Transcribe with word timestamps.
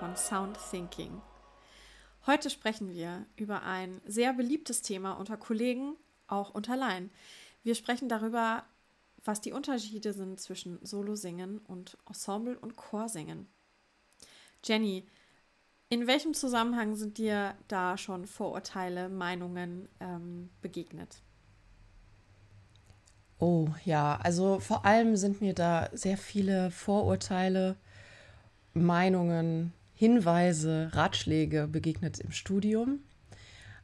Von 0.00 0.16
Sound 0.16 0.56
Thinking. 0.70 1.20
Heute 2.26 2.48
sprechen 2.48 2.90
wir 2.90 3.26
über 3.36 3.64
ein 3.64 4.00
sehr 4.06 4.32
beliebtes 4.32 4.80
Thema 4.80 5.12
unter 5.12 5.36
Kollegen, 5.36 5.94
auch 6.26 6.54
unter 6.54 6.74
Laien. 6.74 7.10
Wir 7.64 7.74
sprechen 7.74 8.08
darüber, 8.08 8.64
was 9.26 9.42
die 9.42 9.52
Unterschiede 9.52 10.14
sind 10.14 10.40
zwischen 10.40 10.78
Solo-Singen 10.82 11.58
und 11.58 11.98
Ensemble- 12.06 12.58
und 12.58 12.76
Chorsingen. 12.76 13.46
Jenny, 14.64 15.06
in 15.90 16.06
welchem 16.06 16.32
Zusammenhang 16.32 16.96
sind 16.96 17.18
dir 17.18 17.54
da 17.68 17.98
schon 17.98 18.26
Vorurteile, 18.26 19.10
Meinungen 19.10 19.86
ähm, 20.00 20.48
begegnet? 20.62 21.20
Oh 23.38 23.68
ja, 23.84 24.18
also 24.22 24.60
vor 24.60 24.86
allem 24.86 25.16
sind 25.16 25.42
mir 25.42 25.52
da 25.52 25.90
sehr 25.92 26.16
viele 26.16 26.70
Vorurteile, 26.70 27.76
Meinungen 28.72 29.74
Hinweise, 30.00 30.88
Ratschläge 30.94 31.68
begegnet 31.68 32.20
im 32.20 32.32
Studium. 32.32 33.00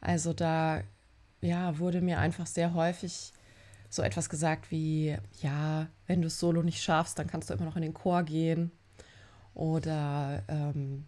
Also 0.01 0.33
da 0.33 0.83
ja, 1.43 1.79
wurde 1.79 2.01
mir 2.01 2.19
einfach 2.19 2.47
sehr 2.47 2.73
häufig 2.73 3.35
so 3.91 4.01
etwas 4.01 4.31
gesagt 4.31 4.71
wie, 4.71 5.19
ja, 5.43 5.89
wenn 6.07 6.23
du 6.23 6.29
es 6.29 6.41
solo 6.41 6.63
nicht 6.63 6.83
schaffst, 6.83 7.19
dann 7.19 7.27
kannst 7.27 7.51
du 7.51 7.55
immer 7.55 7.67
noch 7.67 7.77
in 7.77 7.83
den 7.83 7.93
Chor 7.93 8.23
gehen. 8.23 8.71
Oder 9.53 10.43
ähm, 10.49 11.05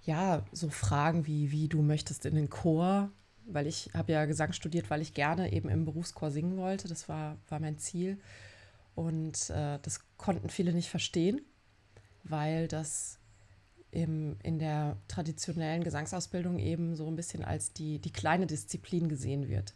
ja, 0.00 0.46
so 0.50 0.70
Fragen 0.70 1.26
wie, 1.26 1.50
wie 1.50 1.68
du 1.68 1.82
möchtest 1.82 2.24
in 2.24 2.36
den 2.36 2.48
Chor, 2.48 3.10
weil 3.44 3.66
ich 3.66 3.90
habe 3.92 4.12
ja 4.12 4.24
Gesang 4.24 4.54
studiert, 4.54 4.88
weil 4.88 5.02
ich 5.02 5.12
gerne 5.12 5.52
eben 5.52 5.68
im 5.68 5.84
Berufschor 5.84 6.30
singen 6.30 6.56
wollte. 6.56 6.88
Das 6.88 7.06
war, 7.10 7.36
war 7.50 7.60
mein 7.60 7.76
Ziel. 7.76 8.18
Und 8.94 9.50
äh, 9.50 9.78
das 9.82 10.00
konnten 10.16 10.48
viele 10.48 10.72
nicht 10.72 10.88
verstehen, 10.88 11.42
weil 12.24 12.66
das 12.66 13.18
im, 13.90 14.36
in 14.42 14.58
der 14.58 14.96
traditionellen 15.08 15.84
Gesangsausbildung 15.84 16.58
eben 16.58 16.96
so 16.96 17.06
ein 17.06 17.16
bisschen 17.16 17.44
als 17.44 17.72
die, 17.72 17.98
die 17.98 18.12
kleine 18.12 18.46
Disziplin 18.46 19.08
gesehen 19.08 19.48
wird. 19.48 19.74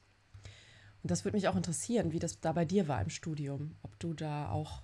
Und 1.03 1.11
das 1.11 1.25
würde 1.25 1.37
mich 1.37 1.49
auch 1.49 1.57
interessieren, 1.57 2.13
wie 2.13 2.19
das 2.19 2.41
da 2.41 2.53
bei 2.53 2.65
dir 2.65 2.89
war 2.89 3.01
im 3.01 3.11
Studium, 3.11 3.77
ob 3.83 3.99
du 3.99 4.13
da 4.13 4.51
auch 4.51 4.83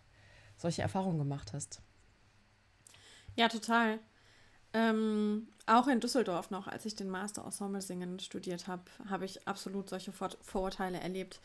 solche 0.56 0.82
Erfahrungen 0.82 1.18
gemacht 1.18 1.52
hast. 1.52 1.82
Ja, 3.34 3.48
total. 3.48 3.98
Ähm, 4.72 5.48
auch 5.66 5.88
in 5.88 6.00
Düsseldorf 6.00 6.50
noch, 6.50 6.66
als 6.66 6.86
ich 6.86 6.94
den 6.94 7.10
Master 7.10 7.44
Ensemble 7.44 7.82
Singen 7.82 8.18
studiert 8.18 8.66
habe, 8.66 8.84
habe 9.08 9.26
ich 9.26 9.46
absolut 9.46 9.90
solche 9.90 10.12
Vor 10.12 10.30
Vorurteile 10.40 11.00
erlebt 11.00 11.40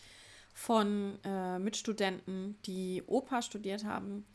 von 0.54 1.18
äh, 1.24 1.60
Mitstudenten, 1.60 2.58
die 2.66 3.04
Oper 3.08 3.42
studiert 3.42 3.86
haben 3.86 4.26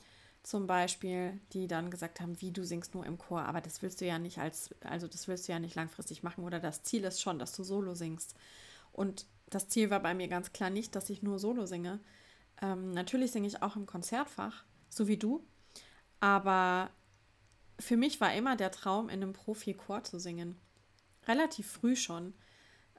zum 0.46 0.68
Beispiel, 0.68 1.40
die 1.52 1.66
dann 1.66 1.90
gesagt 1.90 2.20
haben, 2.20 2.40
wie 2.40 2.52
du 2.52 2.64
singst 2.64 2.94
nur 2.94 3.04
im 3.04 3.18
Chor, 3.18 3.42
aber 3.46 3.60
das 3.60 3.82
willst 3.82 4.00
du 4.00 4.06
ja 4.06 4.20
nicht 4.20 4.38
als, 4.38 4.72
also 4.80 5.08
das 5.08 5.26
willst 5.26 5.48
du 5.48 5.52
ja 5.52 5.58
nicht 5.58 5.74
langfristig 5.74 6.22
machen 6.22 6.44
oder 6.44 6.60
das 6.60 6.84
Ziel 6.84 7.02
ist 7.02 7.20
schon, 7.20 7.40
dass 7.40 7.50
du 7.50 7.64
Solo 7.64 7.96
singst. 7.96 8.36
Und 8.92 9.26
das 9.50 9.66
Ziel 9.66 9.90
war 9.90 9.98
bei 9.98 10.14
mir 10.14 10.28
ganz 10.28 10.52
klar 10.52 10.70
nicht, 10.70 10.94
dass 10.94 11.10
ich 11.10 11.20
nur 11.20 11.40
Solo 11.40 11.66
singe. 11.66 11.98
Ähm, 12.62 12.92
natürlich 12.92 13.32
singe 13.32 13.48
ich 13.48 13.60
auch 13.60 13.74
im 13.74 13.86
Konzertfach, 13.86 14.62
so 14.88 15.08
wie 15.08 15.16
du, 15.16 15.44
aber 16.20 16.90
für 17.80 17.96
mich 17.96 18.20
war 18.20 18.32
immer 18.32 18.54
der 18.54 18.70
Traum, 18.70 19.08
in 19.08 19.24
einem 19.24 19.32
Profi-Chor 19.32 20.04
zu 20.04 20.20
singen. 20.20 20.56
Relativ 21.26 21.68
früh 21.68 21.96
schon. 21.96 22.34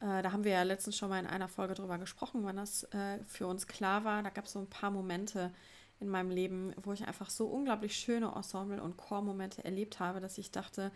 Äh, 0.01 0.21
da 0.21 0.33
haben 0.33 0.43
wir 0.43 0.51
ja 0.51 0.63
letztens 0.63 0.97
schon 0.97 1.07
mal 1.07 1.19
in 1.21 1.27
einer 1.27 1.47
Folge 1.47 1.75
drüber 1.75 1.97
gesprochen, 1.97 2.43
wann 2.43 2.57
das 2.57 2.83
äh, 2.91 3.23
für 3.23 3.47
uns 3.47 3.67
klar 3.67 4.03
war. 4.03 4.21
Da 4.21 4.31
gab 4.31 4.45
es 4.45 4.51
so 4.51 4.59
ein 4.59 4.69
paar 4.69 4.91
Momente, 4.91 5.53
in 5.99 6.09
meinem 6.09 6.29
Leben, 6.29 6.73
wo 6.81 6.93
ich 6.93 7.07
einfach 7.07 7.29
so 7.29 7.47
unglaublich 7.47 7.95
schöne 7.95 8.33
Ensemble- 8.35 8.81
und 8.81 8.97
Chormomente 8.97 9.63
erlebt 9.65 9.99
habe, 9.99 10.19
dass 10.19 10.37
ich 10.37 10.51
dachte, 10.51 10.91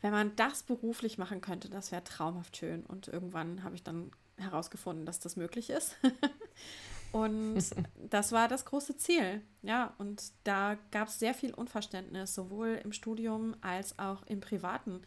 wenn 0.00 0.12
man 0.12 0.34
das 0.36 0.62
beruflich 0.62 1.18
machen 1.18 1.40
könnte, 1.40 1.68
das 1.68 1.92
wäre 1.92 2.04
traumhaft 2.04 2.56
schön. 2.56 2.84
Und 2.84 3.08
irgendwann 3.08 3.62
habe 3.62 3.74
ich 3.74 3.82
dann 3.82 4.10
herausgefunden, 4.36 5.06
dass 5.06 5.20
das 5.20 5.36
möglich 5.36 5.70
ist. 5.70 5.96
und 7.12 7.62
das 7.96 8.32
war 8.32 8.48
das 8.48 8.64
große 8.64 8.96
Ziel. 8.96 9.42
Ja, 9.62 9.94
und 9.98 10.32
da 10.44 10.76
gab 10.90 11.08
es 11.08 11.18
sehr 11.18 11.34
viel 11.34 11.54
Unverständnis, 11.54 12.34
sowohl 12.34 12.80
im 12.82 12.92
Studium 12.92 13.54
als 13.60 13.98
auch 13.98 14.24
im 14.24 14.40
Privaten, 14.40 15.02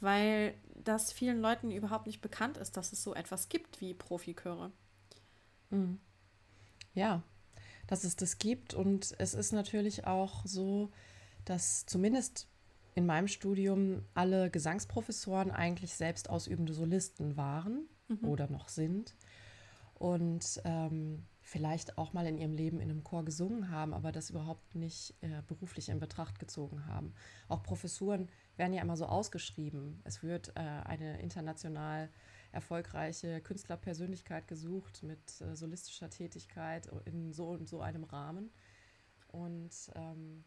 weil 0.00 0.54
das 0.74 1.12
vielen 1.12 1.40
Leuten 1.40 1.70
überhaupt 1.70 2.06
nicht 2.06 2.22
bekannt 2.22 2.56
ist, 2.56 2.76
dass 2.76 2.92
es 2.92 3.02
so 3.02 3.14
etwas 3.14 3.50
gibt 3.50 3.82
wie 3.82 3.92
Profiköre. 3.92 4.72
Mhm. 5.68 6.00
Ja, 6.94 7.22
dass 7.90 8.04
es 8.04 8.14
das 8.14 8.38
gibt. 8.38 8.72
Und 8.72 9.14
es 9.18 9.34
ist 9.34 9.52
natürlich 9.52 10.06
auch 10.06 10.46
so, 10.46 10.90
dass 11.44 11.84
zumindest 11.86 12.46
in 12.94 13.04
meinem 13.04 13.26
Studium 13.26 14.04
alle 14.14 14.48
Gesangsprofessoren 14.48 15.50
eigentlich 15.50 15.94
selbst 15.94 16.30
ausübende 16.30 16.72
Solisten 16.72 17.36
waren 17.36 17.88
mhm. 18.08 18.28
oder 18.28 18.48
noch 18.48 18.68
sind. 18.68 19.16
Und 19.94 20.62
ähm, 20.64 21.26
vielleicht 21.42 21.98
auch 21.98 22.12
mal 22.12 22.26
in 22.26 22.38
ihrem 22.38 22.54
Leben 22.54 22.78
in 22.80 22.90
einem 22.90 23.02
Chor 23.02 23.24
gesungen 23.24 23.70
haben, 23.70 23.92
aber 23.92 24.12
das 24.12 24.30
überhaupt 24.30 24.76
nicht 24.76 25.14
äh, 25.20 25.42
beruflich 25.48 25.88
in 25.88 25.98
Betracht 25.98 26.38
gezogen 26.38 26.86
haben. 26.86 27.12
Auch 27.48 27.64
Professuren 27.64 28.28
werden 28.56 28.72
ja 28.72 28.82
immer 28.82 28.96
so 28.96 29.06
ausgeschrieben. 29.06 30.00
Es 30.04 30.22
wird 30.22 30.52
äh, 30.54 30.60
eine 30.60 31.20
international 31.20 32.08
erfolgreiche 32.52 33.40
Künstlerpersönlichkeit 33.40 34.48
gesucht 34.48 35.02
mit 35.02 35.40
äh, 35.40 35.54
solistischer 35.54 36.10
Tätigkeit 36.10 36.88
in 37.04 37.32
so 37.32 37.50
und 37.50 37.68
so 37.68 37.80
einem 37.80 38.04
Rahmen. 38.04 38.50
Und 39.28 39.90
ähm, 39.94 40.44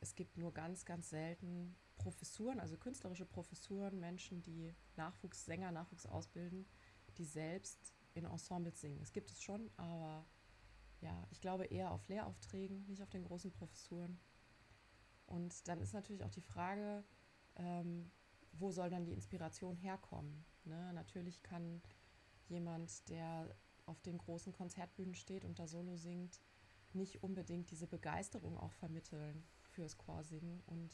es 0.00 0.14
gibt 0.14 0.36
nur 0.36 0.52
ganz, 0.52 0.84
ganz 0.84 1.10
selten 1.10 1.76
Professuren, 1.96 2.60
also 2.60 2.76
künstlerische 2.76 3.24
Professuren, 3.24 4.00
Menschen, 4.00 4.42
die 4.42 4.74
Nachwuchssänger, 4.96 5.70
Nachwuchs 5.70 6.06
ausbilden, 6.06 6.66
die 7.16 7.24
selbst 7.24 7.94
in 8.14 8.24
Ensembles 8.24 8.80
singen. 8.80 9.00
Es 9.00 9.12
gibt 9.12 9.30
es 9.30 9.42
schon, 9.42 9.70
aber 9.76 10.26
ja, 11.00 11.26
ich 11.30 11.40
glaube 11.40 11.64
eher 11.66 11.92
auf 11.92 12.06
Lehraufträgen, 12.08 12.86
nicht 12.86 13.02
auf 13.02 13.10
den 13.10 13.24
großen 13.24 13.52
Professuren. 13.52 14.20
Und 15.26 15.66
dann 15.68 15.80
ist 15.80 15.94
natürlich 15.94 16.24
auch 16.24 16.30
die 16.30 16.42
Frage, 16.42 17.04
ähm, 17.56 18.10
wo 18.52 18.70
soll 18.70 18.90
dann 18.90 19.04
die 19.04 19.12
Inspiration 19.12 19.76
herkommen? 19.76 20.44
Ne? 20.64 20.92
Natürlich 20.92 21.42
kann 21.42 21.82
jemand, 22.48 23.08
der 23.08 23.54
auf 23.86 24.00
den 24.02 24.18
großen 24.18 24.52
Konzertbühnen 24.52 25.14
steht 25.14 25.44
und 25.44 25.58
da 25.58 25.66
Solo 25.66 25.96
singt, 25.96 26.40
nicht 26.92 27.22
unbedingt 27.22 27.70
diese 27.70 27.86
Begeisterung 27.86 28.58
auch 28.58 28.72
vermitteln 28.72 29.44
fürs 29.62 29.96
Chorsingen 29.96 30.60
und 30.66 30.92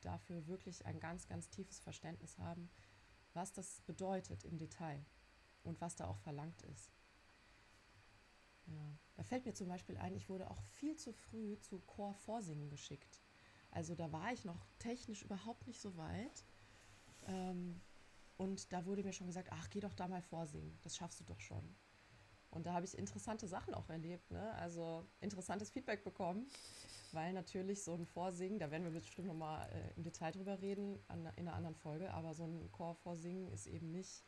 dafür 0.00 0.46
wirklich 0.46 0.84
ein 0.86 1.00
ganz, 1.00 1.26
ganz 1.26 1.50
tiefes 1.50 1.78
Verständnis 1.80 2.38
haben, 2.38 2.70
was 3.32 3.52
das 3.52 3.80
bedeutet 3.82 4.44
im 4.44 4.58
Detail 4.58 5.04
und 5.62 5.80
was 5.80 5.96
da 5.96 6.06
auch 6.06 6.18
verlangt 6.18 6.62
ist. 6.62 6.90
Ja. 8.66 8.98
Da 9.16 9.22
fällt 9.22 9.44
mir 9.44 9.54
zum 9.54 9.68
Beispiel 9.68 9.96
ein, 9.98 10.14
ich 10.14 10.28
wurde 10.28 10.50
auch 10.50 10.62
viel 10.62 10.96
zu 10.96 11.12
früh 11.12 11.58
zu 11.58 11.80
Chorvorsingen 11.80 12.70
geschickt. 12.70 13.20
Also 13.70 13.94
da 13.94 14.12
war 14.12 14.32
ich 14.32 14.44
noch 14.44 14.66
technisch 14.78 15.22
überhaupt 15.22 15.66
nicht 15.66 15.80
so 15.80 15.96
weit. 15.96 16.44
Ähm, 17.26 17.80
und 18.36 18.72
da 18.72 18.84
wurde 18.84 19.02
mir 19.02 19.12
schon 19.12 19.26
gesagt, 19.26 19.48
ach, 19.52 19.70
geh 19.70 19.80
doch 19.80 19.94
da 19.94 20.08
mal 20.08 20.22
vorsingen, 20.22 20.78
das 20.82 20.96
schaffst 20.96 21.20
du 21.20 21.24
doch 21.24 21.40
schon. 21.40 21.76
Und 22.50 22.66
da 22.66 22.72
habe 22.72 22.86
ich 22.86 22.96
interessante 22.96 23.48
Sachen 23.48 23.74
auch 23.74 23.90
erlebt, 23.90 24.30
ne? 24.30 24.54
also 24.54 25.04
interessantes 25.20 25.70
Feedback 25.70 26.04
bekommen, 26.04 26.46
weil 27.12 27.32
natürlich 27.32 27.82
so 27.82 27.94
ein 27.94 28.06
Vorsingen, 28.06 28.60
da 28.60 28.70
werden 28.70 28.84
wir 28.84 28.92
bestimmt 28.92 29.26
nochmal 29.26 29.68
äh, 29.72 29.96
im 29.96 30.04
Detail 30.04 30.30
drüber 30.30 30.60
reden, 30.60 31.00
an, 31.08 31.26
in 31.36 31.48
einer 31.48 31.56
anderen 31.56 31.74
Folge, 31.74 32.12
aber 32.12 32.32
so 32.34 32.44
ein 32.44 32.70
Chor 32.70 32.94
vorsingen 32.94 33.48
ist 33.48 33.66
eben 33.66 33.90
nicht 33.90 34.24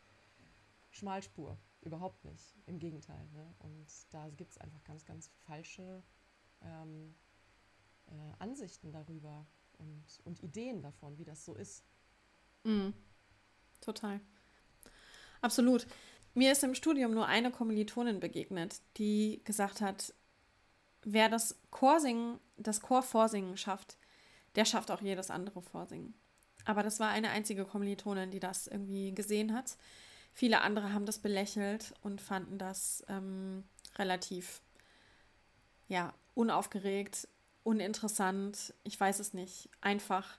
Schmalspur. 0.90 1.58
Überhaupt 1.82 2.24
nicht. 2.24 2.56
Im 2.66 2.80
Gegenteil. 2.80 3.28
Ne? 3.32 3.54
Und 3.60 3.86
da 4.10 4.28
gibt 4.30 4.52
es 4.52 4.58
einfach 4.58 4.82
ganz, 4.82 5.04
ganz 5.04 5.30
falsche 5.44 6.02
ähm, 6.62 7.14
äh, 8.06 8.32
Ansichten 8.40 8.90
darüber 8.90 9.46
und, 9.78 10.20
und 10.24 10.42
Ideen 10.42 10.82
davon, 10.82 11.16
wie 11.18 11.24
das 11.24 11.44
so 11.44 11.54
ist. 11.54 11.84
Mhm. 12.66 12.92
Total. 13.80 14.20
Absolut. 15.40 15.86
Mir 16.34 16.52
ist 16.52 16.64
im 16.64 16.74
Studium 16.74 17.12
nur 17.14 17.26
eine 17.26 17.50
Kommilitonin 17.50 18.20
begegnet, 18.20 18.80
die 18.98 19.40
gesagt 19.44 19.80
hat, 19.80 20.12
wer 21.04 21.28
das 21.28 21.56
Chorsingen, 21.70 22.40
das 22.56 22.82
Chorvorsingen 22.82 23.56
schafft, 23.56 23.96
der 24.56 24.64
schafft 24.64 24.90
auch 24.90 25.00
jedes 25.00 25.30
andere 25.30 25.62
Vorsingen. 25.62 26.14
Aber 26.64 26.82
das 26.82 26.98
war 26.98 27.10
eine 27.10 27.30
einzige 27.30 27.64
Kommilitonin, 27.64 28.32
die 28.32 28.40
das 28.40 28.66
irgendwie 28.66 29.14
gesehen 29.14 29.54
hat. 29.54 29.76
Viele 30.32 30.60
andere 30.62 30.92
haben 30.92 31.06
das 31.06 31.20
belächelt 31.20 31.94
und 32.02 32.20
fanden 32.20 32.58
das 32.58 33.04
ähm, 33.08 33.62
relativ 33.96 34.60
ja, 35.88 36.12
unaufgeregt, 36.34 37.28
uninteressant, 37.62 38.74
ich 38.82 38.98
weiß 38.98 39.20
es 39.20 39.32
nicht, 39.32 39.70
einfach. 39.80 40.38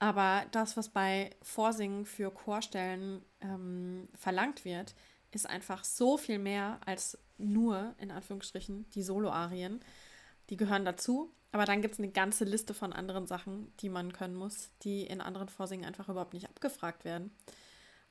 Aber 0.00 0.46
das, 0.50 0.78
was 0.78 0.88
bei 0.88 1.30
Vorsingen 1.42 2.06
für 2.06 2.32
Chorstellen 2.32 3.22
ähm, 3.42 4.08
verlangt 4.18 4.64
wird, 4.64 4.94
ist 5.30 5.48
einfach 5.48 5.84
so 5.84 6.16
viel 6.16 6.38
mehr 6.38 6.80
als 6.84 7.18
nur, 7.36 7.94
in 7.98 8.10
Anführungsstrichen, 8.10 8.88
die 8.90 9.02
Soloarien. 9.02 9.80
Die 10.48 10.56
gehören 10.56 10.84
dazu. 10.84 11.30
Aber 11.52 11.66
dann 11.66 11.82
gibt 11.82 11.94
es 11.94 12.00
eine 12.00 12.10
ganze 12.10 12.44
Liste 12.44 12.72
von 12.72 12.92
anderen 12.92 13.26
Sachen, 13.26 13.72
die 13.80 13.90
man 13.90 14.12
können 14.12 14.36
muss, 14.36 14.70
die 14.82 15.02
in 15.02 15.20
anderen 15.20 15.48
Vorsingen 15.48 15.84
einfach 15.84 16.08
überhaupt 16.08 16.32
nicht 16.32 16.48
abgefragt 16.48 17.04
werden. 17.04 17.30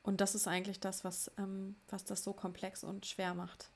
Und 0.02 0.20
das 0.20 0.34
ist 0.34 0.46
eigentlich 0.46 0.78
das, 0.78 1.04
was, 1.04 1.30
ähm, 1.38 1.74
was 1.88 2.04
das 2.04 2.22
so 2.22 2.32
komplex 2.32 2.84
und 2.84 3.04
schwer 3.04 3.34
macht. 3.34 3.70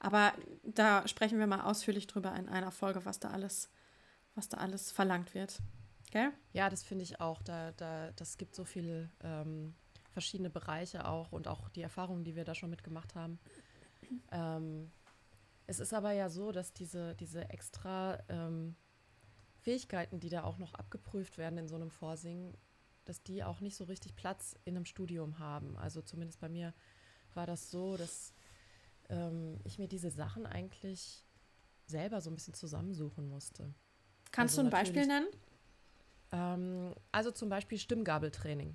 Aber 0.00 0.32
da 0.64 1.06
sprechen 1.06 1.38
wir 1.38 1.46
mal 1.46 1.60
ausführlich 1.60 2.08
drüber 2.08 2.34
in 2.34 2.48
einer 2.48 2.72
Folge, 2.72 3.04
was 3.04 3.20
da 3.20 3.30
alles, 3.30 3.70
was 4.34 4.48
da 4.48 4.56
alles 4.56 4.90
verlangt 4.90 5.34
wird. 5.34 5.60
Gell? 6.12 6.30
Ja, 6.52 6.68
das 6.68 6.82
finde 6.82 7.04
ich 7.04 7.20
auch. 7.20 7.42
Da, 7.42 7.72
da, 7.72 8.12
das 8.12 8.36
gibt 8.36 8.54
so 8.54 8.64
viele 8.64 9.10
ähm, 9.24 9.74
verschiedene 10.10 10.50
Bereiche 10.50 11.08
auch 11.08 11.32
und 11.32 11.48
auch 11.48 11.70
die 11.70 11.80
Erfahrungen, 11.80 12.22
die 12.22 12.36
wir 12.36 12.44
da 12.44 12.54
schon 12.54 12.68
mitgemacht 12.68 13.14
haben. 13.14 13.40
Ähm, 14.30 14.92
es 15.66 15.80
ist 15.80 15.94
aber 15.94 16.12
ja 16.12 16.28
so, 16.28 16.52
dass 16.52 16.74
diese, 16.74 17.14
diese 17.14 17.48
extra 17.48 18.18
ähm, 18.28 18.76
Fähigkeiten, 19.60 20.20
die 20.20 20.28
da 20.28 20.44
auch 20.44 20.58
noch 20.58 20.74
abgeprüft 20.74 21.38
werden 21.38 21.58
in 21.58 21.66
so 21.66 21.76
einem 21.76 21.90
Vorsingen, 21.90 22.54
dass 23.06 23.22
die 23.22 23.42
auch 23.42 23.60
nicht 23.60 23.76
so 23.76 23.84
richtig 23.84 24.14
Platz 24.14 24.54
in 24.66 24.76
einem 24.76 24.84
Studium 24.84 25.38
haben. 25.38 25.78
Also 25.78 26.02
zumindest 26.02 26.40
bei 26.40 26.50
mir 26.50 26.74
war 27.32 27.46
das 27.46 27.70
so, 27.70 27.96
dass 27.96 28.34
ähm, 29.08 29.58
ich 29.64 29.78
mir 29.78 29.88
diese 29.88 30.10
Sachen 30.10 30.44
eigentlich 30.44 31.24
selber 31.86 32.20
so 32.20 32.30
ein 32.30 32.34
bisschen 32.34 32.54
zusammensuchen 32.54 33.26
musste. 33.26 33.72
Kannst 34.30 34.58
also 34.58 34.68
du 34.68 34.68
ein 34.68 34.78
Beispiel 34.78 35.06
nennen? 35.06 35.28
Ähm, 36.32 36.94
also 37.12 37.30
zum 37.30 37.48
Beispiel 37.48 37.78
Stimmgabeltraining. 37.78 38.74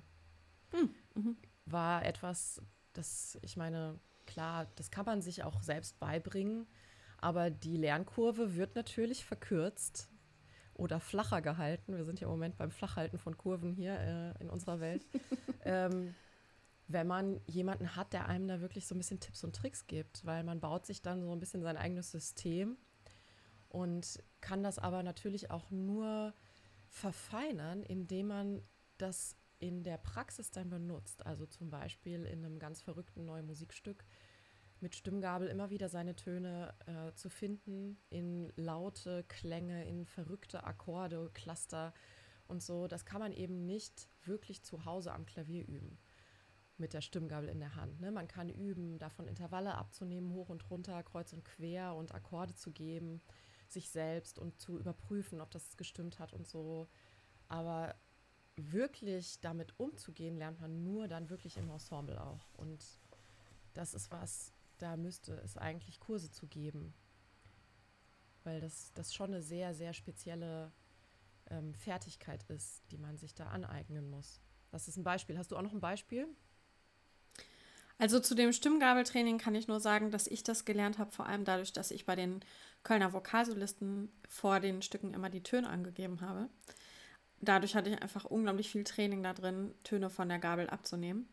Hm. 0.70 0.94
Mhm. 1.14 1.36
War 1.66 2.04
etwas, 2.04 2.62
das, 2.92 3.38
ich 3.42 3.56
meine, 3.56 3.98
klar, 4.26 4.66
das 4.76 4.90
kann 4.90 5.04
man 5.04 5.20
sich 5.20 5.42
auch 5.42 5.62
selbst 5.62 5.98
beibringen, 5.98 6.66
aber 7.18 7.50
die 7.50 7.76
Lernkurve 7.76 8.54
wird 8.54 8.76
natürlich 8.76 9.24
verkürzt 9.24 10.08
oder 10.74 11.00
flacher 11.00 11.42
gehalten. 11.42 11.96
Wir 11.96 12.04
sind 12.04 12.20
ja 12.20 12.26
im 12.26 12.32
Moment 12.32 12.56
beim 12.56 12.70
Flachhalten 12.70 13.18
von 13.18 13.36
Kurven 13.36 13.72
hier 13.72 13.98
äh, 13.98 14.42
in 14.42 14.48
unserer 14.48 14.80
Welt. 14.80 15.04
ähm, 15.64 16.14
wenn 16.86 17.06
man 17.06 17.40
jemanden 17.46 17.96
hat, 17.96 18.12
der 18.12 18.26
einem 18.26 18.48
da 18.48 18.60
wirklich 18.60 18.86
so 18.86 18.94
ein 18.94 18.98
bisschen 18.98 19.20
Tipps 19.20 19.44
und 19.44 19.54
Tricks 19.54 19.86
gibt, 19.86 20.24
weil 20.24 20.44
man 20.44 20.60
baut 20.60 20.86
sich 20.86 21.02
dann 21.02 21.22
so 21.22 21.32
ein 21.32 21.40
bisschen 21.40 21.62
sein 21.62 21.76
eigenes 21.76 22.10
System 22.10 22.78
und 23.68 24.22
kann 24.40 24.62
das 24.62 24.78
aber 24.78 25.02
natürlich 25.02 25.50
auch 25.50 25.70
nur 25.70 26.32
verfeinern, 26.88 27.82
indem 27.82 28.28
man 28.28 28.62
das 28.96 29.36
in 29.58 29.82
der 29.82 29.98
Praxis 29.98 30.50
dann 30.50 30.70
benutzt. 30.70 31.26
Also 31.26 31.46
zum 31.46 31.70
Beispiel 31.70 32.24
in 32.24 32.44
einem 32.44 32.58
ganz 32.58 32.80
verrückten 32.80 33.24
neuen 33.24 33.46
Musikstück 33.46 34.04
mit 34.80 34.94
Stimmgabel 34.94 35.48
immer 35.48 35.70
wieder 35.70 35.88
seine 35.88 36.14
Töne 36.14 36.74
äh, 36.86 37.12
zu 37.14 37.28
finden, 37.28 37.98
in 38.10 38.52
laute 38.56 39.24
Klänge, 39.24 39.84
in 39.86 40.06
verrückte 40.06 40.64
Akkorde, 40.64 41.30
Cluster 41.34 41.92
und 42.46 42.62
so. 42.62 42.86
Das 42.86 43.04
kann 43.04 43.20
man 43.20 43.32
eben 43.32 43.66
nicht 43.66 44.08
wirklich 44.24 44.62
zu 44.62 44.84
Hause 44.84 45.12
am 45.12 45.26
Klavier 45.26 45.66
üben 45.66 45.98
mit 46.76 46.92
der 46.92 47.00
Stimmgabel 47.00 47.48
in 47.48 47.58
der 47.58 47.74
Hand. 47.74 48.00
Ne? 48.00 48.12
Man 48.12 48.28
kann 48.28 48.48
üben, 48.48 48.98
davon 48.98 49.26
Intervalle 49.26 49.74
abzunehmen, 49.74 50.32
hoch 50.32 50.48
und 50.48 50.70
runter, 50.70 51.02
kreuz 51.02 51.32
und 51.32 51.44
quer 51.44 51.94
und 51.96 52.14
Akkorde 52.14 52.54
zu 52.54 52.70
geben, 52.70 53.20
sich 53.72 53.90
selbst 53.90 54.38
und 54.38 54.58
zu 54.60 54.78
überprüfen, 54.78 55.40
ob 55.40 55.50
das 55.50 55.76
gestimmt 55.76 56.18
hat 56.18 56.32
und 56.32 56.46
so. 56.46 56.88
Aber 57.48 57.94
wirklich 58.56 59.40
damit 59.40 59.78
umzugehen, 59.78 60.36
lernt 60.36 60.60
man 60.60 60.82
nur 60.84 61.08
dann 61.08 61.30
wirklich 61.30 61.56
im 61.56 61.70
Ensemble 61.70 62.20
auch. 62.20 62.52
Und 62.54 62.84
das 63.74 63.94
ist 63.94 64.10
was, 64.10 64.52
da 64.78 64.96
müsste 64.96 65.34
es 65.40 65.56
eigentlich 65.56 66.00
Kurse 66.00 66.30
zu 66.30 66.46
geben. 66.46 66.94
Weil 68.44 68.60
das, 68.60 68.92
das 68.94 69.14
schon 69.14 69.32
eine 69.32 69.42
sehr, 69.42 69.74
sehr 69.74 69.92
spezielle 69.92 70.72
ähm, 71.50 71.74
Fertigkeit 71.74 72.44
ist, 72.44 72.82
die 72.90 72.98
man 72.98 73.16
sich 73.16 73.34
da 73.34 73.48
aneignen 73.48 74.08
muss. 74.08 74.40
Das 74.70 74.88
ist 74.88 74.96
ein 74.96 75.04
Beispiel. 75.04 75.38
Hast 75.38 75.50
du 75.50 75.56
auch 75.56 75.62
noch 75.62 75.72
ein 75.72 75.80
Beispiel? 75.80 76.28
Also 77.98 78.20
zu 78.20 78.34
dem 78.34 78.52
Stimmgabeltraining 78.52 79.38
kann 79.38 79.56
ich 79.56 79.66
nur 79.66 79.80
sagen, 79.80 80.10
dass 80.10 80.28
ich 80.28 80.44
das 80.44 80.64
gelernt 80.64 80.98
habe, 80.98 81.10
vor 81.10 81.26
allem 81.26 81.44
dadurch, 81.44 81.72
dass 81.72 81.90
ich 81.90 82.06
bei 82.06 82.14
den 82.14 82.40
Kölner 82.84 83.12
Vokalsolisten 83.12 84.10
vor 84.28 84.60
den 84.60 84.82
Stücken 84.82 85.14
immer 85.14 85.30
die 85.30 85.42
Töne 85.42 85.68
angegeben 85.68 86.20
habe. 86.20 86.48
Dadurch 87.40 87.74
hatte 87.74 87.90
ich 87.90 88.00
einfach 88.00 88.24
unglaublich 88.24 88.70
viel 88.70 88.84
Training 88.84 89.22
da 89.22 89.32
drin, 89.32 89.74
Töne 89.82 90.10
von 90.10 90.28
der 90.28 90.38
Gabel 90.38 90.70
abzunehmen. 90.70 91.28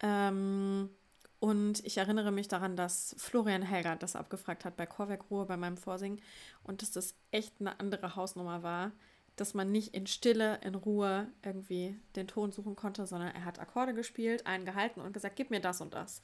Ähm, 0.00 0.90
und 1.38 1.84
ich 1.84 1.98
erinnere 1.98 2.30
mich 2.30 2.48
daran, 2.48 2.76
dass 2.76 3.14
Florian 3.18 3.62
Helger 3.62 3.96
das 3.96 4.16
abgefragt 4.16 4.64
hat 4.64 4.76
bei 4.76 4.86
Chorwerk 4.86 5.30
Ruhe 5.30 5.46
bei 5.46 5.56
meinem 5.56 5.76
Vorsingen 5.76 6.20
und 6.62 6.82
dass 6.82 6.90
das 6.90 7.14
echt 7.30 7.54
eine 7.60 7.78
andere 7.80 8.16
Hausnummer 8.16 8.62
war, 8.62 8.92
dass 9.36 9.54
man 9.54 9.70
nicht 9.70 9.94
in 9.94 10.06
Stille, 10.06 10.58
in 10.62 10.74
Ruhe 10.74 11.28
irgendwie 11.44 11.98
den 12.16 12.26
Ton 12.26 12.52
suchen 12.52 12.74
konnte, 12.74 13.06
sondern 13.06 13.34
er 13.34 13.44
hat 13.44 13.58
Akkorde 13.58 13.94
gespielt, 13.94 14.46
einen 14.46 14.64
gehalten 14.64 15.00
und 15.00 15.12
gesagt, 15.12 15.36
gib 15.36 15.50
mir 15.50 15.60
das 15.60 15.80
und 15.80 15.94
das. 15.94 16.22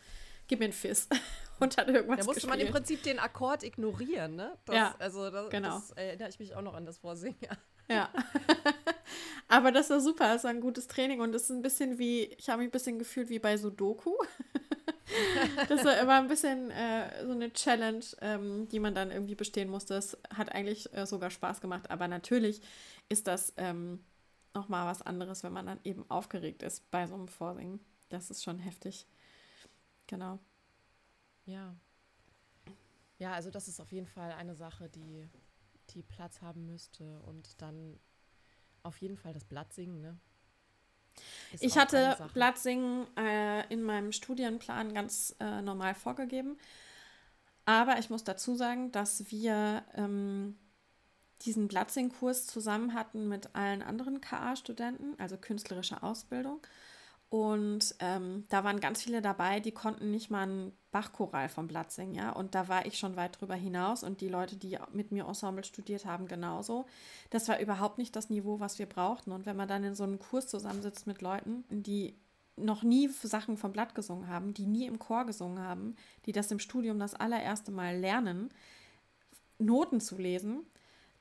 Gib 0.49 0.59
mir 0.59 0.67
ein 0.67 0.73
Fiss. 0.73 1.09
und 1.61 1.77
hat 1.77 1.89
irgendwas 1.89 2.19
Da 2.19 2.25
musste 2.25 2.41
gespielt. 2.41 2.51
man 2.51 2.61
im 2.61 2.73
Prinzip 2.73 3.03
den 3.03 3.19
Akkord 3.19 3.63
ignorieren, 3.63 4.35
ne? 4.35 4.59
Das, 4.65 4.75
ja, 4.75 4.95
also 4.99 5.31
das, 5.31 5.51
genau. 5.51 5.75
das 5.75 5.91
erinnere 5.93 6.29
ich 6.31 6.39
mich 6.39 6.55
auch 6.55 6.63
noch 6.63 6.75
an 6.75 6.85
das 6.85 6.99
Vorsingen. 6.99 7.37
Ja. 7.89 8.11
Aber 9.49 9.71
das 9.73 9.91
war 9.91 10.01
super, 10.01 10.33
das 10.33 10.45
war 10.45 10.51
ein 10.51 10.61
gutes 10.61 10.87
Training 10.87 11.21
und 11.21 11.35
es 11.35 11.45
ist 11.45 11.51
ein 11.51 11.63
bisschen 11.63 11.99
wie, 11.99 12.25
ich 12.25 12.49
habe 12.49 12.59
mich 12.59 12.69
ein 12.69 12.73
bisschen 12.73 12.99
gefühlt 12.99 13.29
wie 13.29 13.39
bei 13.39 13.57
Sudoku. 13.57 14.15
das 15.69 15.85
war 15.85 16.21
ein 16.21 16.29
bisschen 16.29 16.71
äh, 16.71 17.25
so 17.25 17.33
eine 17.33 17.53
Challenge, 17.53 18.05
ähm, 18.21 18.69
die 18.69 18.81
man 18.81 18.95
dann 18.95 19.11
irgendwie 19.11 19.35
bestehen 19.35 19.69
musste. 19.69 19.95
Es 19.95 20.17
hat 20.35 20.53
eigentlich 20.53 20.93
äh, 20.95 21.07
sogar 21.07 21.31
Spaß 21.31 21.61
gemacht, 21.61 21.91
aber 21.91 22.09
natürlich 22.09 22.61
ist 23.09 23.27
das 23.27 23.53
ähm, 23.57 24.05
nochmal 24.55 24.87
was 24.87 25.03
anderes, 25.03 25.43
wenn 25.43 25.53
man 25.53 25.67
dann 25.67 25.81
eben 25.85 26.09
aufgeregt 26.11 26.63
ist 26.63 26.91
bei 26.91 27.07
so 27.07 27.15
einem 27.15 27.29
Vorsingen. 27.29 27.81
Das 28.09 28.31
ist 28.31 28.43
schon 28.43 28.59
heftig. 28.59 29.07
Genau. 30.07 30.39
Ja. 31.47 31.75
Ja, 33.19 33.33
also 33.33 33.51
das 33.51 33.69
ist 33.69 33.81
auf 33.81 33.93
jeden 33.93 34.07
Fall 34.07 34.33
eine 34.33 34.55
Sache, 34.55 34.89
die, 34.89 35.29
die 35.91 36.03
Platz 36.03 36.43
haben 36.43 36.67
müsste 36.67 37.21
und 37.21 37.61
dann 37.63 37.99
auf 38.83 39.01
jeden 39.01 39.17
Fall 39.17 39.33
das 39.33 39.45
Blattsingen, 39.45 40.01
ne? 40.01 40.19
Ich 41.61 41.77
hatte 41.79 42.17
Blattsingen 42.35 43.07
äh, 43.17 43.67
in 43.73 43.83
meinem 43.83 44.13
Studienplan 44.13 44.95
ganz 44.95 45.35
äh, 45.41 45.63
normal 45.63 45.95
vorgegeben. 45.95 46.59
Aber 47.65 47.99
ich 47.99 48.11
muss 48.11 48.25
dazu 48.25 48.55
sagen, 48.55 48.91
dass 48.93 49.31
wir 49.31 49.85
ähm, 49.95 50.57
diesen 51.43 51.69
Blattsing-Kurs 51.69 52.47
zusammen 52.47 52.95
hatten 52.95 53.29
mit 53.29 53.55
allen 53.55 53.83
anderen 53.83 54.21
KA-Studenten, 54.21 55.19
also 55.19 55.37
künstlerische 55.37 56.03
Ausbildung. 56.03 56.61
Und 57.33 57.95
ähm, 58.01 58.45
da 58.51 58.63
waren 58.63 58.79
ganz 58.79 59.03
viele 59.03 59.23
dabei, 59.23 59.59
die 59.59 59.73
konnten 59.73 60.11
nicht 60.11 60.31
mal 60.31 60.47
ein 60.47 60.73
Bachchoral 60.91 61.49
vom 61.49 61.67
Blatt 61.67 61.91
singen, 61.91 62.15
ja. 62.15 62.29
Und 62.29 62.55
da 62.55 62.69
war 62.69 62.85
ich 62.85 62.99
schon 62.99 63.17
weit 63.17 63.41
drüber 63.41 63.55
hinaus 63.55 64.05
und 64.05 64.21
die 64.21 64.29
Leute, 64.29 64.57
die 64.57 64.77
mit 64.93 65.13
mir 65.13 65.25
Ensemble 65.27 65.65
studiert 65.65 66.05
haben, 66.05 66.29
genauso. 66.29 66.85
Das 67.31 67.49
war 67.49 67.59
überhaupt 67.59 67.97
nicht 67.97 68.15
das 68.17 68.29
Niveau, 68.29 68.61
was 68.61 68.79
wir 68.79 68.85
brauchten. 68.85 69.33
Und 69.33 69.47
wenn 69.47 69.57
man 69.57 69.67
dann 69.67 69.83
in 69.83 69.95
so 69.95 70.05
einem 70.05 70.19
Kurs 70.19 70.47
zusammensitzt 70.47 71.07
mit 71.07 71.23
Leuten, 71.23 71.65
die 71.71 72.19
noch 72.57 72.83
nie 72.83 73.09
Sachen 73.09 73.57
vom 73.57 73.73
Blatt 73.73 73.95
gesungen 73.95 74.29
haben, 74.29 74.53
die 74.53 74.67
nie 74.67 74.85
im 74.85 74.99
Chor 74.99 75.25
gesungen 75.25 75.61
haben, 75.61 75.97
die 76.27 76.33
das 76.33 76.51
im 76.51 76.59
Studium 76.59 76.99
das 76.99 77.15
allererste 77.15 77.73
Mal 77.73 77.97
lernen, 77.97 78.51
Noten 79.57 80.03
zu 80.03 80.19
lesen, 80.19 80.67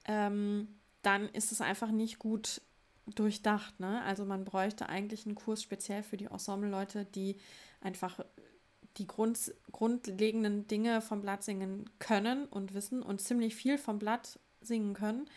ähm, 0.04 0.68
dann 1.04 1.30
ist 1.30 1.54
es 1.54 1.62
einfach 1.62 1.90
nicht 1.90 2.20
gut 2.20 2.62
durchdacht. 3.16 3.80
Ne? 3.80 4.02
Also 4.04 4.26
man 4.26 4.46
bräuchte 4.46 4.90
eigentlich 4.90 5.26
einen 5.26 5.36
Kurs 5.36 5.62
speziell 5.62 6.04
für 6.04 6.18
die 6.18 6.26
Ensemble-Leute, 6.26 7.06
die 7.06 7.38
einfach 7.82 8.20
die 8.98 9.08
Grund, 9.08 9.54
grundlegenden 9.72 10.68
Dinge 10.68 11.02
vom 11.02 11.22
Blattsingen 11.22 11.90
können 12.00 12.46
und 12.46 12.74
wissen 12.74 13.02
und 13.02 13.22
ziemlich 13.22 13.56
viel 13.56 13.78
vom 13.78 14.00
Blatt 14.00 14.40
singen 14.62 14.94
können 14.94 15.28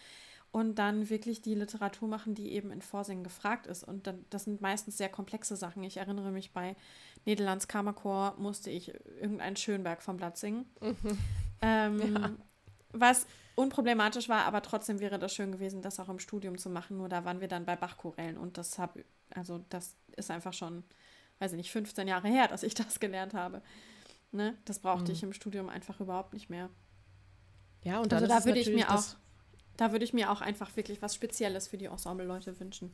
und 0.55 0.77
dann 0.77 1.11
wirklich 1.11 1.43
die 1.43 1.55
Literatur 1.55 2.07
machen, 2.09 2.37
die 2.37 2.53
eben 2.53 2.71
in 2.71 2.81
Vorsingen 2.81 3.25
gefragt 3.25 3.67
ist. 3.67 3.83
Und 3.83 4.07
dann, 4.07 4.25
das 4.31 4.45
sind 4.45 4.61
meistens 4.61 4.97
sehr 4.97 5.09
komplexe 5.09 5.57
Sachen. 5.57 5.83
Ich 5.83 5.97
erinnere 5.97 6.31
mich, 6.31 6.53
bei 6.53 6.77
Nederlands 7.25 7.67
Kammerchor 7.67 8.37
musste 8.39 8.71
ich 8.71 8.95
irgendeinen 9.21 9.57
Schönberg 9.57 10.01
vom 10.01 10.17
Blatt 10.17 10.39
singen. 10.39 10.67
Mhm. 10.81 11.19
Ähm, 11.61 12.15
ja. 12.15 12.31
Was 12.95 13.27
unproblematisch 13.55 14.29
war, 14.29 14.45
aber 14.45 14.63
trotzdem 14.63 15.01
wäre 15.01 15.19
das 15.19 15.35
schön 15.35 15.53
gewesen, 15.53 15.83
das 15.83 16.01
auch 16.01 16.09
im 16.09 16.19
Studium 16.19 16.59
zu 16.59 16.71
machen. 16.71 16.97
Nur 16.97 17.09
da 17.09 17.25
waren 17.25 17.41
wir 17.41 17.49
dann 17.49 17.65
bei 17.65 17.77
Bachchorellen 17.77 18.37
und 18.37 18.59
das 18.59 18.79
habe, 18.79 19.05
also 19.31 19.65
das 19.69 19.97
ist 20.17 20.31
einfach 20.31 20.53
schon, 20.53 20.85
weiß 21.39 21.53
ich 21.53 21.59
nicht, 21.59 21.71
15 21.71 22.09
Jahre 22.09 22.29
her, 22.29 22.49
dass 22.49 22.63
ich 22.63 22.75
das 22.75 23.01
gelernt 23.01 23.35
habe. 23.35 23.63
Ne? 24.33 24.57
Das 24.65 24.79
brauchte 24.79 25.11
mhm. 25.11 25.17
ich 25.17 25.23
im 25.23 25.33
Studium 25.33 25.69
einfach 25.69 26.01
überhaupt 26.01 26.33
nicht 26.33 26.51
mehr. 26.51 26.71
Ja, 27.83 28.01
und 28.01 28.13
also 28.13 28.27
da 28.27 28.45
würde 28.45 28.59
ich 28.59 28.71
mir 28.71 28.91
auch 28.91 29.05
da 29.77 29.93
würde 29.93 30.05
ich 30.05 30.13
mir 30.13 30.31
auch 30.31 30.41
einfach 30.41 30.77
wirklich 30.77 31.03
was 31.03 31.15
Spezielles 31.15 31.69
für 31.69 31.79
die 31.79 31.87
Ensemble-Leute 31.87 32.59
wünschen. 32.61 32.93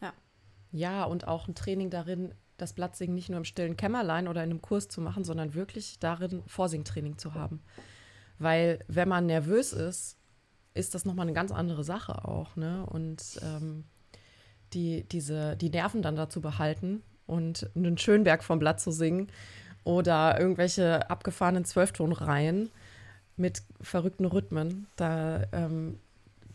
Ja. 0.00 0.12
Ja, 0.72 1.04
und 1.04 1.26
auch 1.26 1.48
ein 1.48 1.54
Training 1.54 1.90
darin, 1.90 2.34
das 2.56 2.72
Blattsingen 2.72 3.14
nicht 3.14 3.28
nur 3.28 3.38
im 3.38 3.44
stillen 3.44 3.76
Kämmerlein 3.76 4.28
oder 4.28 4.42
in 4.42 4.50
einem 4.50 4.62
Kurs 4.62 4.88
zu 4.88 5.00
machen, 5.00 5.24
sondern 5.24 5.54
wirklich 5.54 5.98
darin, 5.98 6.42
Vorsingtraining 6.46 7.18
zu 7.18 7.34
haben. 7.34 7.62
Weil, 8.40 8.80
wenn 8.88 9.08
man 9.08 9.26
nervös 9.26 9.72
ist, 9.72 10.16
ist 10.74 10.94
das 10.94 11.04
nochmal 11.04 11.26
eine 11.26 11.34
ganz 11.34 11.52
andere 11.52 11.84
Sache 11.84 12.24
auch. 12.24 12.56
Ne? 12.56 12.84
Und 12.86 13.22
ähm, 13.42 13.84
die, 14.72 15.04
diese, 15.04 15.56
die 15.56 15.70
Nerven 15.70 16.02
dann 16.02 16.16
dazu 16.16 16.40
behalten 16.40 17.02
und 17.26 17.70
einen 17.76 17.98
Schönberg 17.98 18.42
vom 18.42 18.58
Blatt 18.58 18.80
zu 18.80 18.90
singen 18.90 19.28
oder 19.84 20.40
irgendwelche 20.40 21.08
abgefahrenen 21.10 21.64
Zwölftonreihen 21.64 22.70
mit 23.36 23.62
verrückten 23.80 24.24
Rhythmen. 24.24 24.86
Da, 24.96 25.44
ähm, 25.52 25.98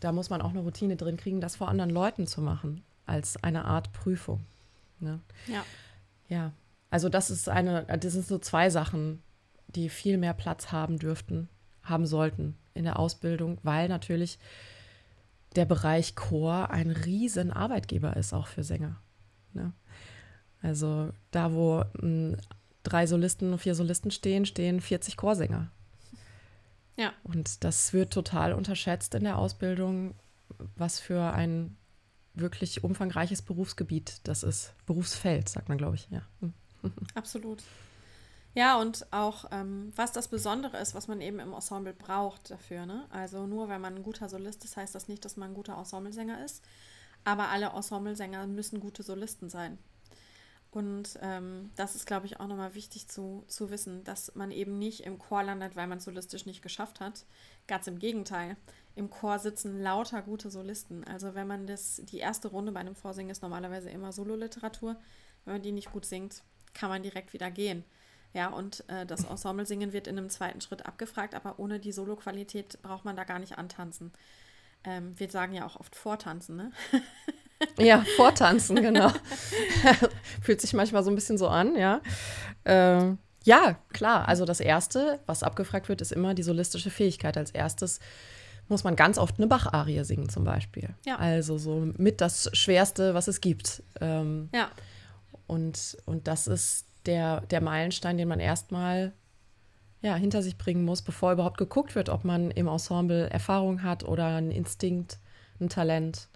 da 0.00 0.12
muss 0.12 0.28
man 0.28 0.42
auch 0.42 0.50
eine 0.50 0.60
Routine 0.60 0.96
drin 0.96 1.16
kriegen, 1.16 1.40
das 1.40 1.56
vor 1.56 1.68
anderen 1.68 1.90
Leuten 1.90 2.26
zu 2.26 2.40
machen, 2.40 2.82
als 3.06 3.42
eine 3.42 3.64
Art 3.64 3.92
Prüfung. 3.92 4.40
Ne? 5.00 5.20
Ja. 5.46 5.64
Ja. 6.28 6.52
Also 6.90 7.08
das 7.08 7.30
ist 7.30 7.48
eine, 7.48 7.84
das 7.84 8.12
sind 8.12 8.26
so 8.26 8.38
zwei 8.38 8.70
Sachen, 8.70 9.22
die 9.68 9.88
viel 9.88 10.18
mehr 10.18 10.34
Platz 10.34 10.72
haben 10.72 10.98
dürften, 10.98 11.48
haben 11.88 12.06
sollten 12.06 12.56
in 12.74 12.84
der 12.84 12.98
Ausbildung, 12.98 13.58
weil 13.62 13.88
natürlich 13.88 14.38
der 15.54 15.64
Bereich 15.64 16.14
Chor 16.14 16.70
ein 16.70 16.90
riesen 16.90 17.50
Arbeitgeber 17.50 18.16
ist, 18.16 18.34
auch 18.34 18.46
für 18.46 18.62
Sänger. 18.62 19.00
Ne? 19.54 19.72
Also 20.62 21.10
da, 21.30 21.52
wo 21.52 21.80
m, 21.80 21.86
hm, 22.00 22.36
drei 22.82 23.06
Solisten 23.06 23.52
und 23.52 23.58
vier 23.58 23.74
Solisten 23.74 24.10
stehen, 24.10 24.46
stehen 24.46 24.80
40 24.80 25.16
Chorsänger. 25.16 25.70
Ja. 26.96 27.12
Und 27.24 27.64
das 27.64 27.92
wird 27.92 28.12
total 28.12 28.52
unterschätzt 28.52 29.14
in 29.14 29.24
der 29.24 29.38
Ausbildung, 29.38 30.14
was 30.76 31.00
für 31.00 31.32
ein 31.32 31.76
wirklich 32.34 32.84
umfangreiches 32.84 33.42
Berufsgebiet 33.42 34.20
das 34.24 34.42
ist. 34.42 34.74
Berufsfeld, 34.86 35.48
sagt 35.48 35.68
man, 35.68 35.78
glaube 35.78 35.96
ich, 35.96 36.08
ja. 36.10 36.22
Hm. 36.40 36.52
Absolut. 37.14 37.62
Ja, 38.56 38.80
und 38.80 39.12
auch, 39.12 39.44
ähm, 39.50 39.92
was 39.96 40.12
das 40.12 40.28
Besondere 40.28 40.78
ist, 40.78 40.94
was 40.94 41.08
man 41.08 41.20
eben 41.20 41.40
im 41.40 41.52
Ensemble 41.52 41.92
braucht 41.92 42.50
dafür. 42.50 42.86
Ne? 42.86 43.04
Also 43.10 43.46
nur 43.46 43.68
wenn 43.68 43.82
man 43.82 43.96
ein 43.96 44.02
guter 44.02 44.30
Solist 44.30 44.64
ist, 44.64 44.78
heißt 44.78 44.94
das 44.94 45.08
nicht, 45.08 45.26
dass 45.26 45.36
man 45.36 45.50
ein 45.50 45.54
guter 45.54 45.76
Ensemblesänger 45.76 46.42
ist. 46.42 46.64
Aber 47.22 47.48
alle 47.48 47.66
Ensemblesänger 47.66 48.46
müssen 48.46 48.80
gute 48.80 49.02
Solisten 49.02 49.50
sein. 49.50 49.76
Und 50.70 51.18
ähm, 51.20 51.70
das 51.76 51.96
ist, 51.96 52.06
glaube 52.06 52.24
ich, 52.24 52.40
auch 52.40 52.46
nochmal 52.46 52.74
wichtig 52.74 53.08
zu, 53.08 53.44
zu 53.46 53.68
wissen, 53.68 54.04
dass 54.04 54.34
man 54.34 54.50
eben 54.50 54.78
nicht 54.78 55.00
im 55.00 55.18
Chor 55.18 55.42
landet, 55.42 55.76
weil 55.76 55.86
man 55.86 55.98
es 55.98 56.04
solistisch 56.04 56.46
nicht 56.46 56.62
geschafft 56.62 57.00
hat. 57.00 57.26
Ganz 57.66 57.86
im 57.88 57.98
Gegenteil. 57.98 58.56
Im 58.94 59.10
Chor 59.10 59.38
sitzen 59.38 59.82
lauter 59.82 60.22
gute 60.22 60.48
Solisten. 60.48 61.04
Also 61.04 61.34
wenn 61.34 61.46
man 61.46 61.66
das, 61.66 62.00
die 62.06 62.18
erste 62.18 62.48
Runde 62.48 62.72
bei 62.72 62.80
einem 62.80 62.94
Vorsingen 62.94 63.30
ist 63.30 63.42
normalerweise 63.42 63.90
immer 63.90 64.12
Sololiteratur. 64.12 64.96
Wenn 65.44 65.54
man 65.56 65.62
die 65.62 65.72
nicht 65.72 65.92
gut 65.92 66.06
singt, 66.06 66.42
kann 66.72 66.88
man 66.88 67.02
direkt 67.02 67.34
wieder 67.34 67.50
gehen. 67.50 67.84
Ja, 68.32 68.48
und 68.48 68.84
äh, 68.88 69.06
das 69.06 69.24
Ensemble-Singen 69.24 69.92
wird 69.92 70.06
in 70.06 70.18
einem 70.18 70.28
zweiten 70.28 70.60
Schritt 70.60 70.84
abgefragt, 70.84 71.34
aber 71.34 71.58
ohne 71.58 71.80
die 71.80 71.92
Solo-Qualität 71.92 72.80
braucht 72.82 73.04
man 73.04 73.16
da 73.16 73.24
gar 73.24 73.38
nicht 73.38 73.58
antanzen. 73.58 74.12
Ähm, 74.84 75.18
wir 75.18 75.30
sagen 75.30 75.54
ja 75.54 75.66
auch 75.66 75.76
oft 75.76 75.96
vortanzen, 75.96 76.56
ne? 76.56 76.72
Ja, 77.78 78.04
vortanzen, 78.16 78.76
genau. 78.76 79.10
Fühlt 80.42 80.60
sich 80.60 80.74
manchmal 80.74 81.02
so 81.02 81.10
ein 81.10 81.14
bisschen 81.14 81.38
so 81.38 81.48
an, 81.48 81.74
ja. 81.74 82.02
Ähm, 82.66 83.18
ja, 83.44 83.78
klar. 83.92 84.28
Also 84.28 84.44
das 84.44 84.60
Erste, 84.60 85.20
was 85.26 85.42
abgefragt 85.42 85.88
wird, 85.88 86.00
ist 86.00 86.12
immer 86.12 86.34
die 86.34 86.42
solistische 86.42 86.90
Fähigkeit. 86.90 87.36
Als 87.36 87.50
erstes 87.52 88.00
muss 88.68 88.84
man 88.84 88.96
ganz 88.96 89.18
oft 89.18 89.38
eine 89.38 89.46
Bach-Arie 89.46 90.04
singen 90.04 90.28
zum 90.28 90.44
Beispiel. 90.44 90.90
Ja. 91.06 91.16
Also 91.16 91.56
so 91.56 91.86
mit 91.96 92.20
das 92.20 92.50
Schwerste, 92.52 93.14
was 93.14 93.28
es 93.28 93.40
gibt. 93.40 93.82
Ähm, 94.00 94.48
ja. 94.52 94.70
Und, 95.46 95.96
und 96.04 96.26
das 96.26 96.48
ist 96.48 96.86
der, 97.06 97.40
der 97.42 97.60
Meilenstein, 97.60 98.18
den 98.18 98.28
man 98.28 98.40
erstmal 98.40 99.12
ja, 100.02 100.14
hinter 100.14 100.42
sich 100.42 100.58
bringen 100.58 100.84
muss, 100.84 101.02
bevor 101.02 101.32
überhaupt 101.32 101.58
geguckt 101.58 101.94
wird, 101.94 102.08
ob 102.08 102.24
man 102.24 102.50
im 102.50 102.68
Ensemble 102.68 103.28
Erfahrung 103.30 103.82
hat 103.82 104.04
oder 104.04 104.26
einen 104.26 104.50
Instinkt, 104.50 105.18
ein 105.60 105.68
Talent 105.68 106.28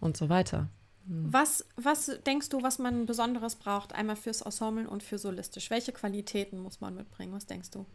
und 0.00 0.16
so 0.16 0.28
weiter. 0.28 0.68
Hm. 1.06 1.32
Was, 1.32 1.64
was 1.76 2.10
denkst 2.26 2.50
du, 2.50 2.62
was 2.62 2.78
man 2.78 3.06
Besonderes 3.06 3.56
braucht, 3.56 3.94
einmal 3.94 4.16
fürs 4.16 4.42
Ensemble 4.42 4.88
und 4.88 5.02
für 5.02 5.18
solistisch? 5.18 5.70
Welche 5.70 5.92
Qualitäten 5.92 6.60
muss 6.60 6.80
man 6.80 6.94
mitbringen? 6.94 7.32
Was 7.32 7.46
denkst 7.46 7.70
du? 7.70 7.86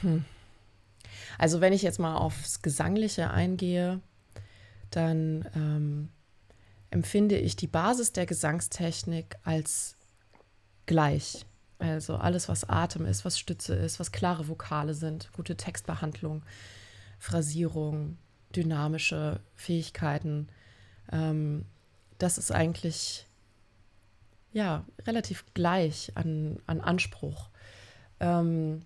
Hm. 0.00 0.24
Also 1.38 1.60
wenn 1.60 1.72
ich 1.72 1.82
jetzt 1.82 1.98
mal 1.98 2.16
aufs 2.16 2.62
Gesangliche 2.62 3.30
eingehe, 3.30 4.00
dann 4.90 5.48
ähm, 5.54 6.08
empfinde 6.90 7.38
ich 7.38 7.56
die 7.56 7.66
Basis 7.66 8.12
der 8.12 8.26
Gesangstechnik 8.26 9.36
als 9.44 9.96
gleich. 10.86 11.44
Also 11.78 12.16
alles, 12.16 12.48
was 12.48 12.68
Atem 12.68 13.04
ist, 13.04 13.24
was 13.24 13.38
Stütze 13.38 13.74
ist, 13.74 14.00
was 14.00 14.12
klare 14.12 14.48
Vokale 14.48 14.94
sind, 14.94 15.32
gute 15.32 15.56
Textbehandlung, 15.56 16.42
Phrasierung, 17.18 18.16
dynamische 18.54 19.40
Fähigkeiten. 19.54 20.48
Ähm, 21.12 21.66
das 22.18 22.38
ist 22.38 22.52
eigentlich 22.52 23.26
ja 24.52 24.84
relativ 25.06 25.44
gleich 25.52 26.12
an, 26.14 26.60
an 26.66 26.80
Anspruch. 26.80 27.50
Ähm, 28.20 28.82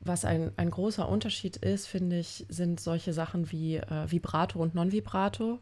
was 0.00 0.24
ein, 0.24 0.52
ein 0.56 0.70
großer 0.70 1.08
Unterschied 1.08 1.56
ist, 1.56 1.86
finde 1.86 2.18
ich, 2.18 2.46
sind 2.48 2.80
solche 2.80 3.12
Sachen 3.12 3.52
wie 3.52 3.76
äh, 3.76 4.10
Vibrato 4.10 4.60
und 4.60 4.74
Non-Vibrato, 4.74 5.60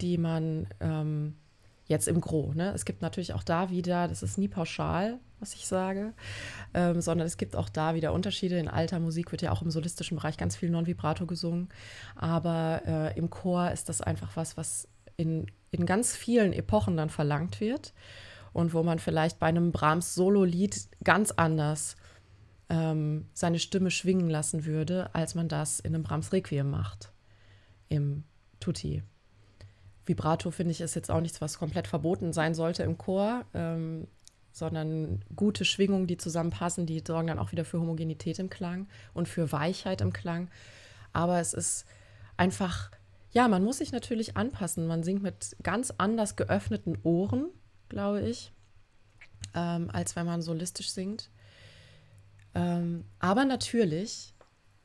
die 0.00 0.18
man 0.18 0.66
ähm, 0.80 1.36
jetzt 1.86 2.08
im 2.08 2.20
Gro. 2.20 2.52
Ne? 2.54 2.72
Es 2.74 2.84
gibt 2.84 3.02
natürlich 3.02 3.32
auch 3.34 3.42
da 3.42 3.70
wieder, 3.70 4.08
das 4.08 4.22
ist 4.22 4.38
nie 4.38 4.48
pauschal, 4.48 5.18
was 5.40 5.54
ich 5.54 5.66
sage, 5.66 6.14
ähm, 6.74 7.00
sondern 7.00 7.26
es 7.26 7.36
gibt 7.36 7.56
auch 7.56 7.68
da 7.68 7.94
wieder 7.94 8.12
Unterschiede. 8.12 8.58
In 8.58 8.68
alter 8.68 9.00
Musik 9.00 9.32
wird 9.32 9.42
ja 9.42 9.50
auch 9.52 9.62
im 9.62 9.70
solistischen 9.70 10.16
Bereich 10.16 10.36
ganz 10.36 10.56
viel 10.56 10.70
Non-Vibrato 10.70 11.26
gesungen, 11.26 11.68
aber 12.14 12.82
äh, 12.86 13.18
im 13.18 13.30
Chor 13.30 13.70
ist 13.70 13.88
das 13.88 14.00
einfach 14.00 14.36
was, 14.36 14.56
was 14.56 14.88
in, 15.16 15.46
in 15.70 15.86
ganz 15.86 16.16
vielen 16.16 16.52
Epochen 16.52 16.96
dann 16.96 17.10
verlangt 17.10 17.60
wird 17.60 17.92
und 18.52 18.74
wo 18.74 18.82
man 18.82 18.98
vielleicht 18.98 19.38
bei 19.38 19.46
einem 19.46 19.72
Brahms-Solo-Lied 19.72 20.88
ganz 21.02 21.32
anders 21.32 21.96
ähm, 22.68 23.26
seine 23.34 23.58
Stimme 23.58 23.90
schwingen 23.90 24.30
lassen 24.30 24.64
würde, 24.64 25.14
als 25.14 25.34
man 25.34 25.48
das 25.48 25.80
in 25.80 25.94
einem 25.94 26.04
Brahms-Requiem 26.04 26.70
macht, 26.70 27.12
im 27.88 28.24
Tutti. 28.60 29.02
Vibrato 30.06 30.50
finde 30.50 30.72
ich 30.72 30.80
ist 30.80 30.94
jetzt 30.94 31.10
auch 31.10 31.20
nichts, 31.20 31.40
was 31.40 31.58
komplett 31.58 31.86
verboten 31.86 32.32
sein 32.32 32.54
sollte 32.54 32.82
im 32.82 32.98
Chor. 32.98 33.44
Ähm, 33.54 34.06
sondern 34.52 35.24
gute 35.34 35.64
Schwingungen, 35.64 36.06
die 36.06 36.18
zusammenpassen, 36.18 36.86
die 36.86 37.02
sorgen 37.06 37.28
dann 37.28 37.38
auch 37.38 37.52
wieder 37.52 37.64
für 37.64 37.80
Homogenität 37.80 38.38
im 38.38 38.50
Klang 38.50 38.86
und 39.14 39.26
für 39.28 39.50
Weichheit 39.50 40.00
im 40.02 40.12
Klang. 40.12 40.50
Aber 41.12 41.40
es 41.40 41.54
ist 41.54 41.86
einfach, 42.36 42.90
ja, 43.32 43.48
man 43.48 43.64
muss 43.64 43.78
sich 43.78 43.92
natürlich 43.92 44.36
anpassen. 44.36 44.86
Man 44.86 45.02
singt 45.02 45.22
mit 45.22 45.56
ganz 45.62 45.92
anders 45.96 46.36
geöffneten 46.36 46.98
Ohren, 47.02 47.48
glaube 47.88 48.20
ich, 48.20 48.52
ähm, 49.54 49.90
als 49.90 50.16
wenn 50.16 50.26
man 50.26 50.42
solistisch 50.42 50.90
singt. 50.90 51.30
Ähm, 52.54 53.06
aber 53.18 53.46
natürlich 53.46 54.34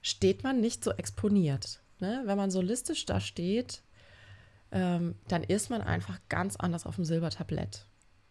steht 0.02 0.44
man 0.44 0.62
nicht 0.62 0.84
so 0.84 0.92
exponiert. 0.92 1.82
Ne? 2.00 2.22
Wenn 2.26 2.38
man 2.38 2.52
solistisch 2.52 3.06
da 3.06 3.20
steht, 3.20 3.84
ähm, 4.72 5.16
dann 5.28 5.44
ist 5.44 5.70
man 5.70 5.82
einfach 5.82 6.20
ganz 6.30 6.56
anders 6.56 6.86
auf 6.86 6.96
dem 6.96 7.06
Silbertablett. 7.06 7.86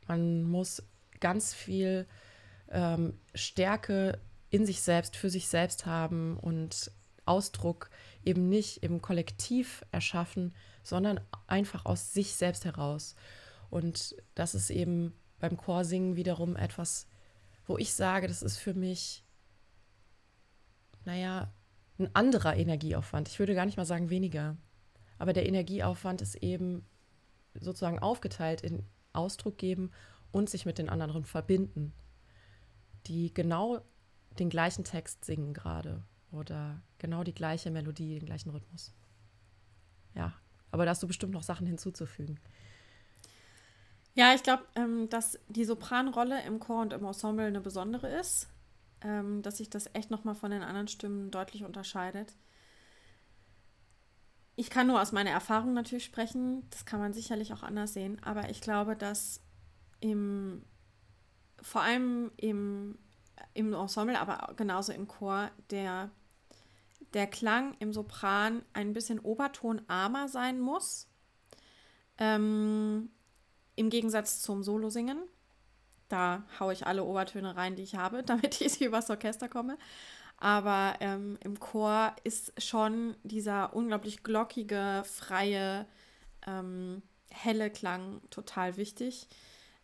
Man 0.07 0.43
muss 0.45 0.83
ganz 1.21 1.55
viel 1.55 2.07
ähm, 2.71 3.19
Stärke 3.35 4.21
in 4.50 4.66
sich 4.66 4.81
selbst, 4.83 5.16
für 5.16 5.31
sich 5.31 5.49
selbst 5.49 5.87
haben 5.87 6.38
und 6.38 6.90
Ausdruck 7.25 7.90
eben 8.25 8.49
nicht 8.49 8.83
im 8.83 9.02
Kollektiv 9.02 9.85
erschaffen, 9.90 10.55
sondern 10.83 11.21
einfach 11.47 11.85
aus 11.85 12.12
sich 12.12 12.35
selbst 12.35 12.64
heraus. 12.64 13.16
Und 13.71 14.14
das 14.35 14.55
ist 14.55 14.71
eben 14.71 15.12
beim 15.38 15.57
Chorsingen 15.57 16.16
wiederum 16.16 16.57
etwas, 16.57 17.09
wo 17.66 17.76
ich 17.78 17.93
sage, 17.93 18.28
das 18.28 18.43
ist 18.43 18.59
für 18.59 18.75
mich, 18.75 19.25
naja, 21.05 21.52
ein 21.99 22.14
anderer 22.14 22.57
Energieaufwand. 22.57 23.28
Ich 23.28 23.38
würde 23.38 23.55
gar 23.55 23.66
nicht 23.66 23.76
mal 23.76 23.85
sagen 23.85 24.11
weniger. 24.11 24.57
Aber 25.18 25.32
der 25.32 25.46
Energieaufwand 25.46 26.23
ist 26.23 26.37
eben 26.37 26.87
sozusagen 27.54 27.99
aufgeteilt 27.99 28.61
in 28.61 28.85
Ausdruck 29.12 29.58
geben 29.58 29.90
und 30.30 30.50
sich 30.50 30.66
mit 30.66 30.78
den 30.78 30.88
anderen 30.88 31.25
verbinden, 31.25 31.94
die 33.06 33.32
genau 33.32 33.80
den 34.38 34.50
gleichen 34.50 34.85
Text 34.85 35.25
singen 35.25 35.54
gerade 35.54 36.04
oder 36.30 36.82
genau 36.99 37.25
die 37.25 37.35
gleiche 37.35 37.70
Melodie, 37.70 38.18
den 38.18 38.26
gleichen 38.26 38.50
Rhythmus. 38.50 38.92
Ja, 40.14 40.35
aber 40.70 40.85
da 40.85 40.90
hast 40.90 41.02
du 41.02 41.06
bestimmt 41.06 41.32
noch 41.32 41.42
Sachen 41.42 41.66
hinzuzufügen. 41.66 42.38
Ja, 44.14 44.35
ich 44.35 44.42
glaube, 44.42 44.64
ähm, 44.75 45.08
dass 45.11 45.38
die 45.49 45.64
Sopranrolle 45.64 46.42
im 46.44 46.58
Chor 46.58 46.80
und 46.80 46.92
im 46.92 47.04
Ensemble 47.04 47.46
eine 47.46 47.61
besondere 47.61 48.08
ist, 48.08 48.49
ähm, 49.02 49.42
dass 49.42 49.58
sich 49.58 49.68
das 49.68 49.90
echt 49.94 50.11
nochmal 50.11 50.35
von 50.35 50.50
den 50.50 50.62
anderen 50.62 50.88
Stimmen 50.88 51.30
deutlich 51.30 51.64
unterscheidet. 51.64 52.35
Ich 54.56 54.70
kann 54.70 54.86
nur 54.86 55.02
aus 55.02 55.12
meiner 55.12 55.30
Erfahrung 55.30 55.75
natürlich 55.75 56.06
sprechen, 56.06 56.68
das 56.70 56.86
kann 56.86 56.98
man 56.98 57.12
sicherlich 57.12 57.52
auch 57.52 57.62
anders 57.62 57.92
sehen, 57.92 58.18
aber 58.25 58.48
ich 58.48 58.62
glaube, 58.62 58.96
dass 58.96 59.42
im, 60.00 60.62
vor 61.60 61.82
allem 61.82 62.30
im, 62.38 62.98
im 63.52 63.75
Ensemble, 63.75 64.18
aber 64.18 64.54
genauso 64.54 64.92
im 64.92 65.06
Chor, 65.08 65.50
der, 65.70 66.10
der 67.12 67.26
Klang 67.26 67.75
im 67.80 67.92
Sopran 67.92 68.62
ein 68.72 68.94
bisschen 68.94 69.18
obertonarmer 69.18 70.28
sein 70.28 70.58
muss. 70.58 71.08
Ähm, 72.18 73.10
Im 73.75 73.90
Gegensatz 73.90 74.40
zum 74.40 74.62
Solo-Singen. 74.62 75.18
Da 76.08 76.44
haue 76.60 76.72
ich 76.72 76.86
alle 76.86 77.04
Obertöne 77.04 77.56
rein, 77.56 77.76
die 77.76 77.82
ich 77.82 77.96
habe, 77.96 78.22
damit 78.26 78.60
ich 78.60 78.80
übers 78.80 79.10
Orchester 79.10 79.48
komme. 79.48 79.76
Aber 80.38 80.97
ähm, 81.00 81.38
im 81.43 81.59
Chor 81.59 82.14
ist 82.25 82.52
schon 82.62 83.16
dieser 83.23 83.75
unglaublich 83.75 84.23
glockige, 84.23 85.02
freie, 85.05 85.87
ähm, 86.47 87.02
helle 87.31 87.71
Klang 87.71 88.21
total 88.31 88.76
wichtig. 88.76 89.28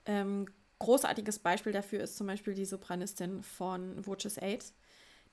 Ähm, 0.05 0.47
großartiges 0.79 1.39
Beispiel 1.39 1.73
dafür 1.73 2.03
ist 2.03 2.17
zum 2.17 2.27
Beispiel 2.27 2.55
die 2.55 2.65
Sopranistin 2.65 3.43
von 3.43 4.05
Voices 4.05 4.39
8, 4.39 4.73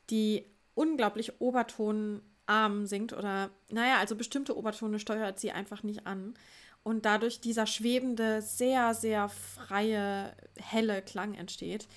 die 0.09 0.45
unglaublich 0.75 1.41
obertonarm 1.41 2.85
singt 2.85 3.13
oder, 3.13 3.49
naja, 3.69 3.97
also 3.97 4.15
bestimmte 4.15 4.55
Obertone 4.55 4.99
steuert 4.99 5.39
sie 5.39 5.51
einfach 5.51 5.83
nicht 5.83 6.07
an. 6.07 6.35
Und 6.83 7.05
dadurch 7.05 7.41
dieser 7.41 7.67
schwebende, 7.67 8.41
sehr, 8.41 8.93
sehr 8.93 9.27
freie, 9.27 10.33
helle 10.57 11.01
Klang 11.01 11.33
entsteht. 11.33 11.87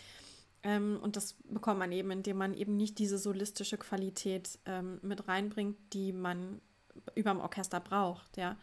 Ähm, 0.63 0.99
und 1.03 1.17
das 1.17 1.35
bekommt 1.45 1.79
man 1.79 1.93
eben, 1.93 2.11
indem 2.11 2.37
man 2.37 2.55
eben 2.55 2.77
nicht 2.77 2.99
diese 2.99 3.19
solistische 3.19 3.79
Qualität 3.79 4.59
ähm, 4.67 5.01
mit 5.03 5.29
reinbringt, 5.29 5.77
die 5.93 6.13
man 6.13 6.61
überm 7.15 7.41
Orchester 7.41 7.81
braucht, 7.81 8.37
ja 8.37 8.57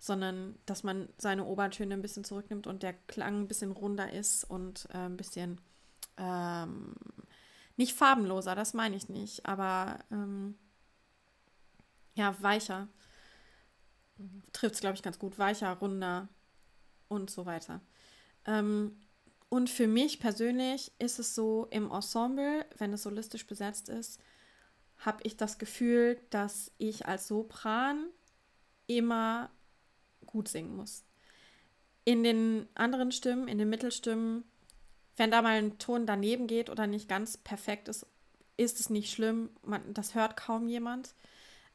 sondern 0.00 0.58
dass 0.64 0.82
man 0.82 1.10
seine 1.18 1.44
Obertöne 1.44 1.94
ein 1.94 2.02
bisschen 2.02 2.24
zurücknimmt 2.24 2.66
und 2.66 2.82
der 2.82 2.94
Klang 2.94 3.42
ein 3.42 3.48
bisschen 3.48 3.70
runder 3.70 4.10
ist 4.10 4.44
und 4.44 4.88
äh, 4.94 4.96
ein 4.96 5.18
bisschen 5.18 5.60
ähm, 6.16 6.94
nicht 7.76 7.94
farbenloser, 7.94 8.54
das 8.54 8.72
meine 8.72 8.96
ich 8.96 9.10
nicht, 9.10 9.44
aber 9.44 9.98
ähm, 10.10 10.58
ja, 12.14 12.34
weicher. 12.42 12.88
Mhm. 14.16 14.42
Trifft 14.52 14.74
es, 14.76 14.80
glaube 14.80 14.96
ich, 14.96 15.02
ganz 15.02 15.18
gut. 15.18 15.38
Weicher, 15.38 15.72
runder 15.74 16.28
und 17.08 17.30
so 17.30 17.44
weiter. 17.46 17.80
Ähm, 18.46 19.00
und 19.50 19.68
für 19.68 19.88
mich 19.88 20.20
persönlich 20.20 20.92
ist 21.00 21.18
es 21.18 21.34
so, 21.34 21.66
im 21.70 21.90
Ensemble, 21.90 22.64
wenn 22.78 22.92
es 22.92 23.02
solistisch 23.02 23.46
besetzt 23.46 23.88
ist, 23.88 24.20
habe 24.98 25.18
ich 25.24 25.36
das 25.36 25.58
Gefühl, 25.58 26.20
dass 26.30 26.70
ich 26.78 27.06
als 27.06 27.26
Sopran 27.26 28.06
immer 28.86 29.50
gut 30.24 30.46
singen 30.46 30.76
muss. 30.76 31.04
In 32.04 32.22
den 32.22 32.68
anderen 32.74 33.10
Stimmen, 33.10 33.48
in 33.48 33.58
den 33.58 33.68
Mittelstimmen, 33.68 34.44
wenn 35.16 35.32
da 35.32 35.42
mal 35.42 35.58
ein 35.58 35.78
Ton 35.78 36.06
daneben 36.06 36.46
geht 36.46 36.70
oder 36.70 36.86
nicht 36.86 37.08
ganz 37.08 37.36
perfekt 37.36 37.88
ist, 37.88 38.06
ist 38.56 38.78
es 38.78 38.88
nicht 38.88 39.12
schlimm. 39.12 39.50
Man, 39.62 39.94
das 39.94 40.14
hört 40.14 40.36
kaum 40.36 40.68
jemand. 40.68 41.14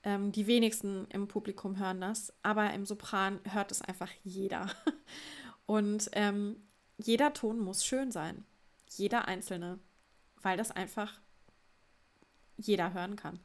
Ähm, 0.03 0.31
die 0.31 0.47
wenigsten 0.47 1.07
im 1.09 1.27
Publikum 1.27 1.77
hören 1.77 1.99
das, 1.99 2.31
aber 2.41 2.71
im 2.73 2.85
Sopran 2.85 3.41
hört 3.51 3.71
es 3.71 3.81
einfach 3.81 4.11
jeder. 4.23 4.71
Und 5.65 6.09
ähm, 6.13 6.57
jeder 6.97 7.33
Ton 7.33 7.59
muss 7.59 7.85
schön 7.85 8.11
sein. 8.11 8.45
Jeder 8.89 9.27
einzelne, 9.27 9.79
weil 10.41 10.57
das 10.57 10.71
einfach 10.71 11.19
jeder 12.57 12.93
hören 12.93 13.15
kann. 13.15 13.39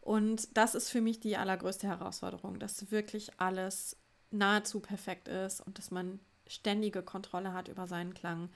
Und 0.00 0.56
das 0.56 0.74
ist 0.74 0.90
für 0.90 1.00
mich 1.00 1.20
die 1.20 1.36
allergrößte 1.36 1.86
Herausforderung, 1.86 2.58
dass 2.58 2.90
wirklich 2.90 3.40
alles 3.40 3.96
nahezu 4.30 4.80
perfekt 4.80 5.28
ist 5.28 5.60
und 5.60 5.78
dass 5.78 5.90
man 5.90 6.20
ständige 6.46 7.02
Kontrolle 7.02 7.52
hat 7.52 7.68
über 7.68 7.86
seinen 7.86 8.14
Klang, 8.14 8.50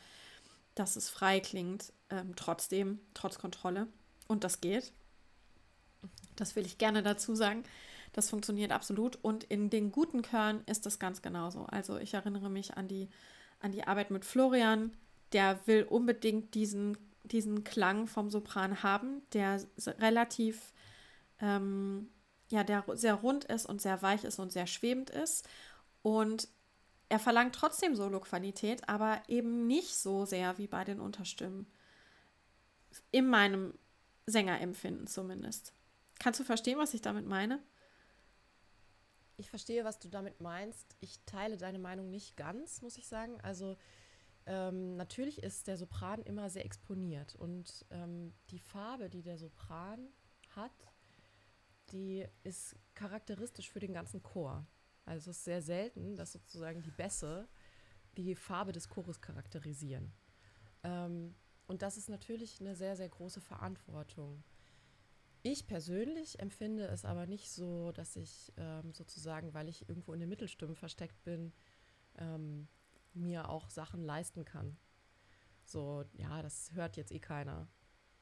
dass 0.75 0.97
es 0.97 1.09
frei 1.09 1.41
klingt, 1.41 1.93
ähm, 2.11 2.35
trotzdem, 2.37 3.01
trotz 3.15 3.39
Kontrolle. 3.39 3.89
Und 4.27 4.45
das 4.45 4.61
geht. 4.61 4.93
Das 6.37 6.55
will 6.55 6.67
ich 6.67 6.79
gerne 6.79 7.03
dazu 7.03 7.35
sagen. 7.35 7.65
Das 8.13 8.31
funktioniert 8.31 8.73
absolut. 8.73 9.17
Und 9.17 9.45
in 9.45 9.71
den 9.71 9.91
guten 9.91 10.23
Chören 10.23 10.63
ist 10.67 10.87
das 10.87 10.99
ganz 10.99 11.23
genauso. 11.23 11.65
Also 11.67 11.99
ich 11.99 12.15
erinnere 12.15 12.51
mich 12.51 12.77
an 12.77 12.89
die, 12.89 13.09
an 13.61 13.73
die 13.73 13.85
Arbeit 13.85 14.11
mit 14.11 14.25
Florian. 14.25 14.97
Der 15.33 15.59
will 15.67 15.83
unbedingt 15.83 16.55
diesen, 16.55 16.97
diesen 17.25 17.65
Klang 17.65 18.07
vom 18.07 18.31
Sopran 18.31 18.83
haben, 18.83 19.23
der 19.33 19.61
relativ 19.99 20.73
ähm, 21.41 22.09
ja, 22.51 22.65
der 22.65 22.85
sehr 22.95 23.15
rund 23.15 23.45
ist 23.45 23.67
und 23.67 23.81
sehr 23.81 24.01
weich 24.03 24.25
ist 24.25 24.39
und 24.39 24.53
sehr 24.53 24.67
schwebend 24.67 25.11
ist. 25.11 25.47
Und 26.03 26.49
er 27.09 27.19
verlangt 27.19 27.55
trotzdem 27.55 27.95
Solo-Qualität, 27.95 28.89
aber 28.89 29.23
eben 29.29 29.67
nicht 29.67 29.97
so 29.97 30.25
sehr 30.25 30.59
wie 30.59 30.67
bei 30.67 30.85
den 30.85 31.01
Unterstimmen. 31.01 31.67
In 33.11 33.29
meinem 33.29 33.75
Sängerempfinden 34.27 35.07
zumindest. 35.07 35.73
Kannst 36.19 36.41
du 36.41 36.45
verstehen, 36.45 36.79
was 36.79 36.95
ich 36.95 37.03
damit 37.03 37.27
meine? 37.27 37.61
Ich 39.39 39.51
verstehe, 39.51 39.85
was 39.85 40.01
du 40.01 40.09
damit 40.09 40.41
meinst. 40.41 40.97
Ich 41.01 41.21
teile 41.25 41.57
deine 41.57 41.79
Meinung 41.79 42.11
nicht 42.11 42.37
ganz, 42.37 42.83
muss 42.83 42.99
ich 42.99 43.07
sagen. 43.07 43.41
Also 43.43 43.77
ähm, 44.47 44.97
natürlich 44.97 45.43
ist 45.45 45.69
der 45.69 45.77
Sopran 45.77 46.23
immer 46.23 46.51
sehr 46.51 46.65
exponiert 46.65 47.37
und 47.37 47.87
ähm, 47.91 48.35
die 48.51 48.59
Farbe, 48.59 49.09
die 49.09 49.23
der 49.23 49.39
Sopran 49.39 50.09
hat, 50.57 50.73
die 51.93 52.27
ist 52.43 52.75
charakteristisch 52.95 53.71
für 53.71 53.79
den 53.79 53.93
ganzen 53.93 54.23
Chor. 54.25 54.67
Also 55.05 55.31
es 55.31 55.39
ist 55.39 55.45
sehr 55.45 55.63
selten, 55.63 56.17
dass 56.17 56.33
sozusagen 56.33 56.83
die 56.83 56.91
Bässe 56.91 57.49
die 58.17 58.35
Farbe 58.35 58.73
des 58.73 58.89
Chores 58.89 59.21
charakterisieren. 59.21 60.13
Ähm, 60.83 61.37
und 61.69 61.83
das 61.83 61.97
ist 61.97 62.09
natürlich 62.09 62.61
eine 62.61 62.75
sehr, 62.75 62.97
sehr 62.97 63.09
große 63.09 63.41
Verantwortung. 63.41 64.43
Ich 65.43 65.67
persönlich 65.67 66.41
empfinde 66.41 66.87
es 66.87 67.05
aber 67.05 67.27
nicht 67.27 67.51
so, 67.51 67.93
dass 67.93 68.17
ich 68.17 68.53
ähm, 68.57 68.93
sozusagen, 68.93 69.55
weil 69.55 69.69
ich 69.69 69.89
irgendwo 69.89 70.13
in 70.13 70.21
den 70.21 70.29
Mittelstimmen 70.29 70.75
versteckt 70.75 71.23
bin, 71.23 71.53
ähm, 72.17 72.69
mir 73.15 73.49
auch 73.49 73.71
Sachen 73.71 74.03
leisten 74.03 74.45
kann. 74.45 74.77
So, 75.65 76.05
ja, 76.15 76.43
das 76.43 76.73
hört 76.73 76.97
jetzt 76.97 77.13
eh 77.13 77.21
keiner. 77.21 77.69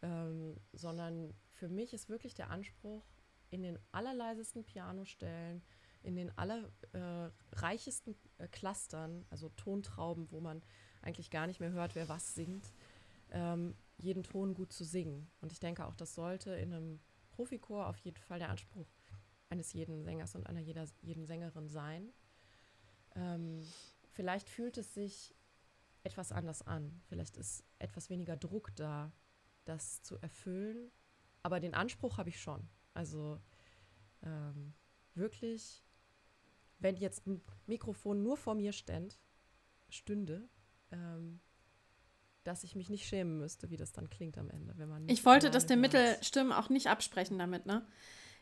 Ähm, 0.02 0.57
sondern 0.72 1.33
für 1.48 1.68
mich 1.68 1.94
ist 1.94 2.09
wirklich 2.09 2.35
der 2.35 2.50
Anspruch, 2.50 3.05
in 3.50 3.62
den 3.62 3.79
allerleisesten 3.92 4.64
Pianostellen, 4.64 5.62
in 6.02 6.16
den 6.16 6.33
allerreichesten 6.37 8.14
äh, 8.38 8.44
äh, 8.44 8.48
Clustern, 8.48 9.24
also 9.31 9.48
Tontrauben, 9.50 10.31
wo 10.31 10.40
man 10.40 10.62
eigentlich 11.02 11.31
gar 11.31 11.46
nicht 11.46 11.61
mehr 11.61 11.70
hört, 11.70 11.94
wer 11.94 12.09
was 12.09 12.35
singt, 12.35 12.72
ähm, 13.31 13.74
jeden 13.99 14.23
Ton 14.23 14.55
gut 14.55 14.73
zu 14.73 14.85
singen. 14.85 15.31
Und 15.41 15.53
ich 15.53 15.61
denke 15.61 15.87
auch, 15.87 15.95
das 15.95 16.15
sollte 16.15 16.51
in 16.53 16.73
einem 16.73 17.01
Profikor 17.31 17.87
auf 17.87 17.99
jeden 17.99 18.19
Fall 18.19 18.39
der 18.39 18.51
Anspruch 18.51 18.87
eines 19.49 19.73
jeden 19.73 20.03
Sängers 20.03 20.35
und 20.35 20.47
einer 20.47 20.61
jeder, 20.61 20.87
jeden 21.03 21.27
Sängerin 21.27 21.69
sein. 21.69 22.13
Ähm, 23.15 23.63
vielleicht 24.13 24.49
fühlt 24.49 24.79
es 24.79 24.95
sich 24.95 25.35
etwas 26.03 26.33
anders 26.33 26.63
an. 26.63 27.01
Vielleicht 27.09 27.37
ist 27.37 27.65
etwas 27.79 28.11
weniger 28.11 28.37
Druck 28.37 28.75
da, 28.77 29.13
das 29.65 30.03
zu 30.03 30.17
erfüllen. 30.19 30.91
Aber 31.43 31.61
den 31.61 31.75
Anspruch 31.75 32.19
habe 32.19 32.29
ich 32.29 32.41
schon. 32.41 32.69
Also 32.95 33.41
ähm, 34.23 34.75
wirklich, 35.15 35.85
wenn 36.79 36.97
jetzt 36.97 37.27
ein 37.27 37.43
Mikrofon 37.67 38.23
nur 38.23 38.37
vor 38.37 38.55
mir 38.55 38.73
ständ, 38.73 39.21
stünde, 39.89 40.49
ähm, 40.91 41.41
dass 42.47 42.65
ich 42.65 42.75
mich 42.77 42.89
nicht 42.89 43.07
schämen 43.07 43.39
müsste, 43.39 43.71
wie 43.71 43.77
das 43.77 43.93
dann 43.93 44.09
klingt 44.11 44.39
am 44.39 44.51
Ende, 44.51 44.75
wenn 44.77 44.89
man. 44.89 45.09
Ich 45.09 45.25
wollte 45.25 45.51
das 45.51 45.67
den 45.67 45.81
Mittelstimmen 45.81 46.53
auch 46.53 46.69
nicht 46.69 46.89
absprechen 46.89 47.39
damit, 47.39 47.67
ne? 47.67 47.87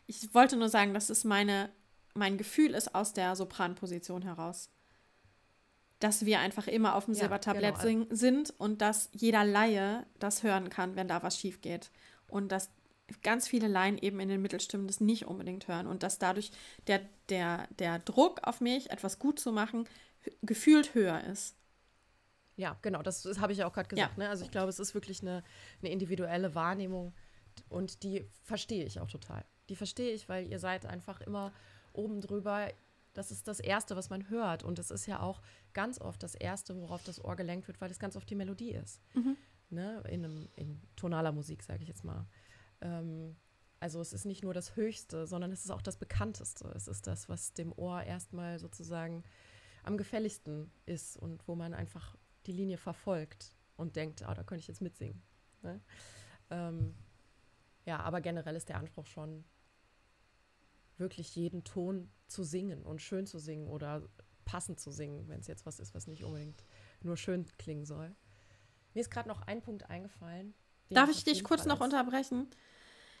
Ich 0.07 0.33
wollte 0.33 0.55
nur 0.57 0.69
sagen, 0.69 0.93
dass 0.93 1.09
es 1.09 1.23
meine, 1.23 1.69
mein 2.13 2.37
Gefühl 2.37 2.75
ist 2.75 2.93
aus 2.93 3.13
der 3.13 3.35
Sopranposition 3.35 4.21
heraus. 4.21 4.69
dass 5.99 6.25
wir 6.25 6.39
einfach 6.39 6.67
immer 6.67 6.95
auf 6.95 7.05
dem 7.05 7.13
Ja, 7.13 7.21
Silbertablett 7.21 7.79
genau. 7.79 8.05
sind 8.11 8.53
und 8.59 8.81
dass 8.81 9.09
jeder 9.13 9.45
Laie 9.45 10.05
das 10.19 10.43
hören 10.43 10.69
kann, 10.69 10.95
wenn 10.95 11.07
da 11.07 11.23
was 11.23 11.39
schief 11.39 11.61
geht. 11.61 11.89
Und 12.27 12.51
dass 12.51 12.69
ganz 13.23 13.47
viele 13.47 13.67
Laien 13.67 13.97
eben 13.97 14.19
in 14.19 14.29
den 14.29 14.41
Mittelstimmen 14.41 14.87
das 14.87 14.99
nicht 14.99 15.25
unbedingt 15.25 15.67
hören 15.67 15.87
und 15.87 16.03
dass 16.03 16.19
dadurch 16.19 16.51
der, 16.87 17.01
der, 17.29 17.67
der 17.79 17.99
Druck 17.99 18.41
auf 18.43 18.61
mich, 18.61 18.89
etwas 18.91 19.19
gut 19.19 19.39
zu 19.39 19.51
machen, 19.51 19.87
gefühlt 20.41 20.93
höher 20.95 21.23
ist. 21.23 21.55
Ja, 22.57 22.77
genau, 22.81 23.01
das, 23.01 23.23
das 23.23 23.39
habe 23.39 23.51
ich 23.51 23.59
ja 23.59 23.67
auch 23.67 23.73
gerade 23.73 23.89
gesagt. 23.89 24.17
Ne? 24.17 24.29
Also 24.29 24.45
ich 24.45 24.51
glaube, 24.51 24.69
es 24.69 24.79
ist 24.79 24.93
wirklich 24.93 25.21
eine, 25.21 25.43
eine 25.81 25.91
individuelle 25.91 26.55
Wahrnehmung 26.55 27.13
und 27.69 28.03
die 28.03 28.25
verstehe 28.43 28.85
ich 28.85 28.99
auch 28.99 29.09
total. 29.09 29.45
Die 29.69 29.75
verstehe 29.75 30.13
ich, 30.13 30.29
weil 30.29 30.47
ihr 30.47 30.59
seid 30.59 30.85
einfach 30.85 31.21
immer 31.21 31.51
oben 31.93 32.21
drüber. 32.21 32.69
Das 33.13 33.31
ist 33.31 33.47
das 33.47 33.59
Erste, 33.59 33.95
was 33.95 34.09
man 34.09 34.29
hört. 34.29 34.63
Und 34.63 34.79
es 34.79 34.91
ist 34.91 35.05
ja 35.05 35.21
auch 35.21 35.41
ganz 35.73 35.99
oft 35.99 36.21
das 36.21 36.35
Erste, 36.35 36.79
worauf 36.79 37.03
das 37.03 37.23
Ohr 37.23 37.35
gelenkt 37.35 37.67
wird, 37.67 37.81
weil 37.81 37.91
es 37.91 37.99
ganz 37.99 38.15
oft 38.15 38.29
die 38.29 38.35
Melodie 38.35 38.71
ist. 38.71 39.01
Ne? 39.69 40.03
In, 40.09 40.25
einem, 40.25 40.49
in 40.55 40.81
tonaler 40.95 41.31
Musik, 41.31 41.63
sage 41.63 41.81
ich 41.81 41.89
jetzt 41.89 42.03
mal. 42.03 42.25
Ähm, 42.81 43.35
also 43.79 43.99
es 44.01 44.13
ist 44.13 44.25
nicht 44.25 44.43
nur 44.43 44.53
das 44.53 44.75
Höchste, 44.75 45.27
sondern 45.27 45.51
es 45.51 45.65
ist 45.65 45.71
auch 45.71 45.81
das 45.81 45.97
Bekannteste. 45.97 46.71
Es 46.75 46.87
ist 46.87 47.07
das, 47.07 47.29
was 47.29 47.53
dem 47.53 47.73
Ohr 47.77 48.03
erstmal 48.03 48.59
sozusagen 48.59 49.23
am 49.83 49.97
gefälligsten 49.97 50.71
ist 50.85 51.17
und 51.17 51.47
wo 51.47 51.55
man 51.55 51.73
einfach 51.73 52.15
die 52.47 52.53
Linie 52.53 52.77
verfolgt 52.77 53.55
und 53.77 53.95
denkt, 53.95 54.23
ah, 54.23 54.33
da 54.33 54.43
könnte 54.43 54.61
ich 54.61 54.67
jetzt 54.67 54.81
mitsingen. 54.81 55.21
Ne? 55.61 55.81
Ähm, 56.49 56.95
ja, 57.85 57.99
aber 57.99 58.21
generell 58.21 58.55
ist 58.55 58.69
der 58.69 58.77
Anspruch 58.77 59.05
schon, 59.05 59.43
wirklich 60.97 61.35
jeden 61.35 61.63
Ton 61.63 62.09
zu 62.27 62.43
singen 62.43 62.83
und 62.83 63.01
schön 63.01 63.25
zu 63.25 63.39
singen 63.39 63.67
oder 63.67 64.07
passend 64.45 64.79
zu 64.79 64.91
singen, 64.91 65.27
wenn 65.27 65.39
es 65.39 65.47
jetzt 65.47 65.65
was 65.65 65.79
ist, 65.79 65.93
was 65.93 66.07
nicht 66.07 66.23
unbedingt 66.23 66.63
nur 67.01 67.17
schön 67.17 67.45
klingen 67.57 67.85
soll. 67.85 68.15
Mir 68.93 69.01
ist 69.01 69.11
gerade 69.11 69.27
noch 69.27 69.41
ein 69.41 69.61
Punkt 69.61 69.89
eingefallen. 69.89 70.53
Darf 70.89 71.09
auf 71.09 71.15
ich 71.15 71.23
dich 71.23 71.43
kurz 71.43 71.65
noch 71.65 71.81
unterbrechen? 71.81 72.47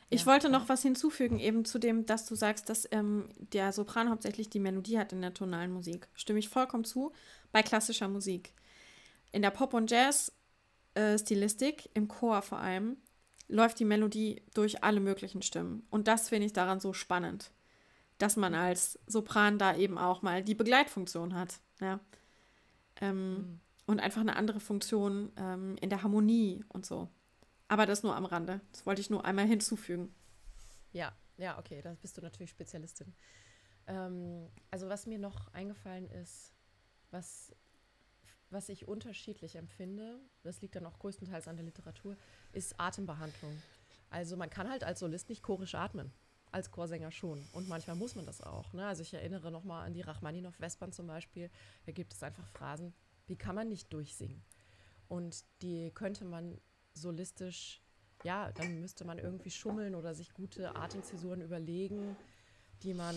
Ich 0.09 0.21
Ja, 0.21 0.27
wollte 0.27 0.47
klar. 0.47 0.61
noch 0.61 0.69
was 0.69 0.83
hinzufügen, 0.83 1.39
eben 1.39 1.65
zu 1.65 1.79
dem, 1.79 2.05
dass 2.05 2.25
du 2.25 2.35
sagst, 2.35 2.69
dass 2.69 2.87
ähm, 2.91 3.27
der 3.37 3.73
Sopran 3.73 4.09
hauptsächlich 4.09 4.49
die 4.49 4.59
Melodie 4.59 4.99
hat 4.99 5.11
in 5.11 5.21
der 5.21 5.33
tonalen 5.33 5.71
Musik. 5.71 6.07
Stimme 6.13 6.39
ich 6.39 6.47
vollkommen 6.47 6.85
zu. 6.85 7.11
Bei 7.51 7.63
klassischer 7.63 8.07
Musik. 8.07 8.53
In 9.31 9.41
der 9.41 9.51
Pop- 9.51 9.73
und 9.73 9.91
Jazz-Stilistik, 9.91 11.89
im 11.93 12.07
Chor 12.07 12.41
vor 12.41 12.59
allem, 12.59 12.97
läuft 13.47 13.79
die 13.79 13.85
Melodie 13.85 14.41
durch 14.53 14.83
alle 14.83 14.99
möglichen 14.99 15.41
Stimmen. 15.41 15.85
Und 15.89 16.07
das 16.07 16.29
finde 16.29 16.47
ich 16.47 16.53
daran 16.53 16.79
so 16.79 16.93
spannend, 16.93 17.51
dass 18.17 18.37
man 18.37 18.55
als 18.55 18.97
Sopran 19.07 19.59
da 19.59 19.75
eben 19.75 19.97
auch 19.97 20.21
mal 20.21 20.43
die 20.43 20.55
Begleitfunktion 20.55 21.35
hat. 21.35 21.59
Ja. 21.79 21.99
Ähm, 23.01 23.35
Mhm. 23.37 23.59
Und 23.87 23.99
einfach 23.99 24.21
eine 24.21 24.35
andere 24.35 24.59
Funktion 24.59 25.31
ähm, 25.37 25.75
in 25.79 25.91
der 25.91 26.01
Harmonie 26.01 26.63
und 26.69 26.87
so. 26.87 27.07
Aber 27.67 27.85
das 27.85 28.01
nur 28.01 28.15
am 28.15 28.25
Rande. 28.25 28.61
Das 28.71 28.83
wollte 28.87 29.01
ich 29.01 29.11
nur 29.11 29.25
einmal 29.25 29.45
hinzufügen. 29.45 30.11
Ja, 30.91 31.13
ja, 31.37 31.59
okay, 31.59 31.81
da 31.83 31.93
bist 32.01 32.17
du 32.17 32.21
natürlich 32.21 32.49
Spezialistin. 32.49 33.13
Ähm, 33.85 34.49
also 34.71 34.89
was 34.89 35.05
mir 35.05 35.19
noch 35.19 35.53
eingefallen 35.53 36.09
ist, 36.09 36.51
was, 37.11 37.51
was 38.55 38.69
ich 38.69 38.87
unterschiedlich 38.87 39.57
empfinde, 39.57 40.19
das 40.41 40.61
liegt 40.61 40.75
dann 40.75 40.85
auch 40.85 40.97
größtenteils 40.97 41.47
an 41.47 41.57
der 41.57 41.65
Literatur, 41.65 42.15
ist 42.53 42.79
Atembehandlung. 42.79 43.61
Also 44.09 44.37
man 44.37 44.49
kann 44.49 44.69
halt 44.69 44.83
als 44.83 45.01
Solist 45.01 45.27
nicht 45.29 45.43
chorisch 45.43 45.75
atmen, 45.75 46.11
als 46.51 46.71
Chorsänger 46.71 47.11
schon. 47.11 47.43
Und 47.51 47.67
manchmal 47.67 47.97
muss 47.97 48.15
man 48.15 48.25
das 48.25 48.41
auch. 48.41 48.71
Ne? 48.71 48.87
Also 48.87 49.01
ich 49.01 49.13
erinnere 49.13 49.51
nochmal 49.51 49.85
an 49.85 49.93
die 49.93 50.01
Rachmaninow-Vespern 50.01 50.93
zum 50.93 51.05
Beispiel. 51.07 51.51
Da 51.85 51.91
gibt 51.91 52.13
es 52.13 52.23
einfach 52.23 52.47
Phrasen, 52.47 52.93
die 53.27 53.35
kann 53.35 53.55
man 53.55 53.67
nicht 53.67 53.91
durchsingen. 53.91 54.41
Und 55.09 55.43
die 55.61 55.91
könnte 55.91 56.23
man 56.23 56.59
solistisch 56.93 57.81
ja, 58.23 58.51
dann 58.53 58.79
müsste 58.79 59.05
man 59.05 59.19
irgendwie 59.19 59.51
schummeln 59.51 59.93
oder 59.93 60.15
sich 60.15 60.33
gute 60.33 60.75
Atemzäsuren 60.75 61.41
überlegen, 61.41 62.15
die 62.81 62.93
man, 62.93 63.15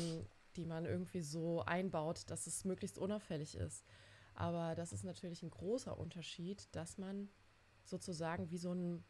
die 0.57 0.67
man 0.67 0.85
irgendwie 0.85 1.23
so 1.23 1.63
einbaut, 1.65 2.25
dass 2.29 2.47
es 2.47 2.65
möglichst 2.65 2.99
unauffällig 2.99 3.57
ist. 3.57 3.85
Aber 4.39 4.77
das 4.77 4.93
ist 4.93 5.03
natürlich 5.03 5.43
ein 5.43 5.51
großer 5.51 5.99
Unterschied, 5.99 6.69
dass 6.71 6.97
man 6.97 7.29
sozusagen 7.83 8.53
wie 8.53 8.59
so 8.59 8.73
ein 8.73 9.05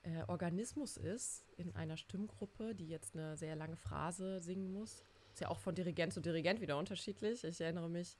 äh, 0.00 0.22
Organismus 0.26 0.96
ist 0.96 1.44
in 1.58 1.74
einer 1.76 1.98
Stimmgruppe, 1.98 2.74
die 2.74 2.88
jetzt 2.88 3.14
eine 3.14 3.36
sehr 3.36 3.56
lange 3.56 3.76
Phrase 3.76 4.40
singen 4.40 4.72
muss. 4.72 5.02
Ist 5.34 5.40
ja 5.42 5.48
auch 5.48 5.58
von 5.58 5.74
Dirigent 5.74 6.14
zu 6.14 6.22
Dirigent 6.22 6.62
wieder 6.62 6.78
unterschiedlich. 6.78 7.44
Ich 7.44 7.60
erinnere 7.60 7.90
mich 7.90 8.16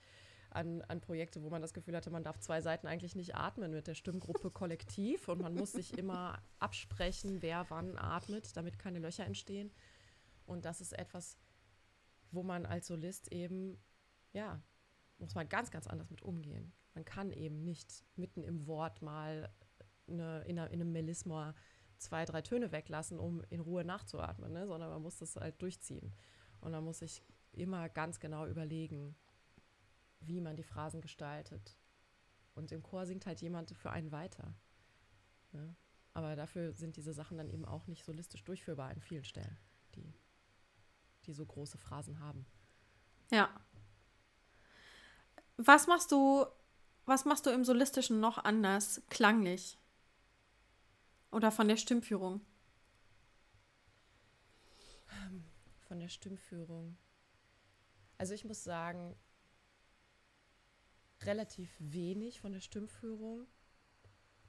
an, 0.50 0.82
an 0.82 1.00
Projekte, 1.00 1.42
wo 1.42 1.48
man 1.48 1.62
das 1.62 1.72
Gefühl 1.72 1.96
hatte, 1.96 2.10
man 2.10 2.24
darf 2.24 2.38
zwei 2.40 2.60
Seiten 2.60 2.86
eigentlich 2.86 3.16
nicht 3.16 3.34
atmen 3.36 3.70
mit 3.70 3.86
der 3.86 3.94
Stimmgruppe 3.94 4.50
kollektiv 4.50 5.28
und 5.28 5.40
man 5.40 5.54
muss 5.54 5.72
sich 5.72 5.96
immer 5.96 6.42
absprechen, 6.58 7.40
wer 7.40 7.64
wann 7.70 7.96
atmet, 7.96 8.54
damit 8.54 8.78
keine 8.78 8.98
Löcher 8.98 9.24
entstehen. 9.24 9.72
Und 10.44 10.66
das 10.66 10.82
ist 10.82 10.92
etwas, 10.92 11.38
wo 12.32 12.42
man 12.42 12.66
als 12.66 12.88
Solist 12.88 13.32
eben, 13.32 13.78
ja, 14.34 14.60
muss 15.20 15.34
man 15.34 15.48
ganz, 15.48 15.70
ganz 15.70 15.86
anders 15.86 16.10
mit 16.10 16.22
umgehen. 16.22 16.72
Man 16.94 17.04
kann 17.04 17.32
eben 17.32 17.62
nicht 17.62 18.04
mitten 18.16 18.42
im 18.42 18.66
Wort 18.66 19.02
mal 19.02 19.52
eine, 20.08 20.42
in, 20.42 20.58
einer, 20.58 20.70
in 20.70 20.80
einem 20.80 20.92
Melisma 20.92 21.54
zwei, 21.96 22.24
drei 22.24 22.42
Töne 22.42 22.72
weglassen, 22.72 23.18
um 23.18 23.42
in 23.50 23.60
Ruhe 23.60 23.84
nachzuatmen, 23.84 24.52
ne? 24.52 24.66
sondern 24.66 24.90
man 24.90 25.02
muss 25.02 25.18
das 25.18 25.36
halt 25.36 25.60
durchziehen. 25.60 26.14
Und 26.60 26.72
man 26.72 26.84
muss 26.84 26.98
sich 26.98 27.22
immer 27.52 27.88
ganz 27.88 28.20
genau 28.20 28.46
überlegen, 28.46 29.16
wie 30.20 30.40
man 30.40 30.56
die 30.56 30.62
Phrasen 30.62 31.00
gestaltet. 31.00 31.76
Und 32.54 32.72
im 32.72 32.82
Chor 32.82 33.06
singt 33.06 33.26
halt 33.26 33.40
jemand 33.40 33.70
für 33.76 33.90
einen 33.90 34.12
weiter. 34.12 34.54
Ne? 35.52 35.74
Aber 36.12 36.36
dafür 36.36 36.72
sind 36.72 36.96
diese 36.96 37.12
Sachen 37.12 37.38
dann 37.38 37.48
eben 37.48 37.64
auch 37.64 37.86
nicht 37.86 38.04
solistisch 38.04 38.44
durchführbar 38.44 38.90
an 38.90 39.00
vielen 39.00 39.24
Stellen, 39.24 39.58
die, 39.94 40.12
die 41.26 41.32
so 41.32 41.46
große 41.46 41.78
Phrasen 41.78 42.18
haben. 42.18 42.46
Ja. 43.30 43.48
Was 45.62 45.86
machst 45.86 46.10
du, 46.10 46.46
was 47.04 47.26
machst 47.26 47.44
du 47.44 47.50
im 47.50 47.64
Solistischen 47.64 48.18
noch 48.18 48.38
anders, 48.38 49.02
klanglich? 49.10 49.78
Oder 51.30 51.50
von 51.52 51.68
der 51.68 51.76
Stimmführung? 51.76 52.40
Von 55.86 56.00
der 56.00 56.08
Stimmführung. 56.08 56.96
Also 58.16 58.32
ich 58.32 58.46
muss 58.46 58.64
sagen, 58.64 59.14
relativ 61.24 61.70
wenig 61.78 62.40
von 62.40 62.52
der 62.52 62.60
Stimmführung. 62.60 63.46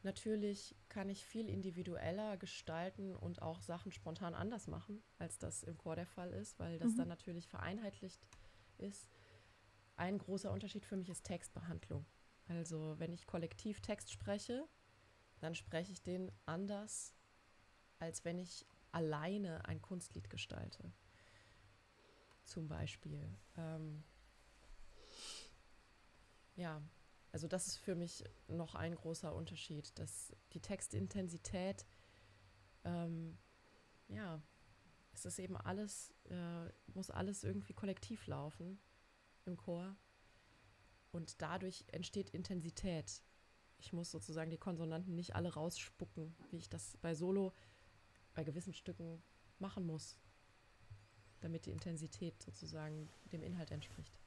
Natürlich 0.03 0.77
kann 0.87 1.09
ich 1.09 1.25
viel 1.25 1.49
individueller 1.49 2.37
gestalten 2.37 3.17
und 3.17 3.41
auch 3.41 3.61
Sachen 3.61 3.91
spontan 3.91 4.33
anders 4.33 4.67
machen, 4.67 5.03
als 5.19 5.37
das 5.39 5.63
im 5.63 5.77
Chor 5.77 5.97
der 5.97 6.07
Fall 6.07 6.31
ist, 6.31 6.57
weil 6.57 6.79
das 6.79 6.93
Mhm. 6.93 6.97
dann 6.99 7.07
natürlich 7.09 7.49
vereinheitlicht 7.49 8.25
ist. 8.77 9.09
Ein 10.01 10.17
großer 10.17 10.51
Unterschied 10.51 10.83
für 10.83 10.97
mich 10.97 11.09
ist 11.09 11.25
Textbehandlung. 11.25 12.07
Also 12.47 12.95
wenn 12.97 13.13
ich 13.13 13.27
kollektiv 13.27 13.81
Text 13.81 14.11
spreche, 14.11 14.67
dann 15.41 15.53
spreche 15.53 15.91
ich 15.91 16.01
den 16.01 16.31
anders, 16.47 17.13
als 17.99 18.25
wenn 18.25 18.39
ich 18.39 18.65
alleine 18.91 19.63
ein 19.65 19.79
Kunstlied 19.79 20.27
gestalte. 20.27 20.91
Zum 22.45 22.67
Beispiel. 22.67 23.37
Ähm, 23.55 24.03
ja, 26.55 26.81
also 27.31 27.47
das 27.47 27.67
ist 27.67 27.77
für 27.77 27.93
mich 27.93 28.23
noch 28.47 28.73
ein 28.73 28.95
großer 28.95 29.35
Unterschied, 29.35 29.99
dass 29.99 30.35
die 30.53 30.61
Textintensität, 30.61 31.85
ähm, 32.85 33.37
ja, 34.07 34.41
es 35.13 35.25
ist 35.25 35.37
eben 35.37 35.57
alles, 35.57 36.11
äh, 36.31 36.71
muss 36.95 37.11
alles 37.11 37.43
irgendwie 37.43 37.73
kollektiv 37.73 38.25
laufen 38.25 38.79
im 39.45 39.57
Chor. 39.57 39.95
Und 41.11 41.41
dadurch 41.41 41.85
entsteht 41.91 42.29
Intensität. 42.29 43.21
Ich 43.77 43.93
muss 43.93 44.11
sozusagen 44.11 44.51
die 44.51 44.57
Konsonanten 44.57 45.15
nicht 45.15 45.35
alle 45.35 45.53
rausspucken, 45.53 46.35
wie 46.51 46.57
ich 46.57 46.69
das 46.69 46.97
bei 46.97 47.15
Solo 47.15 47.53
bei 48.33 48.43
gewissen 48.43 48.73
Stücken 48.73 49.21
machen 49.59 49.85
muss, 49.85 50.17
damit 51.41 51.65
die 51.65 51.71
Intensität 51.71 52.41
sozusagen 52.41 53.09
dem 53.31 53.43
Inhalt 53.43 53.71
entspricht. 53.71 54.17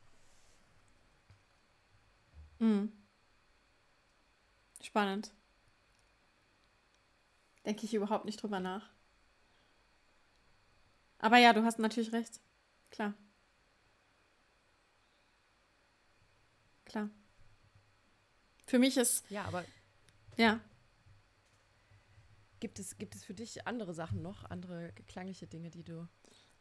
Mhm. 2.59 2.92
Spannend. 4.81 5.33
Denke 7.64 7.87
ich 7.87 7.94
überhaupt 7.94 8.27
nicht 8.27 8.42
drüber 8.42 8.61
nach. 8.61 8.90
Aber 11.18 11.38
ja, 11.38 11.55
du 11.55 11.64
hast 11.64 11.79
natürlich 11.79 12.12
recht. 12.12 12.40
Klar. 12.90 13.14
Klar. 16.94 17.11
Für 18.66 18.78
mich 18.78 18.96
ist, 18.96 19.28
Ja, 19.28 19.44
aber 19.46 19.64
ja, 20.37 20.61
gibt 22.61 22.78
es, 22.78 22.98
gibt 22.98 23.16
es 23.16 23.24
für 23.24 23.35
dich 23.35 23.66
andere 23.66 23.92
Sachen 23.94 24.22
noch, 24.22 24.44
andere 24.48 24.92
klangliche 25.09 25.48
Dinge, 25.48 25.70
die 25.70 25.83
du. 25.83 26.07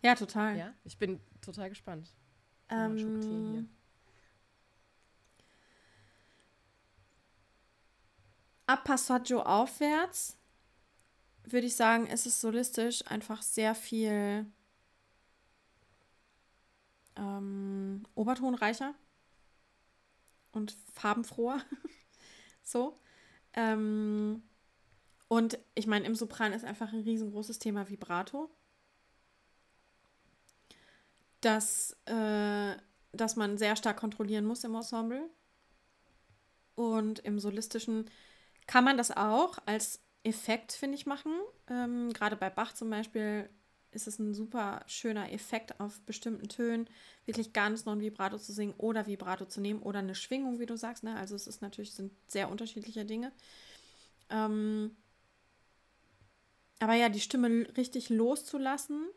ja, 0.01 0.15
total. 0.15 0.57
Ja, 0.57 0.73
ich 0.85 0.97
bin 0.97 1.19
total 1.39 1.69
gespannt. 1.69 2.11
Ähm, 2.69 3.69
ab 8.65 8.85
Passaggio 8.85 9.43
aufwärts 9.43 10.35
würde 11.43 11.67
ich 11.67 11.75
sagen, 11.75 12.07
ist 12.07 12.25
es 12.25 12.41
solistisch 12.41 13.05
einfach 13.05 13.43
sehr 13.43 13.75
viel 13.75 14.47
ähm, 17.17 18.03
obertonreicher 18.15 18.95
und 20.53 20.77
farbenfroher. 20.93 21.61
so. 22.63 22.97
Ähm, 23.53 24.43
und 25.27 25.57
ich 25.75 25.87
meine, 25.87 26.05
im 26.05 26.15
Sopran 26.15 26.53
ist 26.53 26.63
einfach 26.65 26.93
ein 26.93 27.01
riesengroßes 27.01 27.59
Thema 27.59 27.89
Vibrato. 27.89 28.49
Das, 31.41 31.97
äh, 32.05 32.75
dass 33.11 33.35
man 33.35 33.57
sehr 33.57 33.75
stark 33.75 33.97
kontrollieren 33.97 34.45
muss 34.45 34.63
im 34.63 34.75
Ensemble. 34.75 35.29
Und 36.75 37.19
im 37.19 37.39
Solistischen 37.39 38.09
kann 38.65 38.83
man 38.83 38.97
das 38.97 39.11
auch 39.11 39.57
als 39.65 40.01
Effekt, 40.23 40.71
finde 40.71 40.95
ich, 40.95 41.05
machen. 41.05 41.33
Ähm, 41.67 42.11
Gerade 42.13 42.35
bei 42.35 42.49
Bach 42.49 42.73
zum 42.73 42.89
Beispiel 42.89 43.49
ist 43.93 44.07
es 44.07 44.19
ein 44.19 44.33
super 44.33 44.83
schöner 44.87 45.31
Effekt 45.31 45.79
auf 45.79 45.99
bestimmten 46.01 46.47
Tönen, 46.49 46.89
wirklich 47.25 47.53
ganz 47.53 47.85
non-vibrato 47.85 48.37
zu 48.37 48.51
singen 48.51 48.73
oder 48.77 49.07
Vibrato 49.07 49.45
zu 49.45 49.61
nehmen 49.61 49.81
oder 49.81 49.99
eine 49.99 50.15
Schwingung, 50.15 50.59
wie 50.59 50.65
du 50.65 50.77
sagst. 50.77 51.03
Ne? 51.03 51.15
Also 51.15 51.35
es 51.35 51.47
ist 51.47 51.61
natürlich 51.61 51.93
sind 51.93 52.11
sehr 52.27 52.49
unterschiedliche 52.49 53.05
Dinge. 53.05 53.31
Ähm, 54.29 54.95
aber 56.79 56.95
ja, 56.95 57.09
die 57.09 57.21
Stimme 57.21 57.67
richtig 57.77 58.09
loszulassen 58.09 59.07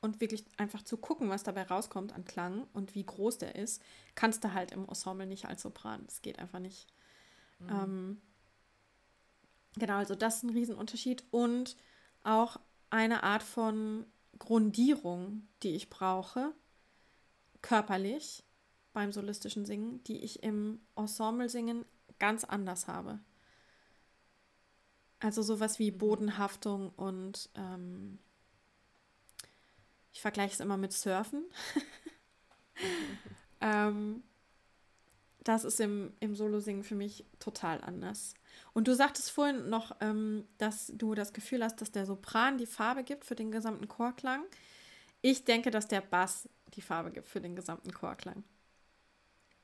und 0.00 0.20
wirklich 0.20 0.44
einfach 0.58 0.82
zu 0.82 0.98
gucken, 0.98 1.30
was 1.30 1.42
dabei 1.42 1.62
rauskommt 1.62 2.12
an 2.12 2.26
Klang 2.26 2.66
und 2.74 2.94
wie 2.94 3.06
groß 3.06 3.38
der 3.38 3.54
ist, 3.54 3.82
kannst 4.14 4.44
du 4.44 4.52
halt 4.52 4.72
im 4.72 4.86
Ensemble 4.86 5.26
nicht 5.26 5.46
als 5.46 5.62
Sopran. 5.62 6.02
Das 6.04 6.20
geht 6.20 6.38
einfach 6.38 6.58
nicht. 6.58 6.86
Mhm. 7.60 7.68
Ähm, 7.70 8.22
genau, 9.76 9.96
also 9.96 10.14
das 10.14 10.36
ist 10.36 10.42
ein 10.42 10.50
Riesenunterschied 10.50 11.24
und 11.30 11.76
auch 12.22 12.58
eine 12.90 13.22
Art 13.22 13.42
von 13.42 14.04
Grundierung, 14.38 15.48
die 15.62 15.74
ich 15.74 15.90
brauche, 15.90 16.54
körperlich 17.62 18.44
beim 18.92 19.12
solistischen 19.12 19.64
Singen, 19.64 20.02
die 20.04 20.22
ich 20.22 20.42
im 20.42 20.80
Ensemble-Singen 20.96 21.84
ganz 22.18 22.44
anders 22.44 22.86
habe. 22.88 23.20
Also 25.20 25.42
sowas 25.42 25.78
wie 25.78 25.90
mhm. 25.90 25.98
Bodenhaftung 25.98 26.90
und 26.90 27.50
ähm, 27.54 28.18
ich 30.12 30.20
vergleiche 30.20 30.54
es 30.54 30.60
immer 30.60 30.76
mit 30.76 30.92
Surfen. 30.92 31.44
ähm, 33.60 34.22
das 35.42 35.64
ist 35.64 35.80
im, 35.80 36.12
im 36.20 36.34
Solo-Singen 36.34 36.84
für 36.84 36.94
mich 36.94 37.24
total 37.38 37.80
anders. 37.82 38.34
Und 38.72 38.88
du 38.88 38.94
sagtest 38.94 39.30
vorhin 39.30 39.68
noch, 39.68 39.96
ähm, 40.00 40.46
dass 40.58 40.92
du 40.94 41.14
das 41.14 41.32
Gefühl 41.32 41.62
hast, 41.62 41.80
dass 41.80 41.92
der 41.92 42.06
Sopran 42.06 42.58
die 42.58 42.66
Farbe 42.66 43.04
gibt 43.04 43.24
für 43.24 43.34
den 43.34 43.50
gesamten 43.50 43.88
Chorklang. 43.88 44.44
Ich 45.22 45.44
denke, 45.44 45.70
dass 45.70 45.88
der 45.88 46.00
Bass 46.00 46.48
die 46.74 46.82
Farbe 46.82 47.10
gibt 47.10 47.26
für 47.26 47.40
den 47.40 47.56
gesamten 47.56 47.92
Chorklang. 47.92 48.44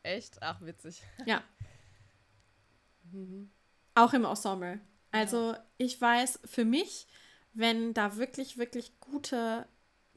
Echt? 0.03 0.43
Ach, 0.43 0.61
witzig. 0.63 1.03
Ja. 1.27 1.43
Mhm. 3.13 3.51
Auch 3.95 4.13
im 4.13 4.25
Ensemble. 4.25 4.81
Also 5.11 5.53
ja. 5.53 5.65
ich 5.77 6.01
weiß 6.01 6.41
für 6.45 6.65
mich, 6.65 7.07
wenn 7.53 7.95
da 7.95 8.17
wirklich, 8.17 8.59
wirklich 8.59 8.99
gute, 9.01 9.67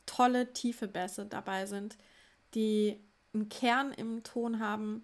tolle, 0.06 0.54
tiefe 0.54 0.88
Bässe 0.88 1.26
dabei 1.26 1.66
sind, 1.66 1.98
die 2.54 3.00
einen 3.34 3.50
Kern 3.50 3.92
im 3.92 4.24
Ton 4.24 4.60
haben, 4.60 5.04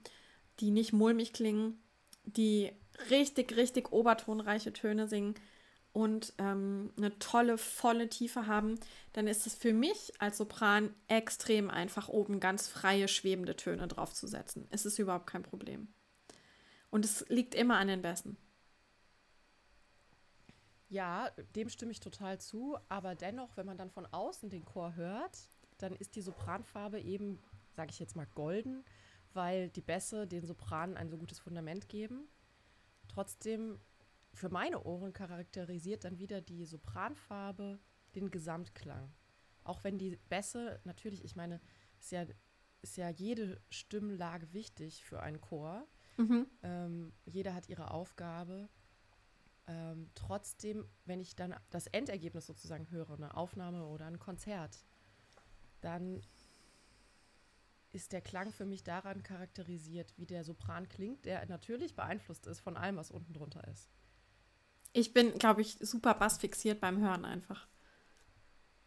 die 0.60 0.72
nicht 0.72 0.94
mulmig 0.94 1.34
klingen, 1.34 1.82
die 2.26 2.72
richtig, 3.10 3.56
richtig 3.56 3.92
obertonreiche 3.92 4.74
Töne 4.74 5.08
singen 5.08 5.36
und 5.92 6.34
ähm, 6.38 6.92
eine 6.98 7.18
tolle, 7.20 7.58
volle 7.58 8.10
Tiefe 8.10 8.48
haben, 8.48 8.80
dann 9.14 9.28
ist 9.28 9.48
es 9.48 9.56
für 9.56 9.74
mich 9.74 10.14
als 10.20 10.38
Sopran 10.38 10.94
extrem 11.08 11.70
einfach, 11.70 12.10
oben 12.10 12.40
ganz 12.40 12.68
freie, 12.68 13.08
schwebende 13.08 13.56
Töne 13.56 13.88
draufzusetzen. 13.88 14.68
Es 14.70 14.86
ist 14.86 15.00
überhaupt 15.00 15.28
kein 15.28 15.44
Problem. 15.44 15.88
Und 16.92 17.06
es 17.06 17.28
liegt 17.30 17.56
immer 17.56 17.78
an 17.78 17.88
den 17.88 18.02
Bässen. 18.02 18.38
Ja, 20.90 21.30
dem 21.56 21.70
stimme 21.70 21.92
ich 21.92 22.00
total 22.00 22.40
zu. 22.40 22.78
Aber 22.88 23.16
dennoch, 23.16 23.56
wenn 23.58 23.66
man 23.66 23.78
dann 23.78 23.92
von 23.92 24.08
außen 24.08 24.50
den 24.50 24.66
Chor 24.66 24.96
hört, 24.96 25.38
dann 25.78 25.96
ist 25.96 26.16
die 26.16 26.22
Sopranfarbe 26.22 27.00
eben, 27.00 27.40
sage 27.76 27.92
ich 27.92 28.00
jetzt 28.00 28.16
mal, 28.16 28.28
golden, 28.34 28.84
weil 29.34 29.70
die 29.70 29.82
Bässe 29.82 30.28
den 30.28 30.46
Sopranen 30.46 30.98
ein 30.98 31.10
so 31.10 31.18
gutes 31.18 31.40
Fundament 31.40 31.90
geben. 31.90 32.28
Trotzdem, 33.10 33.80
für 34.34 34.50
meine 34.50 34.84
Ohren 34.84 35.12
charakterisiert 35.12 36.06
dann 36.06 36.20
wieder 36.20 36.40
die 36.40 36.64
Sopranfarbe 36.64 37.80
den 38.16 38.32
Gesamtklang. 38.32 39.12
Auch 39.64 39.84
wenn 39.84 39.98
die 39.98 40.16
Bässe, 40.30 40.80
natürlich, 40.86 41.26
ich 41.26 41.36
meine, 41.36 41.60
ist 42.00 42.12
ja, 42.12 42.26
ist 42.82 42.96
ja 42.96 43.10
jede 43.10 43.62
Stimmlage 43.70 44.54
wichtig 44.54 45.04
für 45.04 45.22
einen 45.22 45.42
Chor. 45.42 45.86
Mhm. 46.18 46.48
Ähm, 46.64 47.14
jeder 47.26 47.54
hat 47.54 47.68
ihre 47.68 47.92
Aufgabe. 47.92 48.70
Ähm, 49.68 50.10
trotzdem, 50.16 50.88
wenn 51.06 51.20
ich 51.20 51.36
dann 51.36 51.56
das 51.70 51.88
Endergebnis 51.88 52.46
sozusagen 52.46 52.90
höre, 52.90 53.12
eine 53.12 53.36
Aufnahme 53.36 53.86
oder 53.86 54.06
ein 54.06 54.20
Konzert, 54.20 54.84
dann 55.82 56.22
ist 57.92 58.12
der 58.12 58.22
Klang 58.22 58.52
für 58.52 58.66
mich 58.66 58.84
daran 58.84 59.24
charakterisiert, 59.24 60.14
wie 60.18 60.26
der 60.26 60.44
Sopran 60.44 60.88
klingt, 60.90 61.26
der 61.26 61.46
natürlich 61.48 61.96
beeinflusst 61.96 62.46
ist 62.48 62.60
von 62.60 62.78
allem, 62.78 62.98
was 62.98 63.12
unten 63.12 63.34
drunter 63.34 63.68
ist. 63.68 63.90
Ich 64.94 65.14
bin, 65.14 65.38
glaube 65.38 65.62
ich, 65.62 65.78
super 65.80 66.14
bassfixiert 66.14 66.80
beim 66.80 67.00
Hören 67.00 67.26
einfach. 67.26 67.68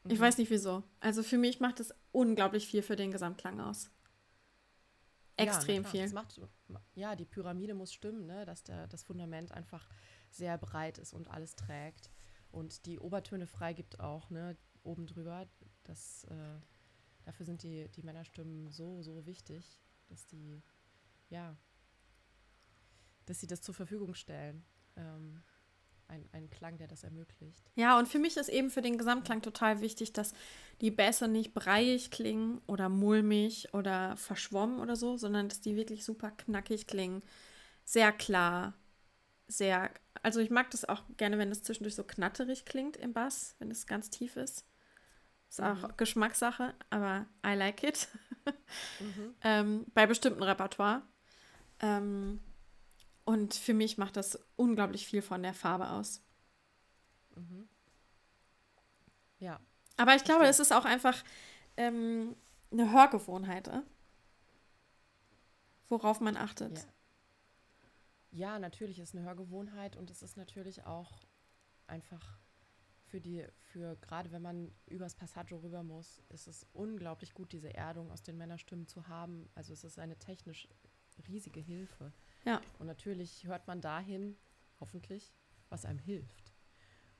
Mhm. 0.04 0.10
Ich 0.10 0.20
weiß 0.20 0.38
nicht 0.38 0.50
wieso. 0.50 0.82
Also 1.00 1.22
für 1.22 1.38
mich 1.38 1.60
macht 1.60 1.80
es 1.80 1.94
unglaublich 2.12 2.66
viel 2.66 2.82
für 2.82 2.96
den 2.96 3.10
Gesamtklang 3.10 3.60
aus. 3.60 3.90
Extrem 5.36 5.82
ja, 5.84 5.88
viel. 5.88 6.12
Macht, 6.12 6.40
ja, 6.94 7.16
die 7.16 7.24
Pyramide 7.24 7.74
muss 7.74 7.92
stimmen, 7.92 8.26
ne? 8.26 8.44
dass 8.44 8.62
der, 8.62 8.86
das 8.86 9.02
Fundament 9.02 9.52
einfach 9.52 9.88
sehr 10.30 10.58
breit 10.58 10.98
ist 10.98 11.12
und 11.12 11.28
alles 11.28 11.56
trägt. 11.56 12.10
Und 12.50 12.86
die 12.86 12.98
Obertöne 12.98 13.46
freigibt 13.46 13.98
auch, 13.98 14.28
ne, 14.30 14.56
oben 14.82 15.06
drüber. 15.06 15.46
Das 15.84 16.24
äh, 16.24 16.60
dafür 17.24 17.46
sind 17.46 17.62
die, 17.62 17.88
die 17.88 18.02
Männerstimmen 18.02 18.70
so, 18.70 19.02
so 19.02 19.26
wichtig, 19.26 19.80
dass 20.08 20.26
die, 20.26 20.62
ja, 21.30 21.56
dass 23.26 23.40
sie 23.40 23.46
das 23.46 23.62
zur 23.62 23.74
Verfügung 23.74 24.14
stellen. 24.14 24.64
Ähm, 24.96 25.42
ein, 26.12 26.28
ein 26.32 26.50
Klang, 26.50 26.76
der 26.76 26.86
das 26.86 27.04
ermöglicht. 27.04 27.70
Ja, 27.74 27.98
und 27.98 28.06
für 28.06 28.18
mich 28.18 28.36
ist 28.36 28.48
eben 28.48 28.70
für 28.70 28.82
den 28.82 28.98
Gesamtklang 28.98 29.40
total 29.40 29.80
wichtig, 29.80 30.12
dass 30.12 30.34
die 30.80 30.90
Bässe 30.90 31.26
nicht 31.26 31.54
breiig 31.54 32.10
klingen 32.10 32.60
oder 32.66 32.88
mulmig 32.88 33.72
oder 33.72 34.16
verschwommen 34.16 34.78
oder 34.80 34.94
so, 34.94 35.16
sondern 35.16 35.48
dass 35.48 35.60
die 35.60 35.76
wirklich 35.76 36.04
super 36.04 36.30
knackig 36.30 36.86
klingen. 36.86 37.22
Sehr 37.84 38.12
klar, 38.12 38.74
sehr. 39.48 39.90
Also 40.22 40.40
ich 40.40 40.50
mag 40.50 40.70
das 40.70 40.84
auch 40.84 41.02
gerne, 41.16 41.38
wenn 41.38 41.50
es 41.50 41.62
zwischendurch 41.62 41.94
so 41.94 42.04
knatterig 42.04 42.66
klingt 42.66 42.96
im 42.96 43.12
Bass, 43.12 43.56
wenn 43.58 43.70
es 43.70 43.86
ganz 43.86 44.10
tief 44.10 44.36
ist. 44.36 44.66
Ist 45.52 45.60
auch 45.60 45.82
mhm. 45.86 45.96
Geschmackssache, 45.98 46.74
aber 46.88 47.26
I 47.46 47.52
like 47.52 47.82
it. 47.82 48.08
mhm. 49.00 49.34
ähm, 49.42 49.86
bei 49.92 50.06
bestimmten 50.06 50.42
Repertoire. 50.42 51.02
Ähm, 51.80 52.40
und 53.26 53.52
für 53.52 53.74
mich 53.74 53.98
macht 53.98 54.16
das 54.16 54.42
unglaublich 54.56 55.04
viel 55.06 55.20
von 55.20 55.42
der 55.42 55.52
Farbe 55.52 55.90
aus. 55.90 56.22
Mhm. 57.36 57.68
Ja. 59.40 59.60
Aber 59.98 60.14
ich 60.16 60.24
glaube, 60.24 60.46
es 60.46 60.58
ist 60.58 60.72
auch 60.72 60.86
einfach 60.86 61.22
ähm, 61.76 62.34
eine 62.70 62.90
Hörgewohnheit, 62.90 63.68
äh? 63.68 63.82
worauf 65.90 66.20
man 66.20 66.38
achtet. 66.38 66.78
Ja. 68.30 68.52
ja, 68.54 68.58
natürlich 68.58 68.98
ist 69.00 69.14
eine 69.14 69.26
Hörgewohnheit 69.26 69.96
und 69.96 70.10
es 70.10 70.22
ist 70.22 70.38
natürlich 70.38 70.86
auch 70.86 71.20
einfach 71.88 72.38
für 73.12 73.20
die, 73.20 73.44
für 73.58 73.96
gerade 73.96 74.32
wenn 74.32 74.40
man 74.40 74.72
übers 74.86 75.14
Passaggio 75.14 75.58
rüber 75.58 75.82
muss, 75.82 76.22
ist 76.30 76.48
es 76.48 76.66
unglaublich 76.72 77.34
gut, 77.34 77.52
diese 77.52 77.74
Erdung 77.74 78.10
aus 78.10 78.22
den 78.22 78.38
Männerstimmen 78.38 78.88
zu 78.88 79.06
haben. 79.06 79.50
Also 79.54 79.74
es 79.74 79.84
ist 79.84 79.98
eine 79.98 80.16
technisch 80.16 80.66
riesige 81.28 81.60
Hilfe. 81.60 82.10
Ja. 82.46 82.62
Und 82.78 82.86
natürlich 82.86 83.46
hört 83.46 83.66
man 83.66 83.82
dahin, 83.82 84.38
hoffentlich, 84.80 85.34
was 85.68 85.84
einem 85.84 85.98
hilft. 85.98 86.54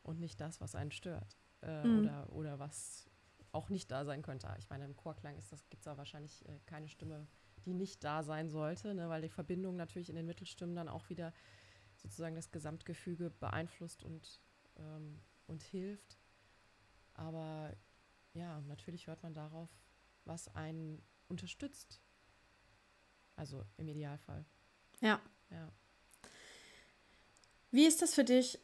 Und 0.02 0.18
nicht 0.18 0.40
das, 0.40 0.62
was 0.62 0.74
einen 0.74 0.92
stört. 0.92 1.36
Äh, 1.60 1.84
mhm. 1.84 1.98
oder, 1.98 2.32
oder 2.32 2.58
was 2.58 3.06
auch 3.52 3.68
nicht 3.68 3.90
da 3.90 4.06
sein 4.06 4.22
könnte. 4.22 4.48
Ich 4.58 4.70
meine, 4.70 4.86
im 4.86 4.96
Chorklang 4.96 5.34
gibt 5.36 5.80
es 5.80 5.84
da 5.84 5.98
wahrscheinlich 5.98 6.42
äh, 6.48 6.58
keine 6.64 6.88
Stimme, 6.88 7.28
die 7.66 7.74
nicht 7.74 8.02
da 8.02 8.22
sein 8.22 8.48
sollte, 8.48 8.94
ne, 8.94 9.10
weil 9.10 9.20
die 9.20 9.28
Verbindung 9.28 9.76
natürlich 9.76 10.08
in 10.08 10.16
den 10.16 10.24
Mittelstimmen 10.24 10.74
dann 10.74 10.88
auch 10.88 11.10
wieder 11.10 11.34
sozusagen 11.96 12.34
das 12.34 12.50
Gesamtgefüge 12.50 13.28
beeinflusst 13.28 14.02
und 14.02 14.40
ähm, 14.78 15.20
und 15.46 15.62
hilft. 15.62 16.18
Aber 17.14 17.74
ja, 18.34 18.60
natürlich 18.62 19.06
hört 19.06 19.22
man 19.22 19.34
darauf, 19.34 19.68
was 20.24 20.54
einen 20.54 21.02
unterstützt. 21.28 22.00
Also 23.36 23.64
im 23.76 23.88
Idealfall. 23.88 24.44
Ja. 25.00 25.20
Ja. 25.50 25.72
Wie 27.70 27.86
ist 27.86 28.02
das 28.02 28.14
für 28.14 28.24
dich? 28.24 28.58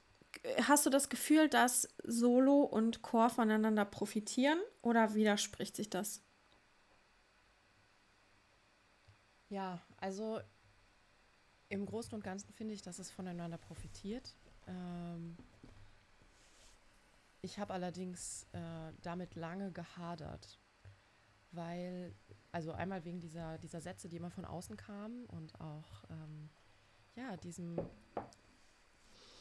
Hast 0.63 0.87
du 0.87 0.91
das 0.91 1.09
Gefühl, 1.09 1.49
dass 1.49 1.89
Solo 2.05 2.63
und 2.63 3.03
Chor 3.03 3.31
voneinander 3.31 3.85
profitieren 3.85 4.61
oder 4.83 5.15
widerspricht 5.15 5.75
sich 5.75 5.89
das? 5.91 6.23
Ja, 9.49 9.81
also 9.97 10.41
im 11.71 11.87
Großen 11.87 12.15
und 12.15 12.23
Ganzen 12.23 12.53
finde 12.53 12.75
ich, 12.75 12.83
dass 12.83 12.99
es 12.99 13.11
voneinander 13.11 13.59
profitiert. 13.59 14.35
Ähm, 14.67 15.37
ich 17.41 17.59
habe 17.59 17.73
allerdings 17.73 18.47
äh, 18.53 18.93
damit 19.03 19.35
lange 19.35 19.73
gehadert, 19.73 20.59
weil, 21.53 22.15
also 22.53 22.73
einmal 22.73 23.05
wegen 23.05 23.21
dieser, 23.21 23.59
dieser 23.59 23.81
Sätze, 23.81 24.09
die 24.09 24.17
immer 24.17 24.31
von 24.31 24.45
außen 24.45 24.77
kamen 24.77 25.25
und 25.27 25.61
auch, 25.61 26.05
ähm, 26.11 26.51
ja, 27.17 27.37
diesem 27.37 27.77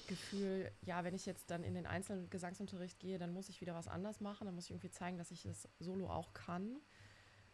Gefühl, 0.07 0.71
ja, 0.81 1.03
wenn 1.03 1.13
ich 1.13 1.25
jetzt 1.25 1.51
dann 1.51 1.63
in 1.63 1.73
den 1.73 1.85
einzelnen 1.85 2.29
Gesangsunterricht 2.29 2.99
gehe, 2.99 3.17
dann 3.17 3.33
muss 3.33 3.49
ich 3.49 3.61
wieder 3.61 3.75
was 3.75 3.87
anders 3.87 4.21
machen, 4.21 4.45
dann 4.45 4.55
muss 4.55 4.65
ich 4.65 4.71
irgendwie 4.71 4.89
zeigen, 4.89 5.17
dass 5.17 5.31
ich 5.31 5.43
das 5.43 5.67
Solo 5.79 6.09
auch 6.09 6.33
kann. 6.33 6.79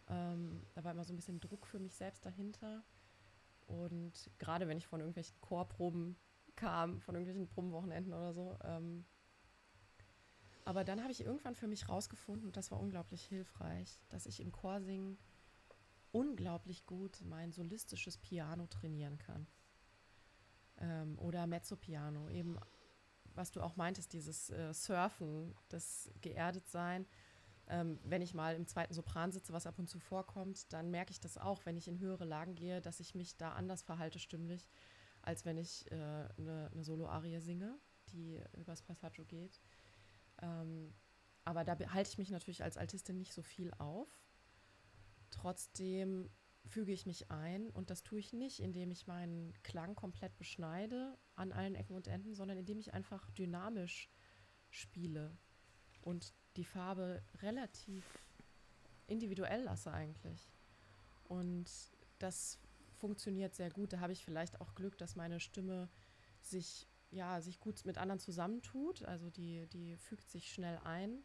Ähm, 0.08 0.66
da 0.74 0.84
war 0.84 0.92
immer 0.92 1.04
so 1.04 1.14
ein 1.14 1.16
bisschen 1.16 1.40
Druck 1.40 1.66
für 1.66 1.80
mich 1.80 1.96
selbst 1.96 2.26
dahinter. 2.26 2.84
Und 3.66 4.30
gerade 4.38 4.68
wenn 4.68 4.78
ich 4.78 4.88
von 4.88 5.00
irgendwelchen 5.00 5.40
Chorproben 5.42 6.16
kam, 6.56 7.02
von 7.02 7.16
irgendwelchen 7.16 7.48
Probenwochenenden 7.48 8.14
oder 8.14 8.34
so. 8.34 8.58
Ähm, 8.64 9.06
aber 10.66 10.84
dann 10.84 11.02
habe 11.02 11.12
ich 11.12 11.26
irgendwann 11.26 11.56
für 11.56 11.68
mich 11.68 11.90
rausgefunden, 11.90 12.48
und 12.48 12.58
das 12.58 12.72
war 12.72 12.80
unglaublich 12.80 13.26
hilfreich, 13.26 14.00
dass 14.10 14.26
ich 14.26 14.40
im 14.40 14.52
Chorsingen 14.52 15.18
unglaublich 16.12 16.86
gut 16.86 17.22
mein 17.26 17.52
solistisches 17.52 18.18
Piano 18.18 18.68
trainieren 18.68 19.18
kann. 19.18 19.48
Ähm, 20.78 21.18
oder 21.20 21.48
Mezzopiano, 21.48 22.30
eben 22.30 22.58
was 23.36 23.52
du 23.52 23.62
auch 23.62 23.76
meintest, 23.76 24.14
dieses 24.14 24.50
äh, 24.52 24.74
Surfen, 24.74 25.56
das 25.70 26.12
Geerdetsein. 26.22 27.08
Ähm, 27.68 28.00
wenn 28.04 28.22
ich 28.22 28.34
mal 28.34 28.56
im 28.56 28.68
zweiten 28.68 28.94
Sopran 28.94 29.32
sitze, 29.32 29.54
was 29.54 29.66
ab 29.66 29.80
und 29.80 29.90
zu 29.90 30.00
vorkommt, 30.00 30.72
dann 30.74 30.92
merke 30.92 31.12
ich 31.12 31.20
das 31.20 31.38
auch, 31.38 31.66
wenn 31.66 31.78
ich 31.78 31.88
in 31.88 32.00
höhere 32.00 32.26
Lagen 32.26 32.56
gehe, 32.56 32.82
dass 32.82 33.00
ich 33.00 33.16
mich 33.16 33.38
da 33.38 33.54
anders 33.54 33.82
verhalte 33.82 34.20
stimmlich, 34.20 34.70
als 35.22 35.46
wenn 35.46 35.58
ich 35.58 35.90
äh, 35.92 35.96
eine, 35.96 36.70
eine 36.72 36.84
Solo-Arie 36.84 37.40
singe, 37.40 37.80
die 38.12 38.40
übers 38.58 38.82
Passaggio 38.82 39.26
geht. 39.26 39.62
Ähm, 40.42 40.94
aber 41.46 41.64
da 41.64 41.78
halte 41.94 42.10
ich 42.10 42.18
mich 42.18 42.32
natürlich 42.32 42.64
als 42.64 42.78
Altistin 42.78 43.18
nicht 43.18 43.34
so 43.34 43.42
viel 43.42 43.74
auf. 43.78 44.10
Trotzdem 45.30 46.30
füge 46.66 46.94
ich 46.94 47.06
mich 47.06 47.30
ein 47.30 47.70
und 47.72 47.90
das 47.90 48.04
tue 48.04 48.20
ich 48.20 48.32
nicht, 48.32 48.62
indem 48.62 48.92
ich 48.92 49.08
meinen 49.08 49.54
Klang 49.64 49.96
komplett 49.96 50.38
beschneide 50.38 51.18
an 51.36 51.52
allen 51.52 51.76
Ecken 51.76 51.96
und 51.96 52.08
Enden, 52.08 52.34
sondern 52.34 52.58
indem 52.58 52.80
ich 52.80 52.94
einfach 52.94 53.30
dynamisch 53.32 54.10
spiele 54.70 55.38
und 56.02 56.34
die 56.56 56.64
Farbe 56.64 57.22
relativ 57.42 58.06
individuell 59.08 59.64
lasse 59.64 59.92
eigentlich. 59.92 60.52
Und 61.26 61.70
das 62.20 62.60
funktioniert 62.96 63.56
sehr 63.56 63.70
gut. 63.70 63.92
Da 63.94 64.00
habe 64.00 64.14
ich 64.14 64.24
vielleicht 64.24 64.62
auch 64.62 64.76
Glück, 64.76 64.98
dass 64.98 65.16
meine 65.16 65.40
Stimme 65.40 65.90
sich 66.42 66.88
ja 67.14 67.42
sich 67.42 67.60
gut 67.60 67.86
mit 67.86 67.98
anderen 67.98 68.20
zusammentut. 68.20 69.04
Also 69.04 69.30
die, 69.30 69.68
die 69.68 69.98
fügt 69.98 70.30
sich 70.30 70.52
schnell 70.52 70.80
ein. 70.84 71.24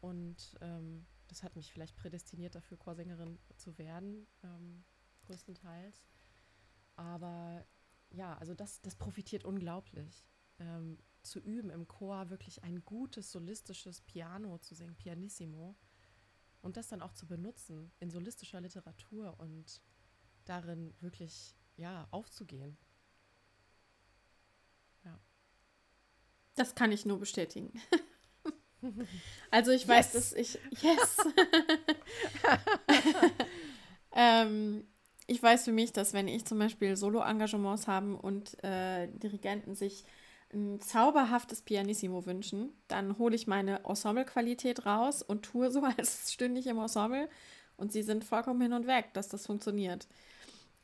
Und 0.00 0.56
ähm, 0.60 1.06
das 1.28 1.42
hat 1.42 1.56
mich 1.56 1.72
vielleicht 1.72 1.96
prädestiniert 1.96 2.54
dafür, 2.54 2.76
Chorsängerin 2.76 3.38
zu 3.56 3.78
werden, 3.78 4.26
ähm, 4.42 4.84
größtenteils. 5.22 6.06
Aber 6.96 7.66
ja, 8.10 8.36
also 8.38 8.54
das, 8.54 8.80
das 8.82 8.96
profitiert 8.96 9.44
unglaublich. 9.44 10.26
Ähm, 10.58 10.98
zu 11.22 11.40
üben 11.40 11.70
im 11.70 11.88
Chor 11.88 12.30
wirklich 12.30 12.62
ein 12.62 12.84
gutes 12.84 13.32
solistisches 13.32 14.02
Piano 14.02 14.58
zu 14.58 14.74
singen, 14.74 14.94
Pianissimo, 14.94 15.76
und 16.60 16.76
das 16.76 16.88
dann 16.88 17.02
auch 17.02 17.12
zu 17.12 17.26
benutzen 17.26 17.92
in 18.00 18.10
solistischer 18.10 18.60
Literatur 18.60 19.38
und 19.38 19.82
darin 20.44 20.94
wirklich 21.00 21.56
ja 21.76 22.06
aufzugehen. 22.10 22.76
Das 26.56 26.74
kann 26.74 26.92
ich 26.92 27.06
nur 27.06 27.18
bestätigen. 27.18 27.72
also 29.50 29.72
ich 29.72 29.86
weiß, 29.86 30.12
yes. 30.12 30.12
dass 30.12 30.32
ich 30.32 30.58
yes. 30.82 31.16
ähm, 34.14 34.86
ich 35.26 35.42
weiß 35.42 35.64
für 35.64 35.72
mich, 35.72 35.92
dass 35.92 36.12
wenn 36.12 36.28
ich 36.28 36.44
zum 36.44 36.58
Beispiel 36.58 36.96
Solo-Engagements 36.96 37.86
habe 37.86 38.16
und 38.16 38.62
äh, 38.62 39.08
Dirigenten 39.08 39.74
sich 39.74 40.04
ein 40.52 40.80
zauberhaftes 40.80 41.62
Pianissimo 41.62 42.26
wünschen, 42.26 42.72
dann 42.88 43.18
hole 43.18 43.34
ich 43.34 43.46
meine 43.46 43.84
Ensemble-Qualität 43.84 44.86
raus 44.86 45.22
und 45.22 45.42
tue 45.42 45.70
so, 45.70 45.82
als 45.98 46.32
stünde 46.32 46.60
ich 46.60 46.66
im 46.66 46.78
Ensemble 46.78 47.28
und 47.76 47.92
sie 47.92 48.02
sind 48.02 48.24
vollkommen 48.24 48.60
hin 48.60 48.72
und 48.72 48.86
weg, 48.86 49.12
dass 49.14 49.28
das 49.28 49.46
funktioniert. 49.46 50.06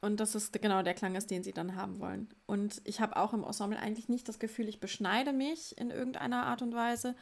Und 0.00 0.18
das 0.18 0.34
ist 0.34 0.52
genau 0.60 0.82
der 0.82 0.94
Klang 0.94 1.14
ist, 1.14 1.30
den 1.30 1.42
sie 1.42 1.52
dann 1.52 1.76
haben 1.76 2.00
wollen. 2.00 2.28
Und 2.46 2.80
ich 2.84 3.00
habe 3.00 3.16
auch 3.16 3.34
im 3.34 3.44
Ensemble 3.44 3.78
eigentlich 3.78 4.08
nicht 4.08 4.28
das 4.28 4.38
Gefühl, 4.38 4.68
ich 4.68 4.80
beschneide 4.80 5.32
mich 5.32 5.76
in 5.76 5.90
irgendeiner 5.90 6.46
Art 6.46 6.62
und 6.62 6.74
Weise, 6.74 7.14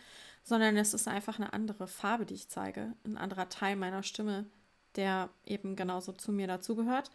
sondern 0.45 0.77
es 0.77 0.95
ist 0.95 1.09
einfach 1.09 1.39
eine 1.39 1.53
andere 1.53 1.89
Farbe, 1.89 2.25
die 2.25 2.35
ich 2.35 2.49
zeige, 2.49 2.95
ein 3.05 3.19
anderer 3.19 3.49
Teil 3.49 3.75
meiner 3.75 4.05
Stimme, 4.05 4.47
der 4.95 5.29
eben 5.45 5.75
genauso 5.75 6.13
zu 6.13 6.31
mir 6.31 6.47
dazugehört. 6.47 7.11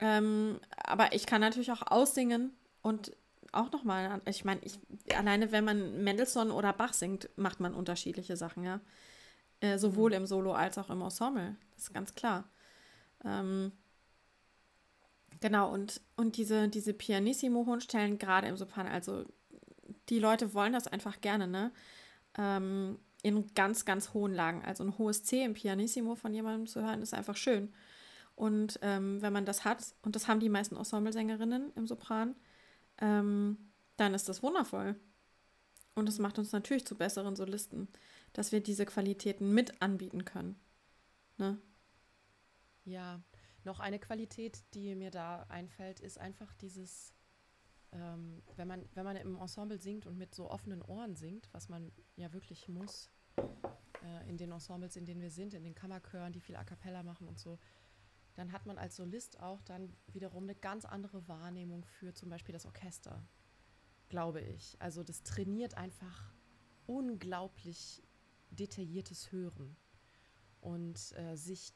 Ähm, 0.00 0.58
aber 0.76 1.12
ich 1.12 1.26
kann 1.26 1.40
natürlich 1.40 1.70
auch 1.70 1.82
aussingen 1.86 2.52
und 2.82 3.16
auch 3.52 3.70
nochmal, 3.70 4.20
ich 4.26 4.44
meine, 4.44 4.60
ich, 4.64 4.80
alleine 5.16 5.52
wenn 5.52 5.64
man 5.64 6.02
Mendelssohn 6.02 6.50
oder 6.50 6.72
Bach 6.72 6.92
singt, 6.92 7.30
macht 7.36 7.60
man 7.60 7.74
unterschiedliche 7.74 8.36
Sachen, 8.36 8.64
ja. 8.64 8.80
Äh, 9.60 9.78
sowohl 9.78 10.10
mhm. 10.10 10.16
im 10.16 10.26
Solo 10.26 10.52
als 10.52 10.78
auch 10.78 10.90
im 10.90 11.00
Ensemble. 11.00 11.56
Das 11.74 11.84
ist 11.84 11.94
ganz 11.94 12.16
klar. 12.16 12.50
Ähm, 13.24 13.70
genau, 15.44 15.70
und, 15.70 16.00
und 16.16 16.38
diese, 16.38 16.70
diese 16.70 16.94
pianissimo 16.94 17.78
Stellen, 17.78 18.16
gerade 18.16 18.48
im 18.48 18.56
Sopran, 18.56 18.86
also 18.86 19.26
die 20.08 20.18
Leute 20.18 20.54
wollen 20.54 20.72
das 20.72 20.86
einfach 20.86 21.20
gerne, 21.20 21.46
ne? 21.46 21.70
Ähm, 22.38 22.98
in 23.22 23.52
ganz, 23.54 23.84
ganz 23.84 24.14
hohen 24.14 24.32
Lagen. 24.32 24.64
Also 24.64 24.84
ein 24.84 24.96
hohes 24.96 25.22
C 25.22 25.44
im 25.44 25.52
Pianissimo 25.52 26.14
von 26.14 26.32
jemandem 26.32 26.66
zu 26.66 26.82
hören, 26.82 27.02
ist 27.02 27.12
einfach 27.12 27.36
schön. 27.36 27.74
Und 28.36 28.78
ähm, 28.80 29.20
wenn 29.20 29.34
man 29.34 29.44
das 29.44 29.66
hat, 29.66 29.84
und 30.00 30.16
das 30.16 30.28
haben 30.28 30.40
die 30.40 30.48
meisten 30.48 30.76
Ensemblesängerinnen 30.76 31.72
im 31.76 31.86
Sopran, 31.86 32.36
ähm, 33.02 33.58
dann 33.98 34.14
ist 34.14 34.30
das 34.30 34.42
wundervoll. 34.42 34.96
Und 35.94 36.08
es 36.08 36.18
macht 36.18 36.38
uns 36.38 36.52
natürlich 36.52 36.86
zu 36.86 36.96
besseren 36.96 37.36
Solisten, 37.36 37.88
dass 38.32 38.50
wir 38.50 38.62
diese 38.62 38.86
Qualitäten 38.86 39.52
mit 39.52 39.82
anbieten 39.82 40.24
können. 40.24 40.56
Ne? 41.36 41.58
Ja, 42.86 43.20
noch 43.64 43.80
eine 43.80 43.98
Qualität, 43.98 44.62
die 44.74 44.94
mir 44.94 45.10
da 45.10 45.44
einfällt, 45.48 46.00
ist 46.00 46.18
einfach 46.18 46.52
dieses, 46.54 47.14
ähm, 47.92 48.42
wenn, 48.56 48.68
man, 48.68 48.88
wenn 48.94 49.04
man 49.04 49.16
im 49.16 49.36
Ensemble 49.36 49.78
singt 49.78 50.06
und 50.06 50.18
mit 50.18 50.34
so 50.34 50.50
offenen 50.50 50.82
Ohren 50.82 51.16
singt, 51.16 51.48
was 51.52 51.68
man 51.68 51.92
ja 52.16 52.32
wirklich 52.32 52.68
muss, 52.68 53.10
äh, 54.04 54.28
in 54.28 54.36
den 54.36 54.52
Ensembles, 54.52 54.96
in 54.96 55.06
denen 55.06 55.20
wir 55.20 55.30
sind, 55.30 55.54
in 55.54 55.64
den 55.64 55.74
Kammerchören, 55.74 56.32
die 56.32 56.40
viel 56.40 56.56
A 56.56 56.64
cappella 56.64 57.02
machen 57.02 57.28
und 57.28 57.38
so, 57.38 57.58
dann 58.34 58.52
hat 58.52 58.66
man 58.66 58.78
als 58.78 58.96
Solist 58.96 59.40
auch 59.40 59.62
dann 59.62 59.96
wiederum 60.08 60.44
eine 60.44 60.54
ganz 60.54 60.84
andere 60.84 61.26
Wahrnehmung 61.28 61.84
für 61.84 62.12
zum 62.12 62.30
Beispiel 62.30 62.52
das 62.52 62.66
Orchester, 62.66 63.24
glaube 64.08 64.40
ich. 64.40 64.76
Also 64.80 65.02
das 65.02 65.22
trainiert 65.22 65.76
einfach 65.76 66.34
unglaublich 66.86 68.02
detailliertes 68.50 69.32
Hören 69.32 69.76
und 70.60 71.12
äh, 71.12 71.36
sich 71.36 71.72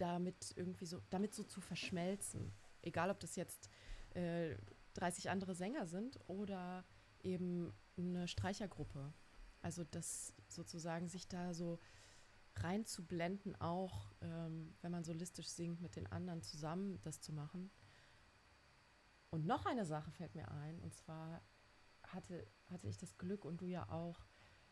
damit 0.00 0.52
irgendwie 0.56 0.86
so, 0.86 1.00
damit 1.10 1.34
so 1.34 1.44
zu 1.44 1.60
verschmelzen. 1.60 2.52
Egal, 2.82 3.10
ob 3.10 3.20
das 3.20 3.36
jetzt 3.36 3.70
äh, 4.14 4.56
30 4.94 5.30
andere 5.30 5.54
Sänger 5.54 5.86
sind 5.86 6.18
oder 6.26 6.84
eben 7.22 7.72
eine 7.96 8.28
Streichergruppe. 8.28 9.12
Also 9.62 9.84
das 9.84 10.32
sozusagen 10.48 11.08
sich 11.08 11.28
da 11.28 11.52
so 11.52 11.78
reinzublenden, 12.56 13.60
auch 13.60 14.12
ähm, 14.22 14.74
wenn 14.80 14.90
man 14.90 15.04
solistisch 15.04 15.48
singt, 15.48 15.80
mit 15.80 15.96
den 15.96 16.06
anderen 16.06 16.42
zusammen 16.42 17.00
das 17.02 17.20
zu 17.20 17.32
machen. 17.32 17.70
Und 19.30 19.46
noch 19.46 19.66
eine 19.66 19.84
Sache 19.84 20.10
fällt 20.10 20.34
mir 20.34 20.50
ein, 20.50 20.80
und 20.80 20.92
zwar 20.94 21.42
hatte, 22.02 22.46
hatte 22.70 22.88
ich 22.88 22.96
das 22.96 23.16
Glück 23.16 23.44
und 23.44 23.60
du 23.60 23.66
ja 23.66 23.88
auch, 23.90 24.26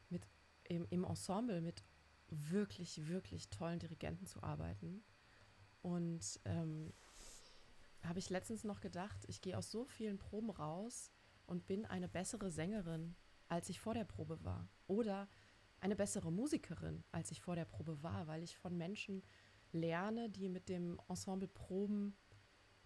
mit 0.08 0.26
im, 0.64 0.86
im 0.90 1.04
Ensemble 1.04 1.60
mit 1.60 1.84
wirklich, 2.28 3.08
wirklich 3.08 3.48
tollen 3.48 3.78
Dirigenten 3.78 4.26
zu 4.26 4.42
arbeiten. 4.42 5.02
Und 5.82 6.40
ähm, 6.44 6.92
habe 8.02 8.18
ich 8.18 8.30
letztens 8.30 8.64
noch 8.64 8.80
gedacht, 8.80 9.24
ich 9.26 9.40
gehe 9.40 9.56
aus 9.56 9.70
so 9.70 9.84
vielen 9.84 10.18
Proben 10.18 10.50
raus 10.50 11.12
und 11.46 11.66
bin 11.66 11.84
eine 11.86 12.08
bessere 12.08 12.50
Sängerin, 12.50 13.16
als 13.48 13.68
ich 13.68 13.80
vor 13.80 13.94
der 13.94 14.04
Probe 14.04 14.44
war. 14.44 14.68
Oder 14.86 15.28
eine 15.80 15.96
bessere 15.96 16.32
Musikerin, 16.32 17.04
als 17.12 17.30
ich 17.30 17.40
vor 17.40 17.54
der 17.54 17.64
Probe 17.64 18.02
war, 18.02 18.26
weil 18.26 18.42
ich 18.42 18.56
von 18.56 18.76
Menschen 18.76 19.22
lerne, 19.72 20.28
die 20.30 20.48
mit 20.48 20.68
dem 20.68 21.00
Ensemble 21.08 21.48
proben, 21.48 22.16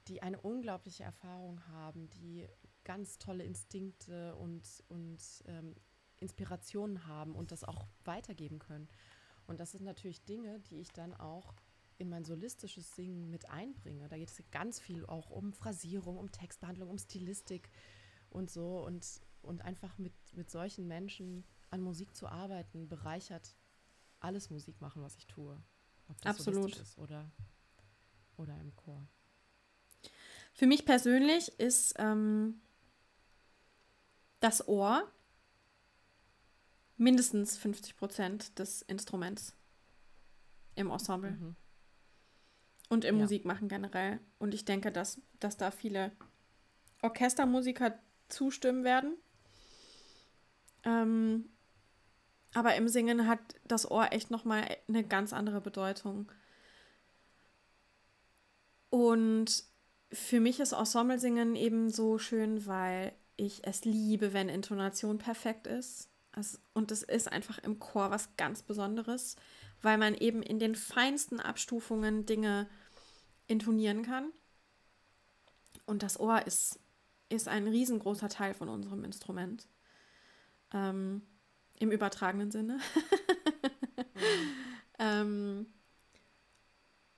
die 0.09 0.22
eine 0.22 0.40
unglaubliche 0.40 1.05
Erfahrung 1.05 1.66
haben, 1.68 2.11
die 2.11 2.49
ganz 2.84 3.18
tolle 3.18 3.45
Instinkte 3.45 4.34
und, 4.36 4.84
und 4.88 5.20
ähm, 5.47 5.74
Inspirationen 6.18 7.07
haben 7.07 7.34
und 7.34 7.53
das 7.53 7.64
auch 7.64 7.86
weitergeben 8.05 8.59
können. 8.59 8.88
Und 9.47 9.61
das 9.61 9.72
sind 9.72 9.84
natürlich 9.84 10.24
Dinge, 10.24 10.61
die 10.61 10.80
ich 10.80 10.93
dann 10.93 11.14
auch 11.14 11.55
in 12.03 12.09
mein 12.09 12.24
solistisches 12.24 12.94
Singen 12.94 13.30
mit 13.30 13.48
einbringe. 13.48 14.09
Da 14.09 14.18
geht 14.18 14.28
es 14.28 14.42
ganz 14.50 14.80
viel 14.80 15.07
auch 15.07 15.30
um 15.30 15.53
Phrasierung, 15.53 16.18
um 16.18 16.30
Textbehandlung, 16.30 16.90
um 16.90 16.98
Stilistik 16.98 17.70
und 18.28 18.50
so. 18.50 18.84
Und, 18.84 19.07
und 19.40 19.62
einfach 19.62 19.96
mit, 19.98 20.12
mit 20.34 20.50
solchen 20.50 20.86
Menschen 20.86 21.44
an 21.70 21.80
Musik 21.80 22.14
zu 22.14 22.26
arbeiten, 22.26 22.88
bereichert 22.88 23.57
alles 24.20 24.50
Musik 24.50 24.80
machen, 24.80 25.00
was 25.03 25.16
ich 25.16 25.26
tue. 25.26 25.62
Ob 26.09 26.20
das 26.20 26.38
Absolut. 26.38 26.76
ist 26.76 26.98
oder, 26.98 27.30
oder 28.36 28.59
im 28.61 28.74
Chor. 28.74 29.07
Für 30.53 30.66
mich 30.66 30.84
persönlich 30.84 31.48
ist 31.61 31.94
ähm, 31.98 32.61
das 34.40 34.66
Ohr 34.66 35.11
mindestens 36.96 37.57
50 37.57 37.96
Prozent 37.96 38.59
des 38.59 38.82
Instruments 38.82 39.55
im 40.74 40.90
Ensemble. 40.90 41.30
Mhm. 41.30 41.57
Und 42.93 43.07
im 43.07 43.16
ja. 43.16 43.22
Musikmachen 43.22 43.68
generell. 43.68 44.20
Und 44.38 44.53
ich 44.53 44.66
denke, 44.66 44.93
dass, 44.93 45.18
dass 45.40 45.57
da 45.57 45.70
viele 45.70 46.12
Orchestermusiker 47.01 47.99
zustimmen 48.28 48.84
werden. 48.84 49.16
Ähm, 50.84 51.49
aber 52.53 52.74
im 52.74 52.88
Singen 52.88 53.26
hat 53.26 53.40
das 53.64 53.90
Ohr 53.90 54.12
echt 54.12 54.30
nochmal 54.30 54.64
eine 54.88 55.05
ganz 55.05 55.32
andere 55.32 55.62
Bedeutung. 55.62 56.30
Und 58.90 59.64
für 60.12 60.40
mich 60.40 60.61
ist 60.61 60.72
Ensemble-Singen 60.72 61.57
eben 61.57 61.88
so 61.88 62.18
schön, 62.18 62.66
weil 62.66 63.14
ich 63.36 63.66
es 63.66 63.86
liebe, 63.86 64.34
wenn 64.34 64.51
Intonation 64.51 65.16
perfekt 65.16 65.66
ist. 65.66 66.11
Und 66.74 66.90
es 66.90 67.03
ist 67.03 67.32
einfach 67.32 67.59
im 67.61 67.78
Chor 67.78 68.11
was 68.11 68.36
ganz 68.36 68.62
Besonderes, 68.62 69.36
weil 69.80 69.97
man 69.97 70.14
eben 70.14 70.43
in 70.43 70.59
den 70.59 70.74
feinsten 70.74 71.40
Abstufungen 71.40 72.26
Dinge 72.26 72.68
intonieren 73.47 74.03
kann. 74.03 74.32
Und 75.86 76.03
das 76.03 76.18
Ohr 76.18 76.47
ist, 76.47 76.80
ist 77.28 77.49
ein 77.49 77.66
riesengroßer 77.66 78.28
Teil 78.28 78.55
von 78.55 78.68
unserem 78.68 79.05
Instrument. 79.05 79.68
Ähm, 80.72 81.22
Im 81.78 81.90
übertragenen 81.90 82.51
Sinne. 82.51 82.78
mhm. 84.14 84.95
ähm, 84.99 85.66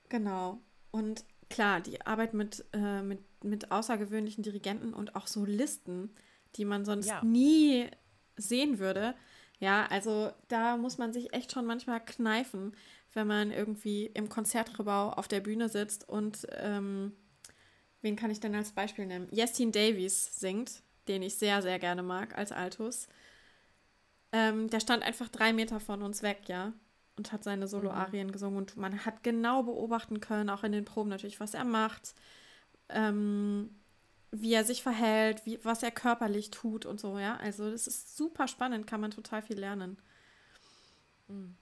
genau. 0.09 0.61
Und 0.91 1.25
klar, 1.49 1.81
die 1.81 2.01
Arbeit 2.05 2.33
mit, 2.33 2.65
äh, 2.73 3.01
mit, 3.01 3.19
mit 3.43 3.71
außergewöhnlichen 3.71 4.43
Dirigenten 4.43 4.93
und 4.93 5.15
auch 5.15 5.27
Solisten, 5.27 6.15
die 6.55 6.65
man 6.65 6.85
sonst 6.85 7.07
ja. 7.07 7.23
nie 7.23 7.87
sehen 8.37 8.79
würde. 8.79 9.15
Ja, 9.59 9.85
also 9.87 10.31
da 10.47 10.77
muss 10.77 10.97
man 10.97 11.13
sich 11.13 11.33
echt 11.33 11.51
schon 11.51 11.65
manchmal 11.65 12.03
kneifen, 12.03 12.75
wenn 13.15 13.27
man 13.27 13.51
irgendwie 13.51 14.07
im 14.07 14.29
Konzertrebau 14.29 15.09
auf 15.11 15.27
der 15.27 15.39
Bühne 15.39 15.69
sitzt 15.69 16.07
und 16.07 16.45
ähm, 16.51 17.13
wen 18.01 18.15
kann 18.15 18.29
ich 18.29 18.39
denn 18.39 18.53
als 18.53 18.71
Beispiel 18.71 19.07
nennen? 19.07 19.27
Justin 19.31 19.71
Davies 19.71 20.39
singt, 20.39 20.83
den 21.07 21.23
ich 21.23 21.35
sehr, 21.35 21.61
sehr 21.61 21.79
gerne 21.79 22.03
mag 22.03 22.37
als 22.37 22.51
Altus. 22.51 23.07
Ähm, 24.31 24.69
der 24.69 24.81
stand 24.81 25.01
einfach 25.01 25.29
drei 25.29 25.53
Meter 25.53 25.79
von 25.79 26.01
uns 26.03 26.23
weg, 26.23 26.41
ja, 26.47 26.73
und 27.17 27.31
hat 27.31 27.43
seine 27.43 27.67
Solo-Arien 27.67 28.27
mhm. 28.27 28.31
gesungen 28.33 28.57
und 28.57 28.75
man 28.75 29.05
hat 29.05 29.23
genau 29.23 29.63
beobachten 29.63 30.19
können, 30.19 30.49
auch 30.49 30.63
in 30.63 30.73
den 30.73 30.85
Proben 30.85 31.09
natürlich, 31.09 31.39
was 31.39 31.53
er 31.53 31.63
macht, 31.63 32.15
ähm, 32.89 33.69
wie 34.31 34.53
er 34.53 34.65
sich 34.65 34.83
verhält, 34.83 35.45
wie, 35.45 35.63
was 35.63 35.83
er 35.83 35.91
körperlich 35.91 36.51
tut 36.51 36.85
und 36.85 36.99
so, 36.99 37.17
ja. 37.17 37.37
Also 37.37 37.71
das 37.71 37.87
ist 37.87 38.17
super 38.17 38.49
spannend, 38.49 38.87
kann 38.87 38.99
man 38.99 39.11
total 39.11 39.41
viel 39.41 39.57
lernen. 39.57 39.97
Mhm. 41.29 41.55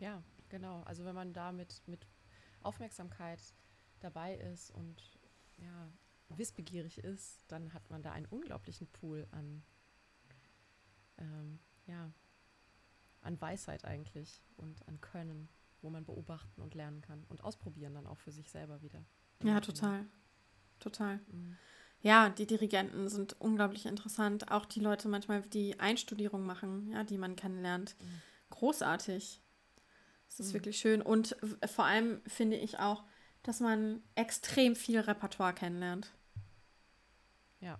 Ja, 0.00 0.20
Genau, 0.50 0.82
also 0.82 1.04
wenn 1.04 1.14
man 1.14 1.32
da 1.32 1.52
mit, 1.52 1.82
mit 1.86 2.06
Aufmerksamkeit 2.62 3.40
dabei 4.00 4.34
ist 4.34 4.70
und 4.70 5.18
ja, 5.58 5.90
wissbegierig 6.28 6.98
ist, 6.98 7.44
dann 7.48 7.72
hat 7.72 7.88
man 7.90 8.02
da 8.02 8.12
einen 8.12 8.26
unglaublichen 8.26 8.88
Pool 8.88 9.26
an, 9.30 9.62
ähm, 11.18 11.60
ja, 11.86 12.12
an 13.22 13.40
Weisheit 13.40 13.84
eigentlich 13.84 14.42
und 14.56 14.86
an 14.88 15.00
Können, 15.00 15.48
wo 15.82 15.90
man 15.90 16.04
beobachten 16.04 16.60
und 16.60 16.74
lernen 16.74 17.00
kann 17.00 17.24
und 17.28 17.44
ausprobieren 17.44 17.94
dann 17.94 18.06
auch 18.06 18.18
für 18.18 18.32
sich 18.32 18.50
selber 18.50 18.82
wieder. 18.82 19.04
Ja, 19.42 19.60
total. 19.60 20.06
Total. 20.80 21.20
Mhm. 21.30 21.56
Ja, 22.02 22.30
die 22.30 22.46
Dirigenten 22.46 23.08
sind 23.08 23.38
unglaublich 23.40 23.86
interessant. 23.86 24.50
Auch 24.50 24.64
die 24.64 24.80
Leute 24.80 25.08
manchmal, 25.08 25.42
die 25.42 25.78
Einstudierung 25.78 26.44
machen, 26.44 26.88
ja, 26.88 27.04
die 27.04 27.18
man 27.18 27.36
kennenlernt. 27.36 27.94
Mhm. 28.00 28.22
Großartig. 28.50 29.42
Es 30.30 30.40
ist 30.40 30.48
mhm. 30.48 30.54
wirklich 30.54 30.78
schön. 30.78 31.02
Und 31.02 31.36
vor 31.66 31.84
allem 31.84 32.22
finde 32.26 32.56
ich 32.56 32.78
auch, 32.78 33.04
dass 33.42 33.60
man 33.60 34.02
extrem 34.14 34.76
viel 34.76 35.00
Repertoire 35.00 35.52
kennenlernt. 35.52 36.10
Ja. 37.60 37.78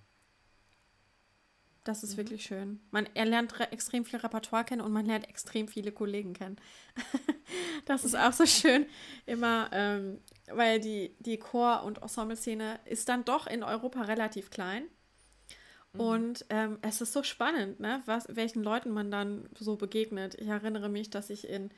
Das 1.84 2.02
ist 2.02 2.12
mhm. 2.12 2.16
wirklich 2.18 2.44
schön. 2.44 2.80
Man, 2.90 3.08
er 3.14 3.24
lernt 3.24 3.58
extrem 3.72 4.04
viel 4.04 4.18
Repertoire 4.18 4.64
kennen 4.64 4.82
und 4.82 4.92
man 4.92 5.06
lernt 5.06 5.28
extrem 5.28 5.68
viele 5.68 5.92
Kollegen 5.92 6.34
kennen. 6.34 6.56
das 7.86 8.04
ist 8.04 8.16
auch 8.16 8.32
so 8.32 8.46
schön, 8.46 8.86
immer, 9.26 9.70
ähm, 9.72 10.20
weil 10.48 10.80
die, 10.80 11.14
die 11.20 11.38
Chor- 11.38 11.84
und 11.84 12.02
Ensemble-Szene 12.02 12.80
ist 12.84 13.08
dann 13.08 13.24
doch 13.24 13.46
in 13.46 13.62
Europa 13.62 14.02
relativ 14.02 14.50
klein. 14.50 14.84
Mhm. 15.92 16.00
Und 16.00 16.46
ähm, 16.50 16.78
es 16.82 17.00
ist 17.00 17.12
so 17.12 17.22
spannend, 17.22 17.80
ne, 17.80 18.02
was, 18.06 18.26
welchen 18.28 18.62
Leuten 18.62 18.90
man 18.90 19.10
dann 19.10 19.48
so 19.58 19.76
begegnet. 19.76 20.34
Ich 20.34 20.48
erinnere 20.48 20.88
mich, 20.88 21.10
dass 21.10 21.30
ich 21.30 21.48
in 21.48 21.70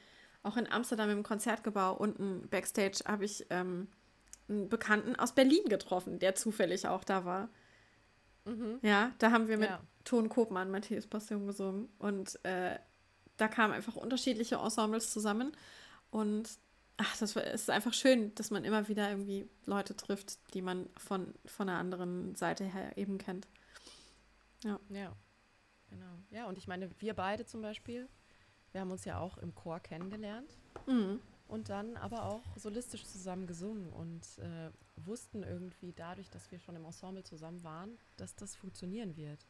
auch 0.43 0.57
in 0.57 0.70
Amsterdam 0.70 1.11
im 1.11 1.22
Konzertgebau 1.22 1.95
unten 1.95 2.49
backstage 2.49 3.01
habe 3.07 3.24
ich 3.24 3.47
ähm, 3.51 3.88
einen 4.49 4.68
Bekannten 4.68 5.16
aus 5.16 5.34
Berlin 5.34 5.64
getroffen, 5.68 6.18
der 6.18 6.34
zufällig 6.34 6.86
auch 6.86 7.05
da 7.05 7.24
war. 7.24 7.49
Mhm. 8.45 8.78
Ja, 8.82 9.12
da 9.18 9.30
haben 9.30 9.49
wir 9.49 9.57
mit 9.57 9.70
ja. 9.70 9.80
Ton 10.05 10.28
Kopmann 10.28 10.70
Matthäus 10.70 11.07
Passion 11.07 11.47
gesungen 11.47 11.88
und 11.99 12.45
äh, 12.45 12.78
da 13.36 13.49
kamen 13.49 13.72
einfach 13.72 13.97
unterschiedliche 13.97 14.57
Ensembles 14.57 15.12
zusammen 15.12 15.53
und 16.11 16.49
ach, 16.97 17.16
das 17.18 17.36
ist 17.36 17.70
einfach 17.70 17.95
schön, 17.95 18.34
dass 18.34 18.51
man 18.51 18.64
immer 18.64 18.88
wieder 18.88 19.09
irgendwie 19.11 19.49
Leute 19.64 19.97
trifft, 19.97 20.38
die 20.55 20.62
man 20.62 20.88
von, 20.97 21.34
von 21.45 21.68
einer 21.68 21.78
anderen 21.78 22.34
Seite 22.34 22.64
her 22.64 22.97
eben 22.97 23.18
kennt. 23.18 23.49
Ja. 24.64 24.78
Ja, 24.90 25.12
genau. 25.88 26.18
Ja, 26.30 26.47
und 26.47 26.59
ich 26.59 26.68
meine, 26.68 26.90
wir 27.01 27.14
beide 27.14 27.47
zum 27.47 27.62
Beispiel, 27.62 28.09
wir 28.73 28.81
haben 28.81 28.91
uns 28.91 29.05
ja 29.05 29.18
auch 29.18 29.39
im 29.39 29.55
Chor 29.55 29.81
kennengelernt 29.81 30.59
mhm. 30.87 31.20
und 31.47 31.68
dann 31.68 31.97
aber 31.97 32.25
auch 32.25 32.43
solistisch 32.57 33.05
zusammen 33.05 33.47
gesungen 33.47 33.93
und 33.93 34.39
äh, 34.39 34.70
wussten 34.97 35.43
irgendwie 35.43 35.93
dadurch, 35.93 36.31
dass 36.31 36.51
wir 36.51 36.59
schon 36.59 36.77
im 36.77 36.85
Ensemble 36.85 37.23
zusammen 37.23 37.62
waren, 37.62 37.99
dass 38.16 38.35
das 38.35 38.57
funktionieren 38.57 39.16
wird. 39.16 39.47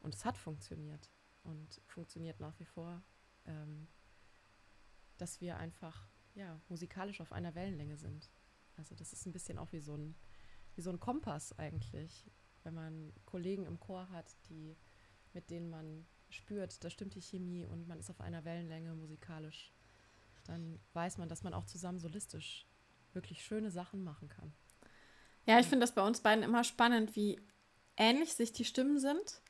Und 0.00 0.14
es 0.14 0.24
hat 0.24 0.36
funktioniert 0.36 1.10
und 1.42 1.80
funktioniert 1.86 2.40
nach 2.40 2.58
wie 2.58 2.66
vor, 2.66 3.02
ähm, 3.46 3.88
dass 5.16 5.40
wir 5.40 5.56
einfach 5.56 6.08
ja, 6.34 6.60
musikalisch 6.68 7.20
auf 7.20 7.32
einer 7.32 7.54
Wellenlänge 7.54 7.96
sind. 7.96 8.30
Also 8.76 8.94
das 8.94 9.12
ist 9.12 9.26
ein 9.26 9.32
bisschen 9.32 9.58
auch 9.58 9.72
wie 9.72 9.80
so 9.80 9.96
ein, 9.96 10.14
wie 10.74 10.82
so 10.82 10.90
ein 10.90 11.00
Kompass 11.00 11.56
eigentlich, 11.58 12.26
wenn 12.64 12.74
man 12.74 13.12
Kollegen 13.24 13.66
im 13.66 13.78
Chor 13.78 14.10
hat, 14.10 14.34
die, 14.48 14.76
mit 15.32 15.50
denen 15.50 15.70
man 15.70 16.06
spürt, 16.34 16.84
da 16.84 16.90
stimmt 16.90 17.14
die 17.14 17.22
Chemie 17.22 17.64
und 17.64 17.88
man 17.88 17.98
ist 17.98 18.10
auf 18.10 18.20
einer 18.20 18.44
Wellenlänge 18.44 18.94
musikalisch, 18.94 19.72
dann 20.44 20.78
weiß 20.92 21.18
man, 21.18 21.28
dass 21.28 21.42
man 21.42 21.54
auch 21.54 21.64
zusammen 21.64 21.98
solistisch 21.98 22.66
wirklich 23.12 23.44
schöne 23.44 23.70
Sachen 23.70 24.04
machen 24.04 24.28
kann. 24.28 24.52
Ja, 25.46 25.60
ich 25.60 25.66
finde 25.66 25.84
das 25.84 25.94
bei 25.94 26.06
uns 26.06 26.20
beiden 26.20 26.44
immer 26.44 26.64
spannend, 26.64 27.16
wie 27.16 27.40
ähnlich 27.96 28.34
sich 28.34 28.52
die 28.52 28.64
Stimmen 28.64 28.98
sind. 28.98 29.40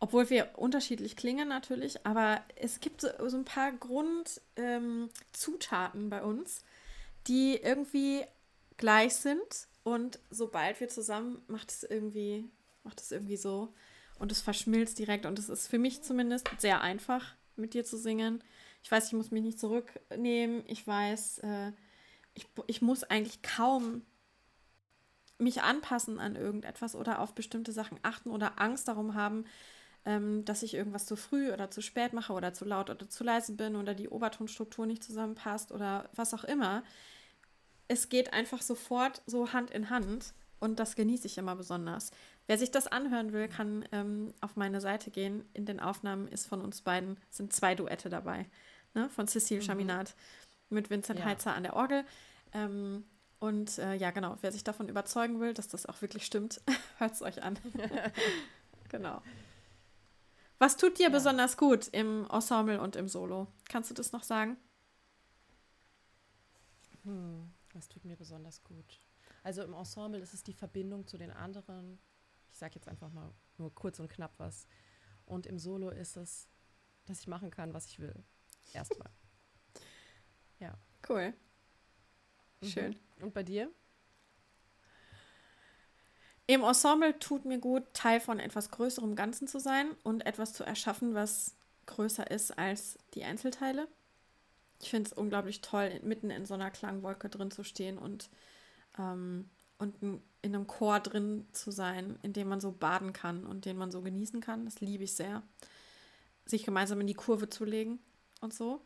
Obwohl 0.00 0.28
wir 0.28 0.58
unterschiedlich 0.58 1.16
klingen 1.16 1.48
natürlich, 1.48 2.04
aber 2.04 2.44
es 2.56 2.80
gibt 2.80 3.00
so, 3.00 3.08
so 3.28 3.38
ein 3.38 3.44
paar 3.44 3.72
Grundzutaten 3.72 6.02
ähm, 6.02 6.10
bei 6.10 6.22
uns, 6.22 6.64
die 7.26 7.56
irgendwie 7.56 8.24
gleich 8.76 9.14
sind. 9.14 9.68
Und 9.82 10.18
sobald 10.30 10.80
wir 10.80 10.88
zusammen, 10.88 11.42
macht 11.46 11.70
es 11.70 11.84
irgendwie, 11.84 12.50
macht 12.82 13.00
es 13.00 13.12
irgendwie 13.12 13.36
so 13.36 13.72
und 14.18 14.32
es 14.32 14.40
verschmilzt 14.40 14.98
direkt 14.98 15.26
und 15.26 15.38
es 15.38 15.48
ist 15.48 15.68
für 15.68 15.78
mich 15.78 16.02
zumindest 16.02 16.48
sehr 16.58 16.80
einfach, 16.80 17.34
mit 17.56 17.74
dir 17.74 17.84
zu 17.84 17.96
singen. 17.96 18.42
Ich 18.82 18.90
weiß, 18.90 19.06
ich 19.06 19.12
muss 19.12 19.30
mich 19.30 19.42
nicht 19.42 19.58
zurücknehmen. 19.58 20.62
Ich 20.66 20.86
weiß, 20.86 21.38
äh, 21.38 21.72
ich, 22.34 22.46
ich 22.66 22.82
muss 22.82 23.04
eigentlich 23.04 23.42
kaum 23.42 24.02
mich 25.38 25.62
anpassen 25.62 26.20
an 26.20 26.36
irgendetwas 26.36 26.94
oder 26.94 27.20
auf 27.20 27.34
bestimmte 27.34 27.72
Sachen 27.72 27.98
achten 28.02 28.30
oder 28.30 28.60
Angst 28.60 28.88
darum 28.88 29.14
haben, 29.14 29.44
ähm, 30.04 30.44
dass 30.44 30.62
ich 30.62 30.74
irgendwas 30.74 31.06
zu 31.06 31.16
früh 31.16 31.52
oder 31.52 31.70
zu 31.70 31.80
spät 31.80 32.12
mache 32.12 32.32
oder 32.32 32.52
zu 32.52 32.64
laut 32.64 32.90
oder 32.90 33.08
zu 33.08 33.24
leise 33.24 33.54
bin 33.54 33.76
oder 33.76 33.94
die 33.94 34.08
Obertonstruktur 34.08 34.86
nicht 34.86 35.02
zusammenpasst 35.02 35.72
oder 35.72 36.08
was 36.14 36.34
auch 36.34 36.44
immer. 36.44 36.84
Es 37.88 38.08
geht 38.08 38.32
einfach 38.32 38.62
sofort 38.62 39.22
so 39.26 39.52
Hand 39.52 39.70
in 39.70 39.90
Hand 39.90 40.34
und 40.60 40.78
das 40.78 40.94
genieße 40.94 41.26
ich 41.26 41.38
immer 41.38 41.56
besonders, 41.56 42.10
Wer 42.46 42.58
sich 42.58 42.70
das 42.70 42.86
anhören 42.86 43.32
will, 43.32 43.48
kann 43.48 43.86
ähm, 43.92 44.34
auf 44.40 44.56
meine 44.56 44.80
Seite 44.80 45.10
gehen. 45.10 45.48
In 45.54 45.64
den 45.64 45.80
Aufnahmen 45.80 46.28
ist 46.28 46.46
von 46.46 46.60
uns 46.60 46.82
beiden 46.82 47.18
sind 47.30 47.52
zwei 47.52 47.74
Duette 47.74 48.10
dabei. 48.10 48.46
Ne? 48.92 49.08
Von 49.08 49.26
Cecile 49.26 49.60
mhm. 49.60 49.64
Chaminat 49.64 50.14
mit 50.68 50.90
Vincent 50.90 51.20
ja. 51.20 51.24
Heitzer 51.24 51.54
an 51.54 51.62
der 51.62 51.74
Orgel. 51.74 52.04
Ähm, 52.52 53.04
und 53.38 53.78
äh, 53.78 53.94
ja, 53.94 54.10
genau, 54.10 54.36
wer 54.40 54.52
sich 54.52 54.64
davon 54.64 54.88
überzeugen 54.88 55.40
will, 55.40 55.54
dass 55.54 55.68
das 55.68 55.86
auch 55.86 56.00
wirklich 56.02 56.26
stimmt, 56.26 56.60
hört 56.98 57.12
es 57.12 57.22
euch 57.22 57.42
an. 57.42 57.58
genau. 58.90 59.22
Was 60.58 60.76
tut 60.76 60.98
dir 60.98 61.04
ja. 61.04 61.08
besonders 61.10 61.56
gut 61.56 61.88
im 61.88 62.26
Ensemble 62.30 62.80
und 62.80 62.96
im 62.96 63.08
Solo? 63.08 63.48
Kannst 63.68 63.90
du 63.90 63.94
das 63.94 64.12
noch 64.12 64.22
sagen? 64.22 64.56
Hm, 67.04 67.50
was 67.72 67.88
tut 67.88 68.04
mir 68.04 68.16
besonders 68.16 68.62
gut? 68.64 69.00
Also 69.42 69.62
im 69.62 69.74
Ensemble 69.74 70.20
ist 70.20 70.32
es 70.32 70.42
die 70.42 70.54
Verbindung 70.54 71.06
zu 71.06 71.18
den 71.18 71.30
anderen. 71.30 71.98
Ich 72.64 72.66
sage 72.66 72.76
jetzt 72.76 72.88
einfach 72.88 73.10
mal 73.10 73.30
nur 73.58 73.74
kurz 73.74 74.00
und 74.00 74.08
knapp 74.08 74.32
was. 74.38 74.66
Und 75.26 75.46
im 75.46 75.58
Solo 75.58 75.90
ist 75.90 76.16
es, 76.16 76.48
dass 77.04 77.20
ich 77.20 77.26
machen 77.26 77.50
kann, 77.50 77.74
was 77.74 77.86
ich 77.88 77.98
will. 77.98 78.14
Erstmal. 78.72 79.10
ja. 80.60 80.72
Cool. 81.06 81.34
Mhm. 82.62 82.66
Schön. 82.66 82.96
Und 83.20 83.34
bei 83.34 83.42
dir? 83.42 83.70
Im 86.46 86.62
Ensemble 86.62 87.18
tut 87.18 87.44
mir 87.44 87.58
gut, 87.58 87.82
Teil 87.92 88.18
von 88.18 88.40
etwas 88.40 88.70
größerem 88.70 89.14
Ganzen 89.14 89.46
zu 89.46 89.60
sein 89.60 89.90
und 90.02 90.24
etwas 90.24 90.54
zu 90.54 90.64
erschaffen, 90.64 91.12
was 91.12 91.56
größer 91.84 92.30
ist 92.30 92.56
als 92.58 92.98
die 93.12 93.24
Einzelteile. 93.24 93.88
Ich 94.80 94.88
finde 94.88 95.10
es 95.10 95.12
unglaublich 95.12 95.60
toll, 95.60 96.00
mitten 96.02 96.30
in 96.30 96.46
so 96.46 96.54
einer 96.54 96.70
Klangwolke 96.70 97.28
drin 97.28 97.50
zu 97.50 97.62
stehen 97.62 97.98
und, 97.98 98.30
ähm, 98.98 99.50
und 99.84 100.20
in 100.42 100.54
einem 100.54 100.66
Chor 100.66 101.00
drin 101.00 101.46
zu 101.52 101.70
sein, 101.70 102.18
in 102.22 102.32
dem 102.32 102.48
man 102.48 102.60
so 102.60 102.72
baden 102.72 103.12
kann 103.12 103.46
und 103.46 103.64
den 103.64 103.76
man 103.76 103.90
so 103.90 104.02
genießen 104.02 104.40
kann. 104.40 104.64
Das 104.64 104.80
liebe 104.80 105.04
ich 105.04 105.14
sehr. 105.14 105.42
Sich 106.44 106.64
gemeinsam 106.64 107.00
in 107.00 107.06
die 107.06 107.14
Kurve 107.14 107.48
zu 107.48 107.64
legen 107.64 107.98
und 108.40 108.52
so. 108.52 108.82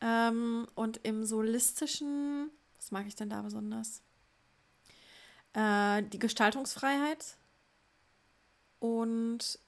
Ähm, 0.00 0.66
und 0.74 0.98
im 1.04 1.24
solistischen, 1.24 2.50
was 2.76 2.90
mag 2.90 3.06
ich 3.06 3.14
denn 3.14 3.30
da 3.30 3.42
besonders? 3.42 4.02
Äh, 5.52 6.02
die 6.02 6.18
Gestaltungsfreiheit 6.18 7.36
und 8.80 9.58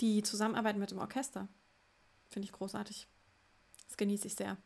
die 0.00 0.22
Zusammenarbeit 0.22 0.76
mit 0.76 0.90
dem 0.90 0.98
Orchester. 0.98 1.46
Finde 2.30 2.46
ich 2.46 2.52
großartig. 2.52 3.06
Das 3.86 3.96
genieße 3.96 4.26
ich 4.26 4.34
sehr. 4.34 4.56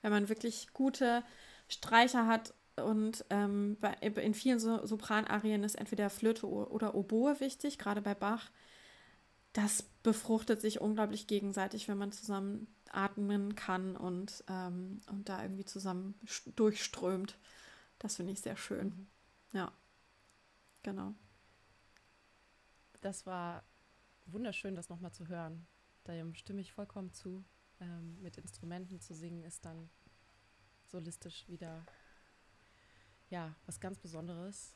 Wenn 0.00 0.12
man 0.12 0.28
wirklich 0.28 0.72
gute 0.72 1.22
Streicher 1.68 2.26
hat 2.26 2.54
und 2.78 3.24
ähm, 3.30 3.76
bei, 3.80 3.92
in 3.94 4.34
vielen 4.34 4.58
so 4.58 4.84
Sopranarien 4.86 5.64
ist 5.64 5.74
entweder 5.74 6.10
Flöte 6.10 6.46
oder 6.46 6.94
Oboe 6.94 7.40
wichtig, 7.40 7.78
gerade 7.78 8.02
bei 8.02 8.14
Bach. 8.14 8.50
Das 9.52 9.82
befruchtet 10.02 10.60
sich 10.60 10.80
unglaublich 10.80 11.26
gegenseitig, 11.26 11.88
wenn 11.88 11.98
man 11.98 12.12
zusammen 12.12 12.66
atmen 12.90 13.54
kann 13.54 13.96
und, 13.96 14.44
ähm, 14.48 15.00
und 15.08 15.28
da 15.28 15.42
irgendwie 15.42 15.64
zusammen 15.64 16.14
durchströmt. 16.56 17.36
Das 17.98 18.16
finde 18.16 18.32
ich 18.32 18.40
sehr 18.40 18.56
schön. 18.56 18.88
Mhm. 18.88 19.06
Ja, 19.52 19.72
genau. 20.82 21.14
Das 23.00 23.26
war 23.26 23.64
wunderschön, 24.26 24.74
das 24.74 24.88
nochmal 24.88 25.12
zu 25.12 25.28
hören. 25.28 25.66
Da 26.04 26.12
stimme 26.34 26.60
ich 26.60 26.72
vollkommen 26.72 27.12
zu. 27.12 27.44
Ähm, 27.80 28.20
mit 28.22 28.38
Instrumenten 28.38 29.00
zu 29.00 29.14
singen 29.14 29.44
ist 29.44 29.64
dann 29.64 29.88
solistisch 30.86 31.46
wieder 31.48 31.84
ja 33.30 33.54
was 33.66 33.80
ganz 33.80 33.98
Besonderes. 33.98 34.74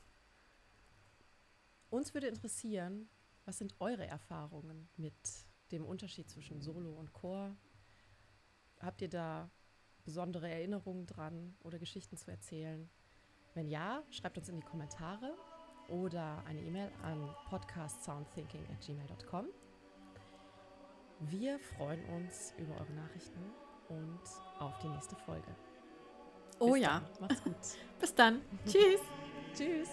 Uns 1.91 2.15
würde 2.15 2.29
interessieren, 2.29 3.09
was 3.45 3.59
sind 3.59 3.75
eure 3.81 4.07
Erfahrungen 4.07 4.89
mit 4.97 5.15
dem 5.73 5.85
Unterschied 5.85 6.31
zwischen 6.31 6.63
Solo 6.63 6.93
und 6.93 7.13
Chor? 7.13 7.57
Habt 8.81 9.03
ihr 9.03 9.11
da 9.11 9.51
besondere 10.05 10.49
Erinnerungen 10.51 11.07
dran 11.07 11.55
oder 11.61 11.79
Geschichten 11.79 12.17
zu 12.17 12.31
erzählen? 12.31 12.89
Wenn 13.55 13.69
ja, 13.69 14.03
schreibt 14.11 14.39
uns 14.39 14.49
in 14.49 14.57
die 14.57 14.63
Kommentare 14.63 15.37
oder 15.89 16.43
eine 16.47 16.63
E-Mail 16.63 16.91
an 17.03 17.35
podcastsoundthinking@gmail.com. 17.51 19.49
Wir 21.21 21.59
freuen 21.59 22.05
uns 22.07 22.55
über 22.59 22.75
eure 22.81 22.93
Nachrichten 22.95 23.53
und 23.89 24.21
auf 24.59 24.79
die 24.79 24.89
nächste 24.89 25.15
Folge. 25.17 25.55
Oh 26.63 26.75
Bis 26.75 26.83
ja. 26.83 27.01
Dann. 27.01 27.29
Macht's 27.29 27.43
gut. 27.45 27.55
Bis 28.01 28.15
dann. 28.15 28.43
Tschüss. 28.67 29.01
Tschüss. 29.57 29.89